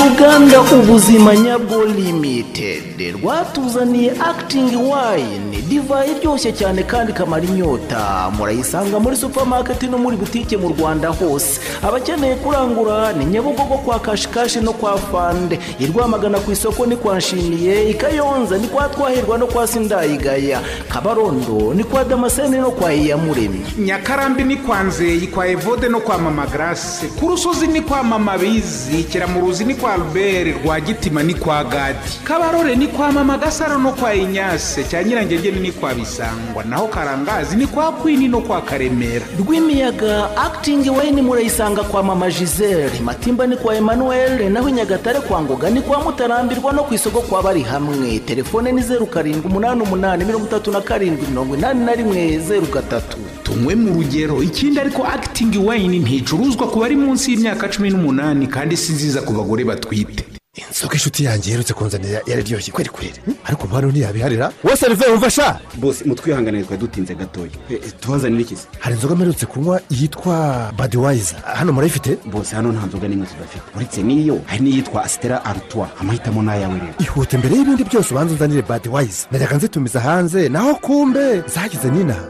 Uruganda 0.05 0.61
ubuzima 0.61 1.35
nyabwo 1.35 1.85
limitedi 1.85 3.11
rwatuzaniye 3.11 4.11
akitingi 4.11 4.75
wayini 4.75 5.57
divayi 5.69 6.11
iryoshye 6.11 6.51
cyane 6.51 6.83
kandi 6.83 7.11
ikamara 7.11 7.43
inyota. 7.43 8.31
Murayisanga 8.37 8.99
muri 8.99 9.15
supamaketi 9.15 9.87
no 9.87 9.97
muri 9.97 10.17
butike 10.17 10.57
mu 10.57 10.69
rwanda 10.69 11.09
hose. 11.09 11.59
Abakeneye 11.83 12.35
kurangura 12.35 13.13
ni 13.13 13.25
nyabugogo 13.25 13.77
kwa 13.77 13.99
kashikashi 13.99 14.59
no 14.61 14.73
kwa 14.73 14.97
fande 14.97 15.59
i 15.79 15.85
rwamagana 15.87 16.39
ku 16.39 16.51
isoko 16.51 16.85
ni 16.85 16.95
kwa 16.95 17.17
nshimiye 17.17 17.89
i 17.89 17.93
kayonza 17.93 18.57
ni 18.57 18.67
kwa 18.67 18.89
twahirwa 18.89 19.37
no 19.37 19.47
kwa 19.47 19.67
sindayigaya 19.67 20.61
kabarondo 20.89 21.73
ni 21.73 21.83
kwa 21.83 22.03
damascene 22.03 22.57
no 22.57 22.71
kwa 22.71 22.93
iyamuremye. 22.93 23.59
Nyakarambi 23.79 24.43
ni 24.43 24.55
kwa 24.57 24.83
nzeyi 24.83 25.27
kwa 25.27 25.47
evode 25.47 25.89
no 25.89 25.99
kwa 25.99 26.17
mama 26.17 26.45
grace. 26.47 27.07
Ku 27.19 27.27
rusozi 27.27 27.67
ni 27.67 27.81
kwa 27.81 28.03
mama 28.03 28.37
bizi 28.37 29.03
kiramuruzi 29.03 29.65
ni 29.65 29.75
kwa 29.75 29.92
albert 29.93 30.63
rwagitima 30.65 31.23
ni 31.23 31.33
kwa 31.33 31.63
gadi. 31.63 31.99
Kabarore 32.23 32.75
ni 32.75 32.87
kwa 32.87 33.11
mama 33.11 33.37
gasaro 33.37 33.77
no 33.77 33.91
kwa 33.91 34.15
inyase. 34.15 34.83
Cya 34.83 35.03
nyirangegeni 35.03 35.59
ni 35.59 35.71
kwa 35.71 35.93
bisangwa. 35.93 36.63
Naho 36.63 36.87
karangazi 36.87 37.55
ni 37.55 37.67
kwa 37.67 37.91
kwini 37.91 38.27
no 38.27 38.41
kwa 38.41 38.61
karemera. 38.61 39.25
Rwimiyaga 39.47 40.37
akitingi 40.37 40.89
wayini 40.89 41.21
murayisanga 41.21 41.83
kwa 41.83 42.03
mama 42.03 42.29
gisele. 42.29 42.91
Matimba 43.03 43.47
ni 43.47 43.57
kwa 43.57 43.75
emmanuel 43.75 44.49
naho 44.51 44.69
nyagatare 44.69 45.19
kwa 45.19 45.41
ngoga 45.41 45.69
ni 45.69 45.81
kwa 45.81 46.03
mutarambirwa 46.03 46.73
no 46.73 46.83
ku 46.83 46.93
isoko 46.93 47.21
kwa 47.21 47.43
bari 47.43 47.61
hamwe. 47.61 48.19
Telefone 48.19 48.71
ni 48.71 48.81
zeru 48.81 49.05
karindwi 49.05 49.45
umunani 49.51 49.81
umunani 49.81 50.25
mirongo 50.25 50.45
itatu 50.47 50.71
na 50.71 50.81
karindwi 50.81 51.27
mirongo 51.27 51.55
inani 51.55 51.85
na 51.85 51.93
rimwe 51.93 52.39
zeru 52.39 52.65
gatatu. 52.73 53.17
Tunywe 53.43 53.75
mu 53.75 53.93
rugero 53.93 54.43
ikindi 54.43 54.79
ariko 54.79 55.03
akitingi 55.03 55.57
wayini 55.57 55.99
nticuruzwa 55.99 56.67
ku 56.67 56.79
bari 56.79 56.95
munsi 56.95 57.31
y'imyaka 57.31 57.67
cumi 57.67 57.89
n'umunani 57.89 58.47
kandi 58.47 58.77
si 58.77 58.91
nziza 58.93 59.21
ku 59.21 59.33
bagore 59.33 59.63
batwite 59.87 60.23
inzoga 60.69 60.93
inshuti 60.93 61.23
yanjye 61.23 61.49
iherutse 61.49 61.73
kunzanira 61.73 62.21
yararyoshye 62.27 62.71
kweri 62.71 62.89
kweri? 62.89 63.19
Ariko 63.45 63.67
hano 63.67 63.87
ntiyabiharira 63.91 64.51
wose 64.63 64.87
rive 64.87 65.05
wumva 65.09 65.29
sha? 65.29 65.59
Bose 65.77 66.05
mutwihanganire 66.05 66.63
twari 66.63 66.81
dutinze 66.81 67.15
gatoya. 67.15 67.49
Eh, 67.69 67.79
tubazanire 67.99 68.41
iki 68.41 68.55
se? 68.55 68.67
Hari 68.79 68.95
inzoga 68.95 69.15
mperutse 69.15 69.45
kunywa 69.45 69.81
yitwa 69.89 70.71
badiwayiza 70.77 71.35
hano 71.43 71.73
murayifite 71.73 72.17
bose 72.25 72.55
hano 72.55 72.71
nta 72.71 72.85
nzoga 72.85 73.07
n'imwe 73.07 73.25
tudafite 73.27 73.63
uretse 73.75 74.03
n'iyo 74.03 74.41
hari 74.45 74.61
n'iyitwa 74.63 75.03
asitera 75.03 75.45
arutwa 75.45 75.89
amahitamo 75.99 76.43
ni 76.43 76.49
ayawe 76.49 76.79
rero. 76.79 76.93
Ihute 76.99 77.37
mbere 77.37 77.55
y'ibindi 77.55 77.83
byose 77.83 78.07
ubanza 78.13 78.33
unzanire 78.33 78.61
badiwayiza 78.61 79.27
najyaga 79.31 79.55
nzitumiza 79.57 79.99
hanze. 79.99 80.49
Naho 80.49 80.75
kumbe! 80.75 81.41
Zagize 81.55 81.89
n'inaha. 81.91 82.25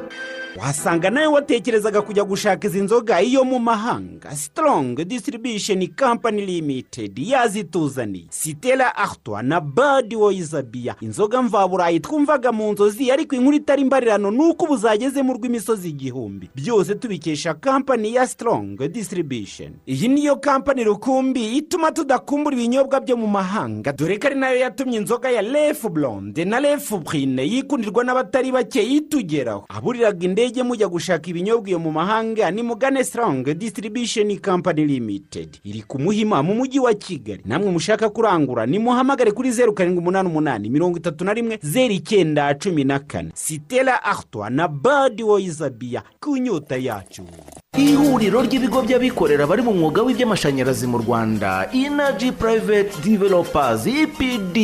Wasanga 0.61 1.09
nawe 1.09 1.27
watekerezaga 1.27 2.01
kujya 2.01 2.23
gushaka 2.23 2.67
izi 2.67 2.81
nzoga 2.81 3.21
iyo 3.21 3.43
mu 3.43 3.59
mahanga. 3.59 4.35
Strong 4.35 4.95
distribution 5.05 5.87
company 5.87 6.45
limited 6.45 7.19
yazituzaniye. 7.19 8.25
Sitera 8.29 8.95
artwa 8.95 9.43
na 9.43 9.61
badi 9.61 10.15
woyizabiya 10.15 10.95
inzoga 11.01 11.41
mvaburayi 11.41 11.99
twumvaga 11.99 12.51
mu 12.51 12.71
nzozi 12.71 13.11
ariko 13.11 13.35
inkuru 13.35 13.57
itari 13.57 13.81
imbarirano 13.81 14.31
ni 14.31 14.43
uko 14.43 14.65
ubu 14.65 14.77
zageze 14.77 15.23
mu 15.23 15.33
rw'imisozi 15.33 15.89
igihumbi. 15.89 16.49
Byose 16.55 16.95
tubikesha 16.95 17.53
company 17.53 18.13
ya 18.13 18.27
strong 18.27 18.77
distribution. 18.87 19.71
Iyi 19.87 20.07
niyo 20.07 20.35
company 20.35 20.83
rukumbi 20.83 21.57
ituma 21.57 21.91
tudakumbura 21.91 22.55
ibinyobwa 22.55 22.99
byo 22.99 23.17
mu 23.17 23.27
mahanga. 23.27 23.91
Dore 23.91 24.17
ko 24.17 24.27
ari 24.27 24.35
na 24.35 24.49
yo 24.49 24.59
yatumye 24.59 24.97
inzoga 24.97 25.31
ya 25.31 25.41
lefu 25.41 25.89
blonde 25.89 26.45
na 26.45 26.59
lefu 26.59 26.97
brine 26.97 27.47
yikundirwa 27.47 28.03
n'abatari 28.03 28.51
bake 28.51 28.83
itugeraho. 28.83 29.65
Aburiraga 29.69 30.25
indege 30.25 30.42
mujya 30.51 30.87
gushaka 30.87 31.29
ibinyobwa 31.29 31.69
iyo 31.69 31.79
mu 31.79 31.91
mahanga 31.91 32.51
ni 32.51 32.63
mugane 32.63 33.03
strong 33.03 33.43
distribution 33.55 34.37
company 34.39 34.85
limited. 34.85 35.59
Iri 35.63 35.81
ku 35.87 35.99
muhima 35.99 36.43
mu 36.43 36.53
mujyi 36.53 36.79
wa 36.79 36.93
kigali. 36.93 37.41
Namwe 37.45 37.71
mushaka 37.71 38.09
kurangura 38.09 38.65
nimuhamagare 38.65 39.31
kuri 39.31 39.51
zeru 39.51 39.73
karindwi 39.73 39.99
umunani 40.01 40.29
umunani 40.29 40.69
mirongo 40.69 40.97
itatu 40.97 41.23
na 41.25 41.33
rimwe 41.33 41.59
zeru 41.61 41.93
icyenda 41.93 42.53
cumi 42.55 42.83
na 42.83 42.99
kane. 42.99 43.31
Sitera 43.33 44.03
artwa 44.03 44.49
na 44.49 44.67
badi 44.67 45.23
woyizabiya 45.23 46.03
ku 46.19 46.37
nyota 46.37 46.77
yacu. 46.77 47.23
Ihuriro 47.77 48.41
ry'ibigo 48.41 48.81
by'abikorera 48.81 49.47
bari 49.47 49.61
mu 49.61 49.73
mwuga 49.73 50.01
w'iby'amashanyarazi 50.05 50.87
mu 50.87 50.97
rwanda 50.97 51.69
inaji 51.73 52.31
purayiveti 52.31 53.01
divelopazi 53.01 53.91
ipd 54.05 54.55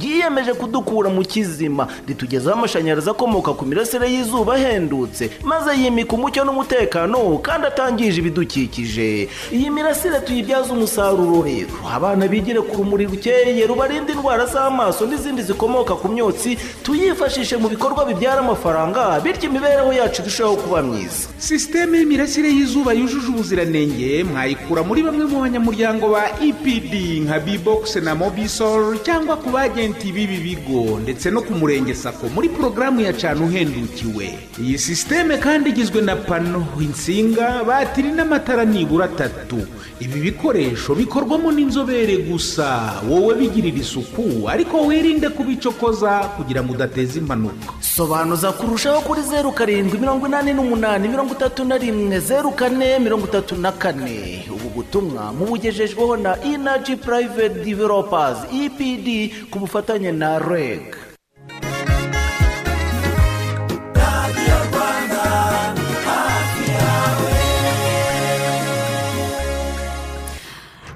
ryiyemeje 0.00 0.52
kudukura 0.54 1.10
mu 1.10 1.22
kizima. 1.22 1.88
Ritugezaho 2.06 2.58
amashanyarazi 2.58 3.10
akomoka 3.10 3.52
ku 3.54 3.66
mirasire 3.66 4.06
y'izuba 4.12 4.54
ahendutse. 4.54 5.13
Maze 5.44 5.70
yimika 5.76 6.12
umucyo 6.16 6.44
n'umutekano 6.44 7.38
kandi 7.38 7.66
atangije 7.66 8.18
ibidukikije. 8.20 9.28
Iyi 9.52 9.70
mirasire 9.70 10.20
tuyibyaza 10.20 10.72
umusaruro 10.72 11.42
rero 11.42 11.74
abana 11.94 12.28
bigire 12.28 12.60
ku 12.60 12.76
rumuri 12.82 13.04
rukeye 13.06 13.66
rubarinda 13.66 14.12
indwara 14.12 14.46
z'amaso 14.46 15.06
n'izindi 15.06 15.42
zikomoka 15.42 15.94
ku 15.94 16.08
myotsi 16.08 16.58
tuyifashishe 16.82 17.56
mu 17.56 17.68
bikorwa 17.68 18.04
bibyara 18.04 18.40
amafaranga 18.40 19.20
bityo 19.20 19.48
imibereho 19.50 19.92
yacu 19.92 20.22
irushaho 20.22 20.56
kuba 20.56 20.82
myiza. 20.82 21.28
Sisiteme 21.38 21.98
y'imirasire 21.98 22.48
y'izuba 22.48 22.92
yujuje 22.92 23.28
ubuziranenge 23.28 24.24
mwayikura 24.24 24.82
muri 24.82 25.02
bamwe 25.02 25.24
mu 25.24 25.40
banyamuryango 25.40 26.08
ba 26.14 26.24
epd 26.42 26.92
nka 27.24 27.38
bbox 27.40 27.96
na 28.02 28.14
mobisol 28.14 28.98
cyangwa 29.06 29.36
ku 29.36 29.50
bagenti 29.50 30.12
b'ibi 30.12 30.38
bigo 30.40 30.98
ndetse 31.02 31.30
no 31.30 31.40
ku 31.42 31.52
murenge 31.54 31.94
sako 31.94 32.28
muri 32.34 32.48
porogaramu 32.48 33.00
ya 33.00 33.12
cana 33.12 33.44
uhendukiwe 33.44 34.26
iyi 34.60 34.78
sisiteme 34.78 35.03
kandi 35.08 35.70
igizwe 35.70 36.00
na 36.02 36.16
pano 36.16 36.66
insinga 36.80 37.62
batiri 37.64 38.10
n'amatara 38.12 38.64
nibura 38.64 39.04
atatu. 39.04 39.60
Ibi 40.00 40.20
bikoresho 40.20 40.94
bikorwamo 40.94 41.52
n'inzobere 41.52 42.16
gusa. 42.24 43.00
Wowe 43.08 43.34
bigirira 43.34 43.78
isuku 43.78 44.48
ariko 44.48 44.86
wirinde 44.86 45.28
kubicokoza 45.28 46.10
kugira 46.36 46.62
ngo 46.64 46.72
udateza 46.72 47.18
impanuka. 47.20 47.72
Sobanuza 47.80 48.52
kurushaho 48.52 49.00
kuri 49.00 49.22
zeru 49.22 49.52
karindwi 49.52 49.98
mirongo 49.98 50.26
inani 50.26 50.52
n'umunani 50.54 51.08
mirongo 51.08 51.34
itatu 51.34 51.64
na 51.64 51.76
rimwe 51.78 52.20
zeru 52.20 52.50
kane 52.50 52.98
mirongo 52.98 53.26
itatu 53.26 53.56
na 53.56 53.72
kane. 53.72 54.44
Ubu 54.50 54.68
butumwa 54.74 55.32
mubugejejweho 55.32 56.16
na 56.16 56.42
inaji 56.42 56.96
purayiveti 56.96 57.60
divelopazi 57.60 58.46
epd 58.64 59.08
ku 59.50 59.58
bufatanye 59.58 60.12
na 60.12 60.38
reg 60.38 60.96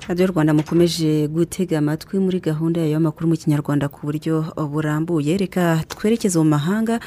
radiyo 0.08 0.26
rwanda 0.26 0.54
mukomeje 0.54 1.28
gutega 1.28 1.78
amatwi 1.78 2.18
muri 2.18 2.40
gahunda 2.40 2.80
yayo 2.80 2.92
y'amakuru 2.92 3.28
mu 3.28 3.36
kinyarwanda 3.36 3.88
ku 3.88 4.00
buryo 4.06 4.44
burambuye. 4.56 5.36
Reka 5.36 5.84
twerekeze 5.88 6.38
mu 6.38 6.44
mahanga. 6.44 7.00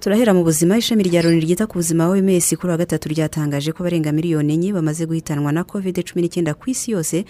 Turahera 0.00 0.34
mu 0.34 0.44
buzima. 0.44 0.76
Ishami 0.76 1.02
rya 1.08 1.22
loni 1.22 1.40
ryita 1.40 1.66
ku 1.66 1.78
buzima 1.80 2.08
oms 2.12 2.52
kuri 2.60 2.70
wa 2.70 2.76
gatatu 2.76 3.08
ryatangaje 3.08 3.72
ko 3.72 3.80
abarenga 3.82 4.12
miliyoni 4.12 4.52
enye 4.54 4.72
bamaze 4.76 5.06
guhitanwa 5.08 5.52
na 5.52 5.64
covid 5.64 5.96
cumi 6.04 6.22
n'icyenda 6.22 6.52
ku 6.54 6.68
isi 6.70 6.92
yose. 6.92 7.24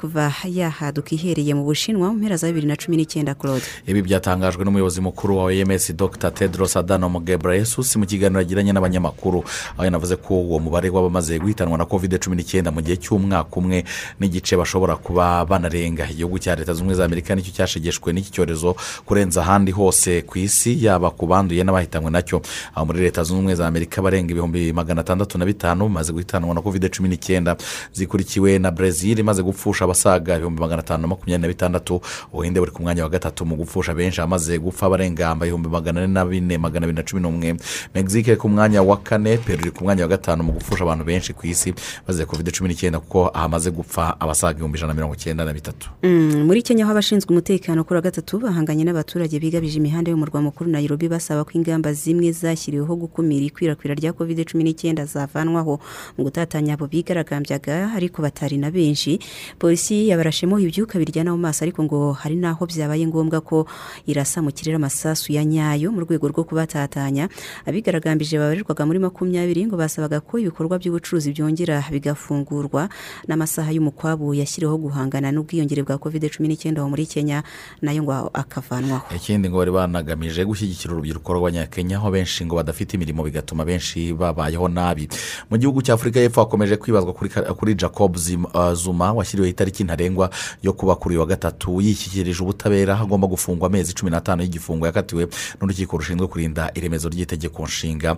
Kuva 0.00 0.32
yahaduka 0.48 1.12
ihereye 1.12 1.52
mu 1.54 1.64
bushinwa 1.68 2.08
mu 2.08 2.16
mpera 2.16 2.36
za 2.40 2.46
bibiri 2.48 2.66
na 2.66 2.76
cumi 2.76 2.96
n'icyenda 2.96 3.34
claude. 3.36 3.64
Ibi 3.86 4.00
byatangajwe 4.02 4.64
n'umuyobozi 4.64 5.00
mukuru 5.00 5.36
wa 5.36 5.44
oms 5.52 5.92
dr. 5.92 6.30
Tedros 6.32 6.76
adhanom 6.76 7.20
ghebreyesus 7.20 7.96
mu 8.00 8.06
kiganiro 8.08 8.40
yagiranye 8.40 8.72
n'abanyamakuru. 8.72 9.44
Aho 9.76 9.84
yanavuze 9.84 10.16
ko 10.16 10.40
uwo 10.40 10.58
mubare 10.58 10.88
w'abamaze 10.88 11.36
guhitanwa 11.38 11.76
na 11.78 11.84
covid 11.84 12.16
cumi 12.16 12.36
n'icyenda 12.36 12.70
mu 12.72 12.80
gihe 12.80 12.96
cy'umwaka 12.96 13.52
umwe 13.60 13.84
n'igice 14.20 14.56
bashobora 14.56 14.96
kuba 14.96 15.44
banarenga. 15.44 16.08
Igihugu 16.08 16.38
cya 16.40 16.56
leta 16.56 16.72
zunze 16.72 16.80
ubumwe 16.80 16.94
za 16.96 17.04
amerika 17.04 17.34
ni 17.36 17.42
cyo 17.44 17.52
cyashegeshwe 17.52 18.08
n'iki 18.16 18.32
cyorezo 18.32 18.76
kurenza 19.04 19.44
ahandi 19.44 19.68
hose 19.70 20.22
ku 20.24 20.38
isi 20.40 20.80
yaba 20.80 21.10
ku 21.12 21.26
banduye 21.28 21.60
n'abahitanywe 21.60 22.08
na 22.10 22.24
cyo 22.24 22.40
aho 22.72 22.86
muri 22.88 23.04
leta 23.04 23.20
zunze 23.20 23.36
ubumwe 23.36 23.54
za 23.54 23.66
amerika 23.68 24.00
barenga 24.00 24.32
ibihumbi 24.32 24.72
magana 24.72 25.04
atandatu 25.04 25.36
na 25.36 25.44
bitanu 25.44 25.92
bamaze 25.92 26.08
guhitanwa 26.12 26.54
na 26.56 26.64
covid 26.64 26.88
cumi 26.88 27.08
n'icyenda. 27.12 27.56
Zikurikiwe 27.92 28.56
na 28.58 28.70
brezil 28.72 29.18
imaze 29.20 29.42
gupfusha 29.44 29.89
abasaga 29.94 30.36
ibihumbi 30.36 30.60
magana 30.60 30.80
atanu 30.82 31.02
na 31.02 31.08
makumyabiri 31.08 31.42
na 31.42 31.48
bitandatu. 31.48 32.00
Ubuhinde 32.32 32.60
buri 32.60 32.70
ku 32.72 32.82
mwanya 32.82 33.02
wa 33.02 33.08
gatatu 33.10 33.44
mu 33.46 33.56
gupfusha 33.56 33.94
benshi 33.94 34.20
amaze 34.20 34.58
gupfa 34.58 34.88
barenga 34.90 35.34
ibihumbi 35.36 35.68
magana 35.68 36.00
ane 36.04 36.12
na 36.12 36.24
bine 36.24 36.58
magana 36.58 36.86
abiri 36.86 36.96
na 36.96 37.02
cumi 37.02 37.22
n'umwe. 37.22 37.56
Mexique 37.94 38.36
ku 38.38 38.48
mwanya 38.48 38.82
wa 38.82 38.96
kane 39.02 39.36
peru 39.38 39.60
iri 39.62 39.70
ku 39.70 39.84
mwanya 39.84 40.02
wa 40.02 40.08
gatanu 40.08 40.42
mu 40.44 40.52
gupfusha 40.52 40.84
abantu 40.84 41.04
benshi 41.04 41.32
ku 41.34 41.46
isi 41.46 41.74
bazize 42.06 42.24
covid 42.26 42.50
cumi 42.54 42.68
n'icyenda 42.70 43.00
kuko 43.00 43.30
hamaze 43.34 43.70
gupfa 43.70 44.14
abasaga 44.20 44.52
ibihumbi 44.62 44.78
ijana 44.78 44.92
na 44.92 44.94
mirongo 44.94 45.14
icyenda 45.14 45.44
na 45.44 45.52
bitatu. 45.52 45.90
Mm, 46.02 46.46
muri 46.46 46.62
kenya 46.62 46.84
aho 46.84 46.92
abashinzwe 46.92 47.30
umutekano 47.30 47.84
kuri 47.84 47.96
wa 47.98 48.02
gatatu 48.02 48.38
bahanganye 48.38 48.84
n'abaturage 48.84 49.38
bigabije 49.40 49.78
imihanda 49.78 50.10
y'umurwa 50.10 50.40
mukuru 50.42 50.70
nairobi 50.70 51.08
basaba 51.08 51.44
ko 51.44 51.50
ingamba 51.58 51.92
zimwe 51.92 52.30
zashyiriweho 52.32 52.96
gukumira 52.96 53.44
ikwirakwira 53.46 53.94
rya 53.94 54.12
covid 54.12 54.46
cumi 54.46 54.62
n'icyenda 54.64 55.04
zavanwaho. 55.04 55.80
Mu 56.16 56.24
gutatanya 56.24 56.74
abo 56.78 56.86
bigaragambyaga 56.86 57.90
ariko 57.96 58.22
batari 58.22 58.56
na 58.58 58.70
benshi 58.70 59.18
polisi 59.58 59.79
yabarashemo 59.88 60.60
ibyuka 60.60 60.98
biryana 61.00 61.32
mu 61.32 61.38
maso 61.40 61.64
ariko 61.64 61.80
ngo 61.84 62.12
hari 62.12 62.36
n'aho 62.36 62.66
byabaye 62.68 63.06
ngombwa 63.08 63.40
ko 63.40 63.64
irasa 64.06 64.42
mu 64.44 64.52
kirere 64.52 64.76
amasasu 64.76 65.32
ya 65.32 65.44
nyayo 65.44 65.88
mu 65.92 66.04
rwego 66.04 66.28
rwo 66.28 66.44
kubatatanya. 66.44 67.28
Abigaragambije 67.64 68.36
babarirwaga 68.36 68.84
muri 68.84 68.98
makumyabiri 69.00 69.64
ngo 69.66 69.76
basabaga 69.80 70.20
ko 70.20 70.36
ibikorwa 70.36 70.76
by'ubucuruzi 70.76 71.32
byongera 71.32 71.80
bigafungurwa 71.88 72.88
n'amasaha 73.30 73.72
y'umukwabu 73.72 74.34
yashyiriweho 74.34 74.76
guhangana 74.90 75.32
n'ubwiyongere 75.32 75.86
bwa 75.86 75.96
covid 75.96 76.26
cumi 76.28 76.48
n'icyenda 76.50 76.82
muri 76.84 77.06
kenya 77.06 77.42
na 77.80 77.94
yo 77.94 78.02
ngo 78.02 78.12
akavanwaho. 78.34 79.06
Ikindi 79.14 79.46
ngo 79.48 79.62
bari 79.62 79.70
banagamije 79.70 80.42
gushyigikira 80.44 80.92
urubyiruko 80.92 81.30
rw'abanyakenya 81.32 81.96
aho 82.02 82.10
benshi 82.10 82.42
ngo 82.44 82.58
badafite 82.58 82.98
imirimo 82.98 83.22
bigatuma 83.22 83.64
benshi 83.64 84.12
babayeho 84.12 84.66
nabi. 84.68 85.06
Mu 85.46 85.56
gihugu 85.56 85.78
cya 85.86 85.94
afurika 85.94 86.18
y'epfo 86.20 86.40
hakomeje 86.42 86.76
kwibazwa 86.76 87.12
kuri, 87.14 87.30
kuri 87.30 87.72
jacob 87.78 88.16
uh, 88.18 88.72
zuma 88.74 89.12
washyiriweho 89.14 89.50
itariki 89.54 89.69
ntarengwa 89.78 90.30
yo 90.62 90.72
kuba 90.72 90.96
kuri 90.96 91.14
uyu 91.14 91.20
wa 91.20 91.26
gatatu 91.26 91.80
yishyikirije 91.80 92.42
ubutabera 92.42 93.00
agomba 93.00 93.26
gufungwa 93.26 93.66
amezi 93.68 93.94
cumi 93.94 94.10
n'atanu 94.10 94.42
y'igifungo 94.42 94.86
yakatiwe 94.86 95.28
n'urukiko 95.60 95.96
rushinzwe 95.96 96.26
kurinda 96.26 96.70
iremezo 96.74 97.08
ry'itegeko 97.08 97.62
nshinga. 97.64 98.16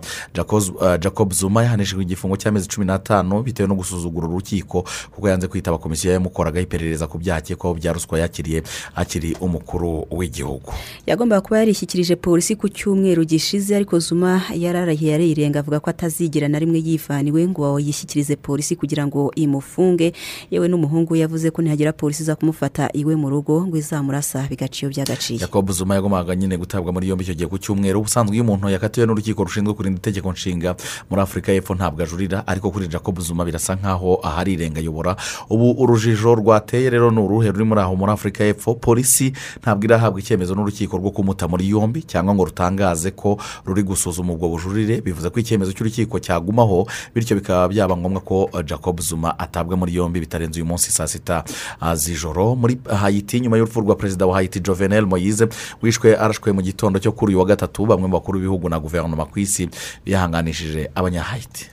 Uh, 0.53 0.95
jacob 0.99 1.33
zuma 1.33 1.63
yahanishijwe 1.63 2.03
igifungo 2.03 2.35
cy'amezi 2.37 2.67
cumi 2.67 2.85
n'atanu 2.85 3.43
bitewe 3.43 3.67
no 3.69 3.75
gusuzugura 3.75 4.27
urukiko 4.27 4.83
kuko 5.11 5.29
yanze 5.29 5.47
kwitaba 5.47 5.77
komisiyo 5.77 6.13
yamukoragaho 6.13 6.63
iperereza 6.63 7.07
ku 7.07 7.17
byaha 7.17 7.37
akekwaho 7.39 7.75
bya 7.75 7.93
ruswa 7.93 8.19
yakiriye 8.19 8.63
akiri 8.95 9.37
umukuru 9.41 10.07
w'igihugu. 10.11 10.73
Yagombaga 11.07 11.41
kuba 11.41 11.59
yarishyikirije 11.59 12.15
polisi 12.15 12.55
ku 12.55 12.69
cyumweru 12.69 13.25
gishize 13.25 13.75
ariko 13.75 13.99
zuma 13.99 14.41
yararahiye 14.55 15.13
arirenga 15.15 15.59
avuga 15.59 15.79
ko 15.79 15.89
atazigera 15.89 16.47
na 16.47 16.59
rimwe 16.59 16.79
yivaniwe 16.79 17.47
ngo 17.47 17.79
yishyikirize 17.79 18.35
polisi 18.35 18.75
kugira 18.75 19.07
ngo 19.07 19.31
imufunge. 19.35 20.13
Yewe 20.51 20.67
n'umuhungu 20.67 21.13
we 21.13 21.19
yavuze 21.43 21.51
ko 21.51 21.61
nihagera 21.61 21.91
polisi 21.93 22.23
iza 22.23 22.35
kumufata 22.35 22.87
iwe 22.95 23.15
mu 23.19 23.27
rugo 23.29 23.67
ngo 23.67 23.75
izamurasa 23.77 24.47
bigaca 24.47 24.79
iyo 24.79 24.89
byagaciye 24.89 25.39
jacob 25.39 25.71
zuma 25.71 25.95
yagombaga 25.95 26.35
nyine 26.35 26.55
gutabwa 26.57 26.93
muri 26.95 27.09
yombi 27.11 27.23
icyo 27.27 27.33
gihe 27.35 27.47
ku 27.51 27.57
cyumweru. 27.59 27.99
Ubusanzwe 27.99 28.31
iyo 28.35 28.43
umuntu 28.47 28.69
yakatiwe 28.71 29.03
n'urukiko 29.07 29.43
rushinzwe 29.43 29.73
kurinda 29.75 29.99
itegeko 29.99 30.31
nshinga 30.31 30.75
muri 31.11 31.19
afurika 31.21 31.51
y'epfo 31.51 31.75
ntabwo 31.75 31.99
ajurira 32.03 32.47
ariko 32.47 32.71
kuri 32.71 32.87
jacob 32.87 33.19
zuma 33.19 33.43
birasa 33.43 33.75
nkaho 33.75 34.19
ahari 34.23 34.53
irenga 34.55 34.79
ayobora. 34.79 35.15
Ubu 35.51 35.71
urujijo 35.83 36.35
rwateye 36.35 36.89
rero 36.89 37.11
ni 37.11 37.19
uruhe 37.19 37.51
ruri 37.51 37.63
muri 37.67 37.81
aho 37.83 37.95
muri 37.95 38.11
afurika 38.15 38.43
y'epfo? 38.47 38.75
Polisi 38.79 39.33
ntabwo 39.59 39.83
irahabwa 39.83 40.19
icyemezo 40.23 40.55
n'urukiko 40.55 40.95
rwo 40.97 41.11
kumuta 41.11 41.47
muri 41.51 41.67
yombi 41.69 42.03
cyangwa 42.07 42.31
ngo 42.35 42.45
rutangaze 42.47 43.11
ko 43.11 43.35
ruri 43.67 43.83
gusuzuma 43.83 44.31
ubwo 44.33 44.47
bujurire. 44.47 45.01
Bivuze 45.03 45.27
ko 45.29 45.39
icyemezo 45.43 45.75
cy'urukiko 45.75 46.19
cyagumaho 46.23 46.87
bityo 47.11 47.35
bikaba 47.35 47.67
byaba 47.67 47.97
ngombwa 47.99 48.21
ko 48.23 48.47
jacob 48.63 49.01
zuma 49.03 49.35
atabwa 49.39 49.75
muri 49.75 49.95
yombi 49.99 50.23
bitarenze 50.23 50.55
uyu 50.61 50.65
munsi 50.71 50.87
saa 50.93 51.07
sita 51.07 51.32
uh, 51.81 51.93
z'ijoro 51.97 52.53
muri 52.55 52.77
hayiti 53.01 53.39
nyuma 53.41 53.57
y'urupfu 53.57 53.81
rwa 53.81 53.95
perezida 53.95 54.25
wa 54.29 54.35
hayiti 54.37 54.59
jovenel 54.59 55.05
moyize 55.09 55.47
wishwe 55.81 56.13
arashwe 56.17 56.51
mu 56.53 56.61
gitondo 56.61 56.99
cyo 56.99 57.11
kuri 57.11 57.33
uyu 57.33 57.39
wa 57.39 57.45
gatatu 57.49 57.85
bamwe 57.89 58.07
mu 58.07 58.13
bakuru 58.13 58.37
b'ibihugu 58.39 58.69
na 58.69 58.77
guverinoma 58.79 59.25
ku 59.25 59.39
isi 59.39 59.69
bihanganishije 60.05 60.89
abanyahayiti 60.95 61.69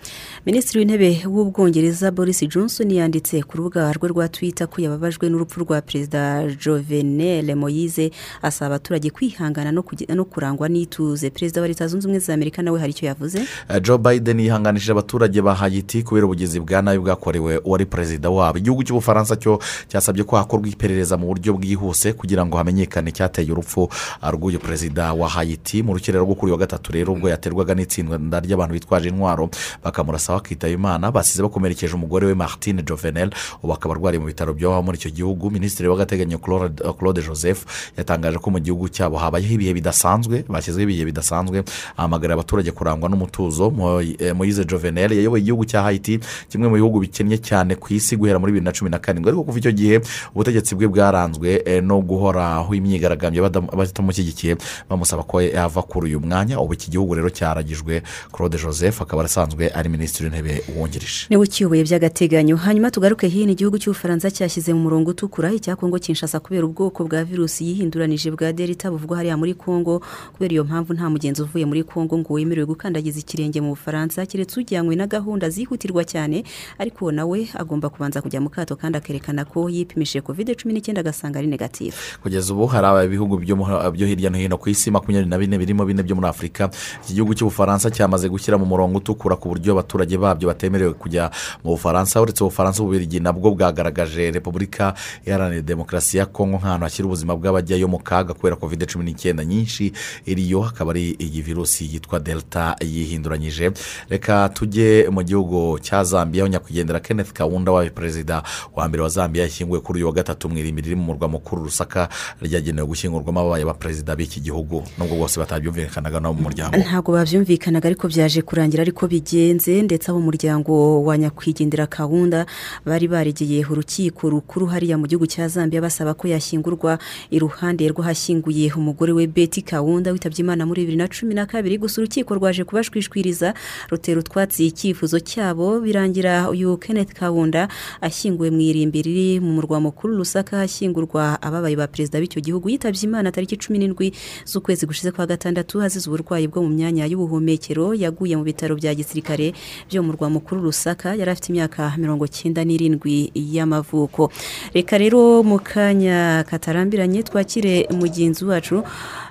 minisitiri 0.46 0.78
w'intebe 0.78 1.22
w'ubwongereza 1.26 2.10
boris 2.10 2.40
johnson 2.48 2.90
yanditse 2.90 3.42
ku 3.42 3.56
rubuga 3.56 3.92
rwe 3.92 4.08
rwa 4.08 4.28
twitter 4.28 4.66
ko 4.68 4.80
yababajwe 4.82 5.28
n'urupfu 5.28 5.60
rwa 5.60 5.80
perezida 5.82 6.46
jovenel 6.64 7.56
moyize 7.56 8.10
asaba 8.42 8.66
abaturage 8.74 9.10
kwihangana 9.10 9.72
no 9.72 10.24
kurangwa 10.24 10.68
n'ituze. 10.68 11.30
Perezida 11.30 11.60
wa 11.60 11.68
leta 11.68 11.86
zunze 11.86 12.06
ubumwe 12.06 12.18
za 12.18 12.34
amerika 12.34 12.62
nawe 12.62 12.80
hari 12.80 12.90
icyo 12.92 13.06
yavuze? 13.08 13.38
Uh, 13.70 13.76
joe 13.82 13.98
biden 13.98 14.40
yihanganishije 14.40 14.92
abaturage 14.92 15.42
ba 15.42 15.54
hayiti 15.54 16.02
kubera 16.02 16.26
ubugizi 16.26 16.60
bwa 16.60 16.82
nabi 16.82 16.98
bwakorewe 16.98 17.58
uwari 17.64 17.86
perezida 17.86 18.30
wabo. 18.30 18.58
Igihugu 18.58 18.82
cy'ubufaransa 18.84 19.36
cyo 19.36 19.60
cyasabye 19.88 20.24
ko 20.24 20.36
hakorwa 20.36 20.68
iperereza 20.68 21.16
mu 21.16 21.26
buryo 21.26 21.52
bwihuse 21.54 22.12
kugira 22.12 22.46
ngo 22.46 22.56
hamenyekane 22.56 23.10
icyateye 23.10 23.52
urupfu 23.52 23.88
rw'uyu 24.32 24.58
perezida 24.58 25.12
wa 25.12 25.28
hayiti 25.28 25.82
mu 25.82 25.92
rukera 25.94 26.20
rwo 26.20 26.34
kuri 26.34 26.52
wa 26.52 26.58
gatatu 26.58 26.92
rero 26.92 27.12
ubwo 27.12 27.28
yaterwaga 27.28 27.74
n'itsinda 27.74 28.40
ry'abantu 28.40 28.72
bitwaje 28.74 29.08
intwaro 29.08 29.50
bakamurasa 29.84 30.29
bakitaba 30.30 30.72
imana 30.72 31.10
basize 31.10 31.42
bakomerekeje 31.42 31.94
umugore 31.94 32.26
we 32.26 32.34
martine 32.34 32.82
jovenel 32.82 33.30
ubu 33.62 33.72
akaba 33.72 33.94
arwariye 33.94 34.20
mu 34.20 34.26
bitaro 34.26 34.54
byo 34.54 34.82
muri 34.82 34.98
icyo 34.98 35.10
gihugu. 35.10 35.50
Minisitiri 35.50 35.88
w'agateganyo 35.88 36.38
Claude- 36.38 37.22
joseph 37.26 37.64
yatangaje 37.96 38.38
ko 38.38 38.50
mu 38.50 38.58
gihugu 38.60 38.88
cyabo 38.88 39.16
habayeho 39.18 39.54
ibihe 39.54 39.72
bidasanzwe 39.74 40.44
bashyizeho 40.48 40.82
ibihe 40.84 41.04
bidasanzwe 41.04 41.64
ahamagarira 41.96 42.34
abaturage 42.34 42.70
kurangwa 42.72 43.08
n'umutuzo. 43.08 43.70
Mo- 43.70 44.00
eh, 44.00 44.34
jovenel 44.66 45.12
yayoboye 45.12 45.40
igihugu 45.42 45.64
cya 45.64 45.82
hayiti 45.82 46.20
kimwe 46.48 46.68
mu 46.68 46.74
bihugu 46.74 47.00
bikennye 47.00 47.38
cyane 47.38 47.74
ku 47.76 47.92
isi 47.94 48.16
guhera 48.16 48.38
muri 48.38 48.52
bibiri 48.52 48.64
na 48.64 48.72
cumi 48.72 48.90
na 48.90 48.98
karindwi 48.98 49.28
ariko 49.30 49.44
kuva 49.44 49.58
icyo 49.58 49.72
gihe 49.72 50.00
ubutegetsi 50.34 50.74
bwe 50.74 50.86
bwaranzwe 50.88 51.62
eh, 51.66 51.82
no 51.82 52.00
guhoraho 52.00 52.74
imyigaragambyo 52.74 53.42
batamushyigikiye 53.74 54.56
bamusaba 54.88 55.22
ko 55.22 55.40
yava 55.40 55.82
kuri 55.82 56.06
uyu 56.12 56.20
mwanya. 56.20 56.60
Ubu 56.60 56.74
iki 56.74 56.90
gihugu 56.90 57.14
rero 57.14 57.30
cyaragijwe. 57.30 58.02
Claude 58.32 58.58
joseph 58.58 59.00
akaba 59.02 59.24
asanzwe 59.24 59.70
ari 59.74 59.88
minisitiri 59.88 60.19
w'intebe 60.24 60.62
wungirije 60.76 61.26
ni 61.30 61.36
we 61.36 61.42
ukiyoboye 61.46 61.82
by'agateganyo. 61.84 62.56
Hanyuma 62.56 62.90
tugaruke 62.90 63.28
hino 63.28 63.52
igihugu 63.52 63.78
cy'ubufaransa 63.78 64.30
cyashyize 64.30 64.72
mu 64.74 64.80
murongo 64.80 65.10
utukura 65.10 65.52
icya 65.52 65.76
kongo 65.76 65.98
kinshasa 65.98 66.40
kubera 66.40 66.66
ubwoko 66.66 67.04
bwa 67.04 67.24
virusi 67.24 67.64
yihinduranije 67.66 68.30
bwa 68.30 68.52
delita 68.52 68.90
buvugwa 68.90 69.16
hariya 69.16 69.36
muri 69.36 69.54
kongo 69.54 70.02
kubera 70.32 70.52
iyo 70.52 70.64
mpamvu 70.64 70.94
nta 70.94 71.10
mugenzi 71.10 71.42
uvuye 71.42 71.64
muri 71.66 71.82
kongo 71.84 72.18
ngo 72.18 72.32
wemerewe 72.34 72.66
gukandagiza 72.66 73.18
ikirenge 73.20 73.60
mu 73.60 73.68
bufaransa. 73.74 74.26
Keretse 74.26 74.60
ujyanywe 74.60 74.96
na 74.96 75.06
gahunda 75.06 75.48
zihutirwa 75.50 76.04
cyane 76.04 76.44
ariko 76.78 77.12
nawe 77.12 77.48
agomba 77.54 77.88
kubanza 77.88 78.22
kujya 78.22 78.40
mu 78.40 78.48
kato 78.50 78.76
kandi 78.76 78.98
akerekana 78.98 79.44
ko 79.44 79.68
yipimishije 79.68 80.20
kovide 80.20 80.54
cumi 80.54 80.74
n'icyenda 80.74 81.00
agasanga 81.00 81.38
ari 81.38 81.48
negatifu 81.48 82.20
kugeza 82.22 82.52
ubu 82.54 82.66
hari 82.66 83.06
ibihugu 83.06 83.36
byo 83.38 84.06
hirya 84.06 84.30
no 84.30 84.38
hino 84.38 84.58
ku 84.58 84.68
isi 84.70 84.90
makumyabiri 84.90 85.30
na 85.30 85.38
bine 85.38 85.58
birimo 85.58 85.84
bine 85.84 86.02
byo 86.02 86.16
muri 86.16 86.28
afurika 86.28 86.70
iki 87.04 87.14
gihugu 87.14 87.34
cy'ubufaransa 87.34 87.90
cyamaze 87.90 88.28
gushyira 88.28 88.58
mu 88.58 88.66
murongo 88.66 88.98
utukura 88.98 89.36
ku 89.36 89.48
buryo 89.48 89.72
abaturage 89.72 90.09
babyo 90.18 90.48
batemerewe 90.48 90.92
kujya 90.92 91.30
mu 91.64 91.70
bufaransa 91.76 92.20
uretse 92.20 92.44
ubufaransa 92.44 92.82
ububirigi 92.82 93.20
nabwo 93.20 93.50
bwagaragaje 93.50 94.30
repubulika 94.30 94.94
iharanira 95.26 95.62
demokarasi 95.62 96.16
ya 96.18 96.26
kongo 96.26 96.56
nk'ahantu 96.58 96.84
hashyira 96.84 97.06
ubuzima 97.06 97.36
bw'abajyayo 97.36 97.88
mu 97.88 97.98
kaga 97.98 98.34
kubera 98.34 98.56
kovide 98.56 98.86
cumi 98.86 99.04
n'icyenda 99.04 99.44
nyinshi. 99.44 99.92
Iriyo 100.26 100.64
akaba 100.64 100.90
ari 100.90 101.16
iyi 101.18 101.42
virusi 101.42 101.84
yitwa 101.92 102.20
delta 102.20 102.76
yihinduranyije. 102.80 103.70
Reka 104.08 104.48
tujye 104.48 105.08
mu 105.10 105.22
gihugu 105.22 105.78
cya 105.82 106.04
zambia 106.04 106.48
nyakwigendera 106.48 107.00
kenneth 107.00 107.32
kawunda 107.32 107.72
wabaye 107.72 107.90
perezida 107.90 108.42
wa 108.76 108.88
mbere 108.88 109.02
wa 109.02 109.08
zambia 109.08 109.42
yashyinguwe 109.42 109.80
kuri 109.80 109.98
uyu 109.98 110.06
wa 110.06 110.12
gatatu 110.12 110.48
mu 110.48 110.58
irimbi 110.58 110.82
riri 110.82 110.96
mu 110.96 111.02
murwa 111.04 111.28
mukuru 111.28 111.64
rusaka 111.64 112.08
ryagenewe 112.42 112.86
gushyingurwamo 112.86 113.40
ababaye 113.40 113.62
abaperezida 113.62 114.16
b'iki 114.16 114.40
gihugu. 114.40 114.82
Nubwo 114.98 115.16
bose 115.16 115.40
batabyumvikanaga 115.40 116.20
no 116.20 116.32
mu 116.32 116.42
muryango. 116.48 116.76
Ntabwo 116.76 117.12
babyumvikanaga 117.12 117.86
ariko 117.88 118.08
byaje 118.08 118.42
kurangira 118.42 118.80
ariko 118.82 119.08
bigenze 119.08 119.82
ndetse 119.82 119.99
ndetse 120.00 120.12
ab'umuryango 120.12 121.04
wa 121.04 121.18
nyakwigendera 121.18 121.86
kawunda 121.86 122.46
bari 122.86 123.04
baregeye 123.08 123.60
urukiko 123.68 124.30
rukuru 124.32 124.66
hariya 124.72 124.96
mu 124.96 125.04
gihugu 125.06 125.26
cya 125.28 125.44
zambia 125.48 125.80
basaba 125.84 126.14
ko 126.16 126.24
yashyingurwa. 126.24 126.96
Iruhande 127.30 127.84
rw'ahashyinguye 127.92 128.72
umugore 128.72 129.12
we 129.12 129.26
beti 129.28 129.60
kawunda 129.60 130.08
witabye 130.12 130.40
imana 130.40 130.64
muri 130.64 130.88
bibiri 130.88 130.96
na 130.96 131.08
cumi 131.08 131.34
na 131.36 131.44
kabiri 131.44 131.76
gusa 131.76 132.00
urukiko 132.00 132.32
rwaje 132.34 132.64
kubashwishwiriza. 132.64 133.52
Rutera 133.92 134.20
utwatsi 134.24 134.66
icyifuzo 134.72 135.20
cyabo 135.20 135.80
birangira 135.84 136.48
uyu 136.48 136.80
kenneth 136.80 137.12
kawunda 137.12 137.68
ashyinguwe 138.00 138.48
mu 138.50 138.60
irimbi 138.64 139.02
riri 139.04 139.40
mu 139.44 139.52
murwa 139.52 139.80
mukuru 139.84 140.16
rusaka 140.16 140.56
hashyingurwa 140.64 141.36
ababaye 141.44 141.76
ba 141.76 141.84
perezida 141.92 142.16
b'icyo 142.24 142.40
gihugu. 142.40 142.72
Yitabye 142.72 143.04
imana 143.04 143.28
tariki 143.28 143.60
cumi 143.60 143.76
n'indwi 143.78 144.16
z'ukwezi 144.48 144.86
gushize 144.88 145.12
kwa 145.12 145.26
gatandatu 145.28 145.76
hazize 145.84 146.08
uburwayi 146.08 146.48
bwo 146.48 146.64
mu 146.64 146.72
myanya 146.72 147.04
y'ubuhumekero 147.04 147.92
yaguye 147.92 148.32
mu 148.40 148.48
bitaro 148.48 148.72
bya 148.80 148.96
gisirikare 148.96 149.52
byo 149.90 150.02
mu 150.02 150.08
murwa 150.14 150.30
mukuru 150.30 150.62
rusaka 150.62 151.14
yari 151.18 151.30
afite 151.30 151.48
imyaka 151.50 151.92
mirongo 151.98 152.26
cyenda 152.30 152.62
n'irindwi 152.64 153.32
y'amavuko. 153.34 154.30
Reka 154.74 154.98
rero 154.98 155.42
mu 155.42 155.58
kanya 155.58 156.44
katarambiranye 156.46 157.22
twakire 157.22 157.88
mugenzi 157.90 158.44
wacu 158.44 158.82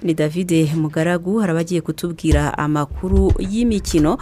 ni 0.04 0.14
davide 0.14 0.68
mugaragu 0.76 1.40
hari 1.40 1.52
abagiye 1.52 1.82
kutubwira 1.82 2.58
amakuru 2.58 3.32
y'imikino. 3.40 4.18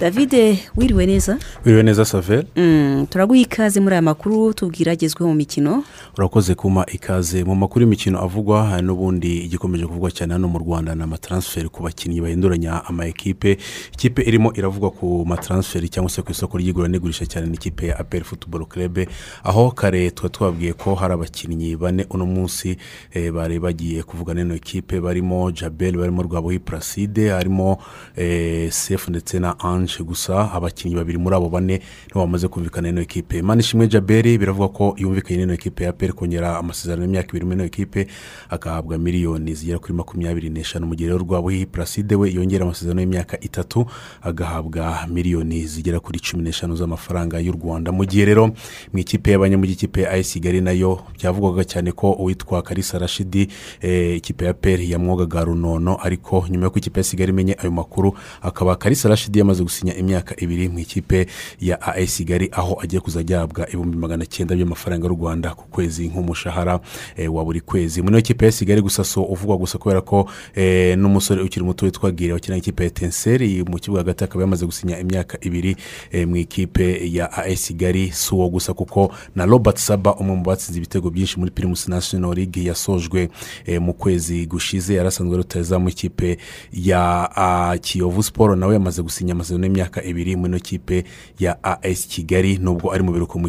Davide 0.00 0.58
wiriwe 0.76 1.06
neza? 1.06 1.38
Wiriwe 1.64 1.82
neza 1.82 2.04
saveri 2.04 2.46
Mm, 2.56 3.06
turaguha 3.10 3.38
ikaze 3.40 3.80
muri 3.80 3.92
aya 3.94 4.02
makuru 4.02 4.54
tubwira 4.54 4.92
agezweho 4.92 5.28
mu 5.28 5.34
mikino. 5.34 5.84
Urakoze 6.18 6.54
kuma 6.54 6.86
ikaze. 6.86 7.44
Mu 7.44 7.54
makuru 7.54 7.84
y'imikino 7.84 8.22
avugwa 8.22 8.80
n'ubundi 8.82 9.38
igikomeje 9.44 9.86
kuvugwa 9.86 10.10
cyane 10.10 10.32
hano 10.32 10.48
mu 10.48 10.58
rwanda 10.58 10.94
ni 10.94 11.02
amataransiferi 11.02 11.68
ku 11.68 11.82
bakinnyi 11.82 12.20
bahinduranya 12.20 12.84
ama 12.84 13.06
ekipe 13.06 13.58
ikipe 13.92 14.22
irimo 14.22 14.52
iravugwa 14.54 14.90
ku 14.90 15.24
mataransiferi 15.26 15.73
cyangwa 15.88 16.10
se 16.10 16.22
ku 16.22 16.30
isoko 16.32 16.58
ry'igura 16.58 16.88
n'igurisha 16.88 17.26
cyane 17.26 17.46
n'ikipe 17.50 17.86
ya 17.86 17.98
aperi 17.98 18.24
futuboro 18.24 18.66
kerebe 18.66 19.08
aho 19.44 19.70
kare 19.70 20.10
tuba 20.10 20.28
twabwiye 20.28 20.72
ko 20.72 20.94
hari 20.94 21.14
abakinnyi 21.14 21.76
bane 21.76 22.06
uno 22.10 22.26
munsi 22.26 22.76
eh, 23.12 23.32
bari 23.32 23.58
bagiye 23.58 24.02
kuvugana 24.02 24.44
n'ino 24.44 24.54
ekipe 24.54 25.00
barimo 25.00 25.50
jabel 25.50 25.96
barimo 25.96 26.22
rwabuhi 26.22 26.58
puraside 26.58 27.30
harimo 27.30 27.78
eh, 28.16 28.70
sefu 28.72 29.10
ndetse 29.10 29.38
na 29.38 29.58
anje 29.60 30.02
gusa 30.04 30.52
abakinnyi 30.52 30.94
babiri 30.94 31.18
muri 31.18 31.36
abo 31.36 31.48
bane 31.48 31.80
nibo 32.06 32.20
bamaze 32.20 32.48
kumvikana 32.48 32.88
n'ino 32.88 33.00
ekipe 33.02 33.42
manishimwe 33.42 33.88
jaberi 33.88 34.38
biravuga 34.38 34.68
ko 34.68 34.94
yumvikanye 34.98 35.38
n'ino 35.40 35.54
ekipe 35.54 35.84
ya 35.84 35.90
aperi 35.90 36.12
kongera 36.12 36.58
amasezerano 36.58 37.02
y'imyaka 37.04 37.28
ibiri 37.28 37.44
muri 37.44 37.56
ino 37.56 37.64
ekipe 37.64 38.06
agahabwa 38.50 38.98
miliyoni 38.98 39.54
zigera 39.54 39.78
kuri 39.78 39.92
makumyabiri 39.94 40.50
n'eshanu. 40.50 40.86
Mu 40.86 40.94
gihe 40.94 41.08
rero 41.10 41.18
rwabuhi 41.24 41.66
puraside 41.66 42.14
we 42.14 42.30
yongera 42.32 42.64
amasezerano 42.64 43.00
y'imyaka 43.00 43.40
itatu 43.40 43.86
agahabwa 44.22 45.06
miliyoni 45.08 45.63
zigera 45.66 46.00
kuri 46.00 46.20
cumi 46.20 46.42
n'eshanu 46.42 46.76
z'amafaranga 46.76 47.40
y'u 47.40 47.52
rwanda. 47.52 47.92
Mu 47.92 48.04
gihe 48.04 48.24
rero 48.24 48.46
mu 48.92 48.98
ikipe 48.98 49.30
y'abanyamujyi 49.30 49.72
ikipe 49.72 50.02
ya 50.02 50.22
kigali 50.22 50.60
na 50.60 50.72
yo 50.72 51.00
byavugwaga 51.18 51.64
cyane 51.64 51.92
ko 51.92 52.12
uwitwa 52.12 52.62
karisa 52.62 52.98
rashidi 52.98 53.48
eh, 53.80 54.16
ikipe 54.16 54.44
ya 54.44 54.54
peri 54.54 54.90
yamwogaga 54.90 55.44
runono 55.44 55.98
ariko 56.02 56.46
nyuma 56.50 56.64
y'uko 56.66 56.78
ikipe 56.78 57.00
ya 57.00 57.04
kigali 57.04 57.32
imenye 57.32 57.56
ayo 57.60 57.70
makuru 57.70 58.14
akaba 58.42 58.76
karisa 58.76 59.08
rashidi 59.08 59.38
yamaze 59.38 59.62
gusinya 59.62 59.94
imyaka 59.96 60.34
ibiri 60.40 60.68
mu 60.68 60.78
ikipe 60.78 61.26
ya 61.60 61.76
kigali 62.16 62.48
aho 62.52 62.78
agiye 62.82 63.00
kuzajya 63.00 63.38
ahabwa 63.38 63.68
ibihumbi 63.68 63.96
magana 63.96 64.26
cyenda 64.26 64.54
by'amafaranga 64.56 65.06
y'u 65.06 65.14
rwanda 65.14 65.54
ku 65.54 65.64
kwezi 65.70 66.08
nk'umushahara 66.08 66.80
eh, 67.16 67.34
wa 67.34 67.44
buri 67.44 67.60
kwezi. 67.60 68.02
Muri 68.02 68.14
iyo 68.16 68.22
kipe 68.22 68.46
ya 68.46 68.52
kigali 68.52 68.80
gusa 68.82 69.04
so 69.04 69.22
uvugwa 69.22 69.56
gusa 69.56 69.78
kubera 69.78 70.00
ko 70.00 70.28
eh, 70.54 70.98
n'umusore 70.98 71.42
ukiri 71.42 71.64
muto 71.64 71.86
witwa 71.86 72.10
gire 72.10 72.32
wakina 72.32 72.56
ikipe 72.56 72.84
ya 72.84 72.90
tenseri 72.90 73.64
mu 73.68 73.78
kibuga 73.78 74.00
hagati 74.00 74.24
akaba 74.24 74.40
yamaze 74.44 74.66
gusinya 74.66 74.98
imyaka 74.98 75.38
ibiri 75.48 75.76
eh, 76.12 76.28
mu 76.28 76.36
ikipe 76.36 77.10
ya 77.12 77.32
as 77.32 77.66
kigali 77.66 78.12
si 78.12 78.34
uwo 78.34 78.48
gusa 78.48 78.74
kuko 78.74 79.12
na 79.34 79.44
robert 79.46 79.78
saba 79.78 80.14
umwe 80.14 80.36
mu 80.36 80.42
batsinze 80.42 80.78
ibitego 80.78 81.10
byinshi 81.10 81.38
muri 81.38 81.50
primus 81.50 81.88
national 81.88 82.34
league 82.34 82.64
yasojwe 82.64 83.28
eh, 83.66 83.80
mu 83.80 83.92
kwezi 83.94 84.46
gushize. 84.46 84.94
Yari 84.94 85.08
asanzwe 85.08 85.36
rutaza 85.36 85.78
mu 85.78 85.88
ikipe 85.88 86.38
ya 86.72 87.78
kiyovu 87.82 88.22
siporo 88.22 88.56
nawe 88.56 88.74
yamaze 88.74 89.02
gusinya 89.02 89.32
amasezerano 89.32 89.66
y'imyaka 89.66 90.02
ibiri 90.02 90.36
muri 90.36 90.50
ino 90.50 90.58
kipe 90.58 91.04
ya 91.38 91.64
as 91.82 92.06
kigali. 92.06 92.58
Nubwo 92.58 92.92
ari 92.92 93.02
mu 93.02 93.12
biruhuko 93.12 93.40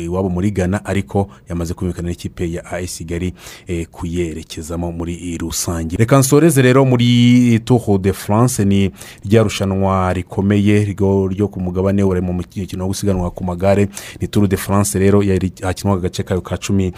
iwabo 0.00 0.28
muri 0.28 0.50
ghana 0.50 0.84
ariko 0.84 1.28
yamaze 1.48 1.74
kumvikana 1.74 2.08
n'ikipe 2.08 2.52
ya 2.52 2.64
as 2.64 2.96
kigali 2.96 3.34
eh, 3.66 3.86
kuyerekezamo 3.86 4.92
muri 4.92 5.38
rusange. 5.38 5.96
Reka 5.96 6.18
nsoreze 6.18 6.62
rero 6.62 6.84
muri 6.84 7.60
tour 7.64 7.98
de 8.00 8.12
france 8.12 8.64
ni 8.64 8.90
rya 9.24 9.42
rushanwa 9.42 10.12
rikomeye 10.12 10.84
ryo 11.40 11.48
ku 11.48 11.60
mugabane 11.60 12.02
uri 12.04 12.20
mu 12.20 12.32
mukino 12.32 12.84
wo 12.84 12.88
gusiganwa 12.92 13.30
ku 13.32 13.44
magare 13.44 13.88
ni 14.20 14.28
tour 14.28 14.46
de 14.48 14.56
france 14.56 14.98
rero 14.98 15.22
hakinwaga 15.62 16.06
agace 16.06 16.22
kayo 16.22 16.40
ka 16.40 16.56
cumi 16.56 16.92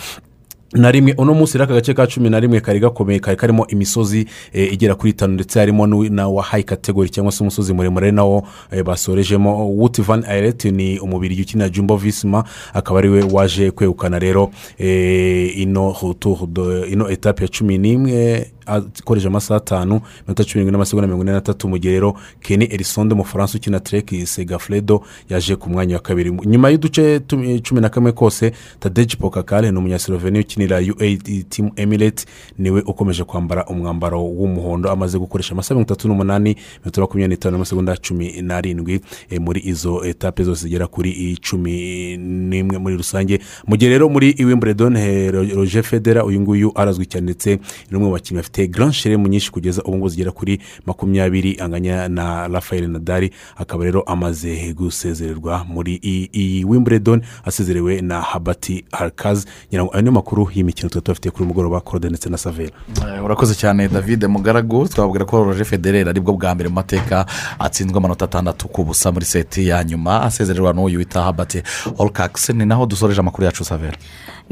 na 0.75 0.91
rimwe. 0.91 1.15
Uno 1.19 1.35
munsi 1.35 1.59
rero 1.59 1.65
aka 1.65 1.75
gace 1.75 1.95
ka 1.95 2.07
cumi 2.07 2.31
na 2.31 2.41
rimwe 2.41 2.61
kari 2.61 2.81
gakomeye 2.81 3.21
kari 3.21 3.37
karimo 3.37 3.67
imisozi 3.67 4.27
eh, 4.53 4.73
igera 4.73 4.95
kuri 4.95 5.11
itanu 5.11 5.35
ndetse 5.35 5.59
harimo 5.59 5.87
na 5.87 6.29
wa 6.29 6.43
hayi 6.43 6.65
kategori 6.65 7.11
cyangwa 7.11 7.33
se 7.33 7.43
umusozi 7.45 7.73
muremure 7.75 8.11
nawo 8.11 8.43
eh, 8.71 8.83
basorejemo. 8.85 9.69
Wuti 9.69 10.03
van 10.03 10.25
ayireti 10.25 10.71
ni 10.71 10.99
umubiri 10.99 11.43
ukinira 11.43 11.69
jumbo 11.69 11.97
visima 11.97 12.45
akaba 12.75 12.99
ari 12.99 13.09
we 13.09 13.23
waje 13.33 13.71
kwegukana 13.71 14.19
rero 14.19 14.51
eh, 14.79 15.59
ino 15.59 17.11
etape 17.11 17.43
ya 17.45 17.49
cumi 17.49 17.79
n'imwe 17.79 18.51
akoresha 18.67 19.29
amasaha 19.29 19.59
atanu 19.61 20.01
iminota 20.21 20.45
cumi 20.45 20.55
n'irindwi 20.55 20.73
n'amasegonda 20.73 21.07
mirongo 21.07 21.23
ine 21.25 21.33
n'atatu 21.33 21.69
mu 21.69 21.79
gihe 21.79 21.95
rero 21.95 22.15
keni 22.41 22.65
erisonde 22.71 23.15
umufaransa 23.15 23.59
ukina 23.59 23.81
trek 23.81 24.11
segafredo 24.27 25.03
yaje 25.29 25.57
ku 25.57 25.71
mwanya 25.71 25.95
wa 25.97 26.01
kabiri. 26.03 26.31
Nyuma 26.31 26.71
y'uduce 26.71 27.21
cumi 27.63 27.81
na 27.81 27.89
kamwe 27.89 28.13
kose 28.13 28.53
tadeji 28.81 29.17
pokakale 29.17 29.71
ni 29.71 29.79
umunyasiloveni 29.79 30.41
ukinira 30.41 30.79
ua 30.79 31.17
team 31.49 31.71
emirate 31.77 32.25
ni 32.59 32.71
we 32.71 32.81
ukomeje 32.87 33.25
kwambara 33.25 33.65
umwambaro 33.67 34.25
w'umuhondo. 34.25 34.91
Amaze 34.91 35.19
gukoresha 35.19 35.53
amasaha 35.53 35.75
mirongo 35.75 35.93
itatu 35.93 36.09
n'umunani 36.09 36.57
minota 36.85 37.01
makumyabiri 37.01 37.35
n'itanu 37.35 37.53
n'amasegonda 37.53 37.97
cumi 37.97 38.43
n'arindwi 38.43 39.01
eh, 39.31 39.41
muri 39.41 39.61
izo 39.65 40.05
etape 40.05 40.45
zose 40.45 40.63
zigera 40.63 40.87
kuri 40.87 41.39
cumi 41.51 42.17
n'imwe 42.17 42.79
muri 42.79 42.97
rusange. 42.97 43.41
Mu 43.67 43.77
gihe 43.77 43.91
rero 43.91 44.09
muri 44.09 44.35
wimbledon 44.39 44.97
eh, 44.97 45.31
Ro- 45.33 45.55
roger 45.55 45.83
federa 45.83 46.25
uyu 46.25 46.41
nguyu 46.41 46.73
arazwi 46.75 47.07
cyane 47.07 47.25
ndetse 47.25 47.59
ni 47.91 47.97
umwe 47.97 48.07
mu 48.09 48.13
bakinnyi 48.15 48.37
bafite 48.41 48.52
grand 48.69 48.93
sheremu 48.93 49.29
nyinshi 49.29 49.51
kugeza 49.53 49.83
ubu 49.83 49.97
ngubu 49.97 50.09
zigera 50.09 50.31
kuri 50.31 50.61
makumyabiri 50.87 51.57
anganya 51.61 52.09
na 52.09 52.49
rafael 52.49 52.89
nadari 52.89 53.31
akaba 53.57 53.85
rero 53.85 54.03
amaze 54.03 54.73
gusezererwa 54.73 55.65
muri 55.65 55.97
iyi- 56.03 56.65
wimbledon 56.65 57.23
asezerewe 57.45 58.01
na 58.01 58.21
habati 58.21 58.85
harikazi 58.93 59.47
ngira 59.69 59.85
ngo 59.85 59.93
ayo 59.93 60.03
niyo 60.03 60.13
makuru 60.13 60.49
y'imikino 60.55 60.89
tuba 60.89 61.01
tubafite 61.03 61.31
kuri 61.31 61.49
mugoroba 61.49 61.81
korode 61.81 62.09
ndetse 62.09 62.29
na 62.31 62.39
savera 62.39 62.71
Eh, 63.17 63.25
urakoze 63.25 63.55
cyane 63.55 63.89
david 63.89 64.25
mugaragu. 64.25 64.89
Twabwira 64.89 65.25
ko 65.25 65.45
roje 65.45 65.65
federer 65.65 66.09
ari 66.09 66.21
bwo 66.21 66.33
bwa 66.33 66.55
mbere 66.55 66.69
mu 66.69 66.75
mateka 66.75 67.27
atsinzwe 67.59 67.97
amanota 67.99 68.25
atandatu 68.25 68.69
ku 68.69 68.85
busa 68.85 69.13
muri 69.13 69.25
seti 69.25 69.69
ya 69.69 69.85
nyuma. 69.85 70.23
Asezererwa 70.23 70.73
n'uyu 70.73 70.99
wita 70.99 71.23
habati 71.23 71.63
olukakisi 71.99 72.53
ni 72.53 72.65
naho 72.67 72.87
dusoreje 72.87 73.21
amakuru 73.21 73.45
yacu 73.47 73.65
savera 73.65 73.97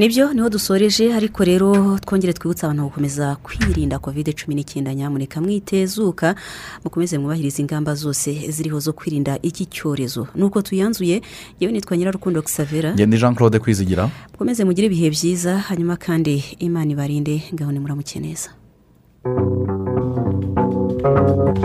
ni 0.01 0.09
byo 0.09 0.33
ni 0.33 0.41
ho 0.41 0.49
dusoreje 0.49 1.13
ariko 1.13 1.43
rero 1.45 1.99
twongere 2.01 2.33
twibutse 2.33 2.65
abantu 2.65 2.83
gukomeza 2.89 3.35
kwirinda 3.45 3.99
kovide 4.01 4.33
cumi 4.33 4.55
n'icyenda 4.55 4.93
nyamuneka 4.95 5.37
mwitezuka 5.41 6.35
mukomeze 6.83 7.17
mwubahirize 7.17 7.61
ingamba 7.61 7.93
zose 7.95 8.33
ziriho 8.51 8.79
zo 8.79 8.93
kwirinda 8.93 9.37
iki 9.41 9.65
cyorezo. 9.65 10.27
Nuko 10.35 10.61
tuyanzuye 10.61 11.21
yewe 11.59 11.71
nitwa 11.73 11.97
nyirarukundo 11.97 12.41
gisavera 12.41 12.93
ngende 12.93 13.17
jean 13.17 13.35
claude 13.35 13.59
kwizigira. 13.59 14.09
Mukomeze 14.33 14.63
mugire 14.65 14.87
ibihe 14.89 15.09
byiza 15.13 15.59
hanyuma 15.69 15.95
kandi 16.01 16.33
imana 16.59 16.91
ibarinde 16.91 17.43
ngaho 17.53 17.71
nimuramuke 17.71 18.17
neza. 18.19 18.49
Thank 20.99 21.61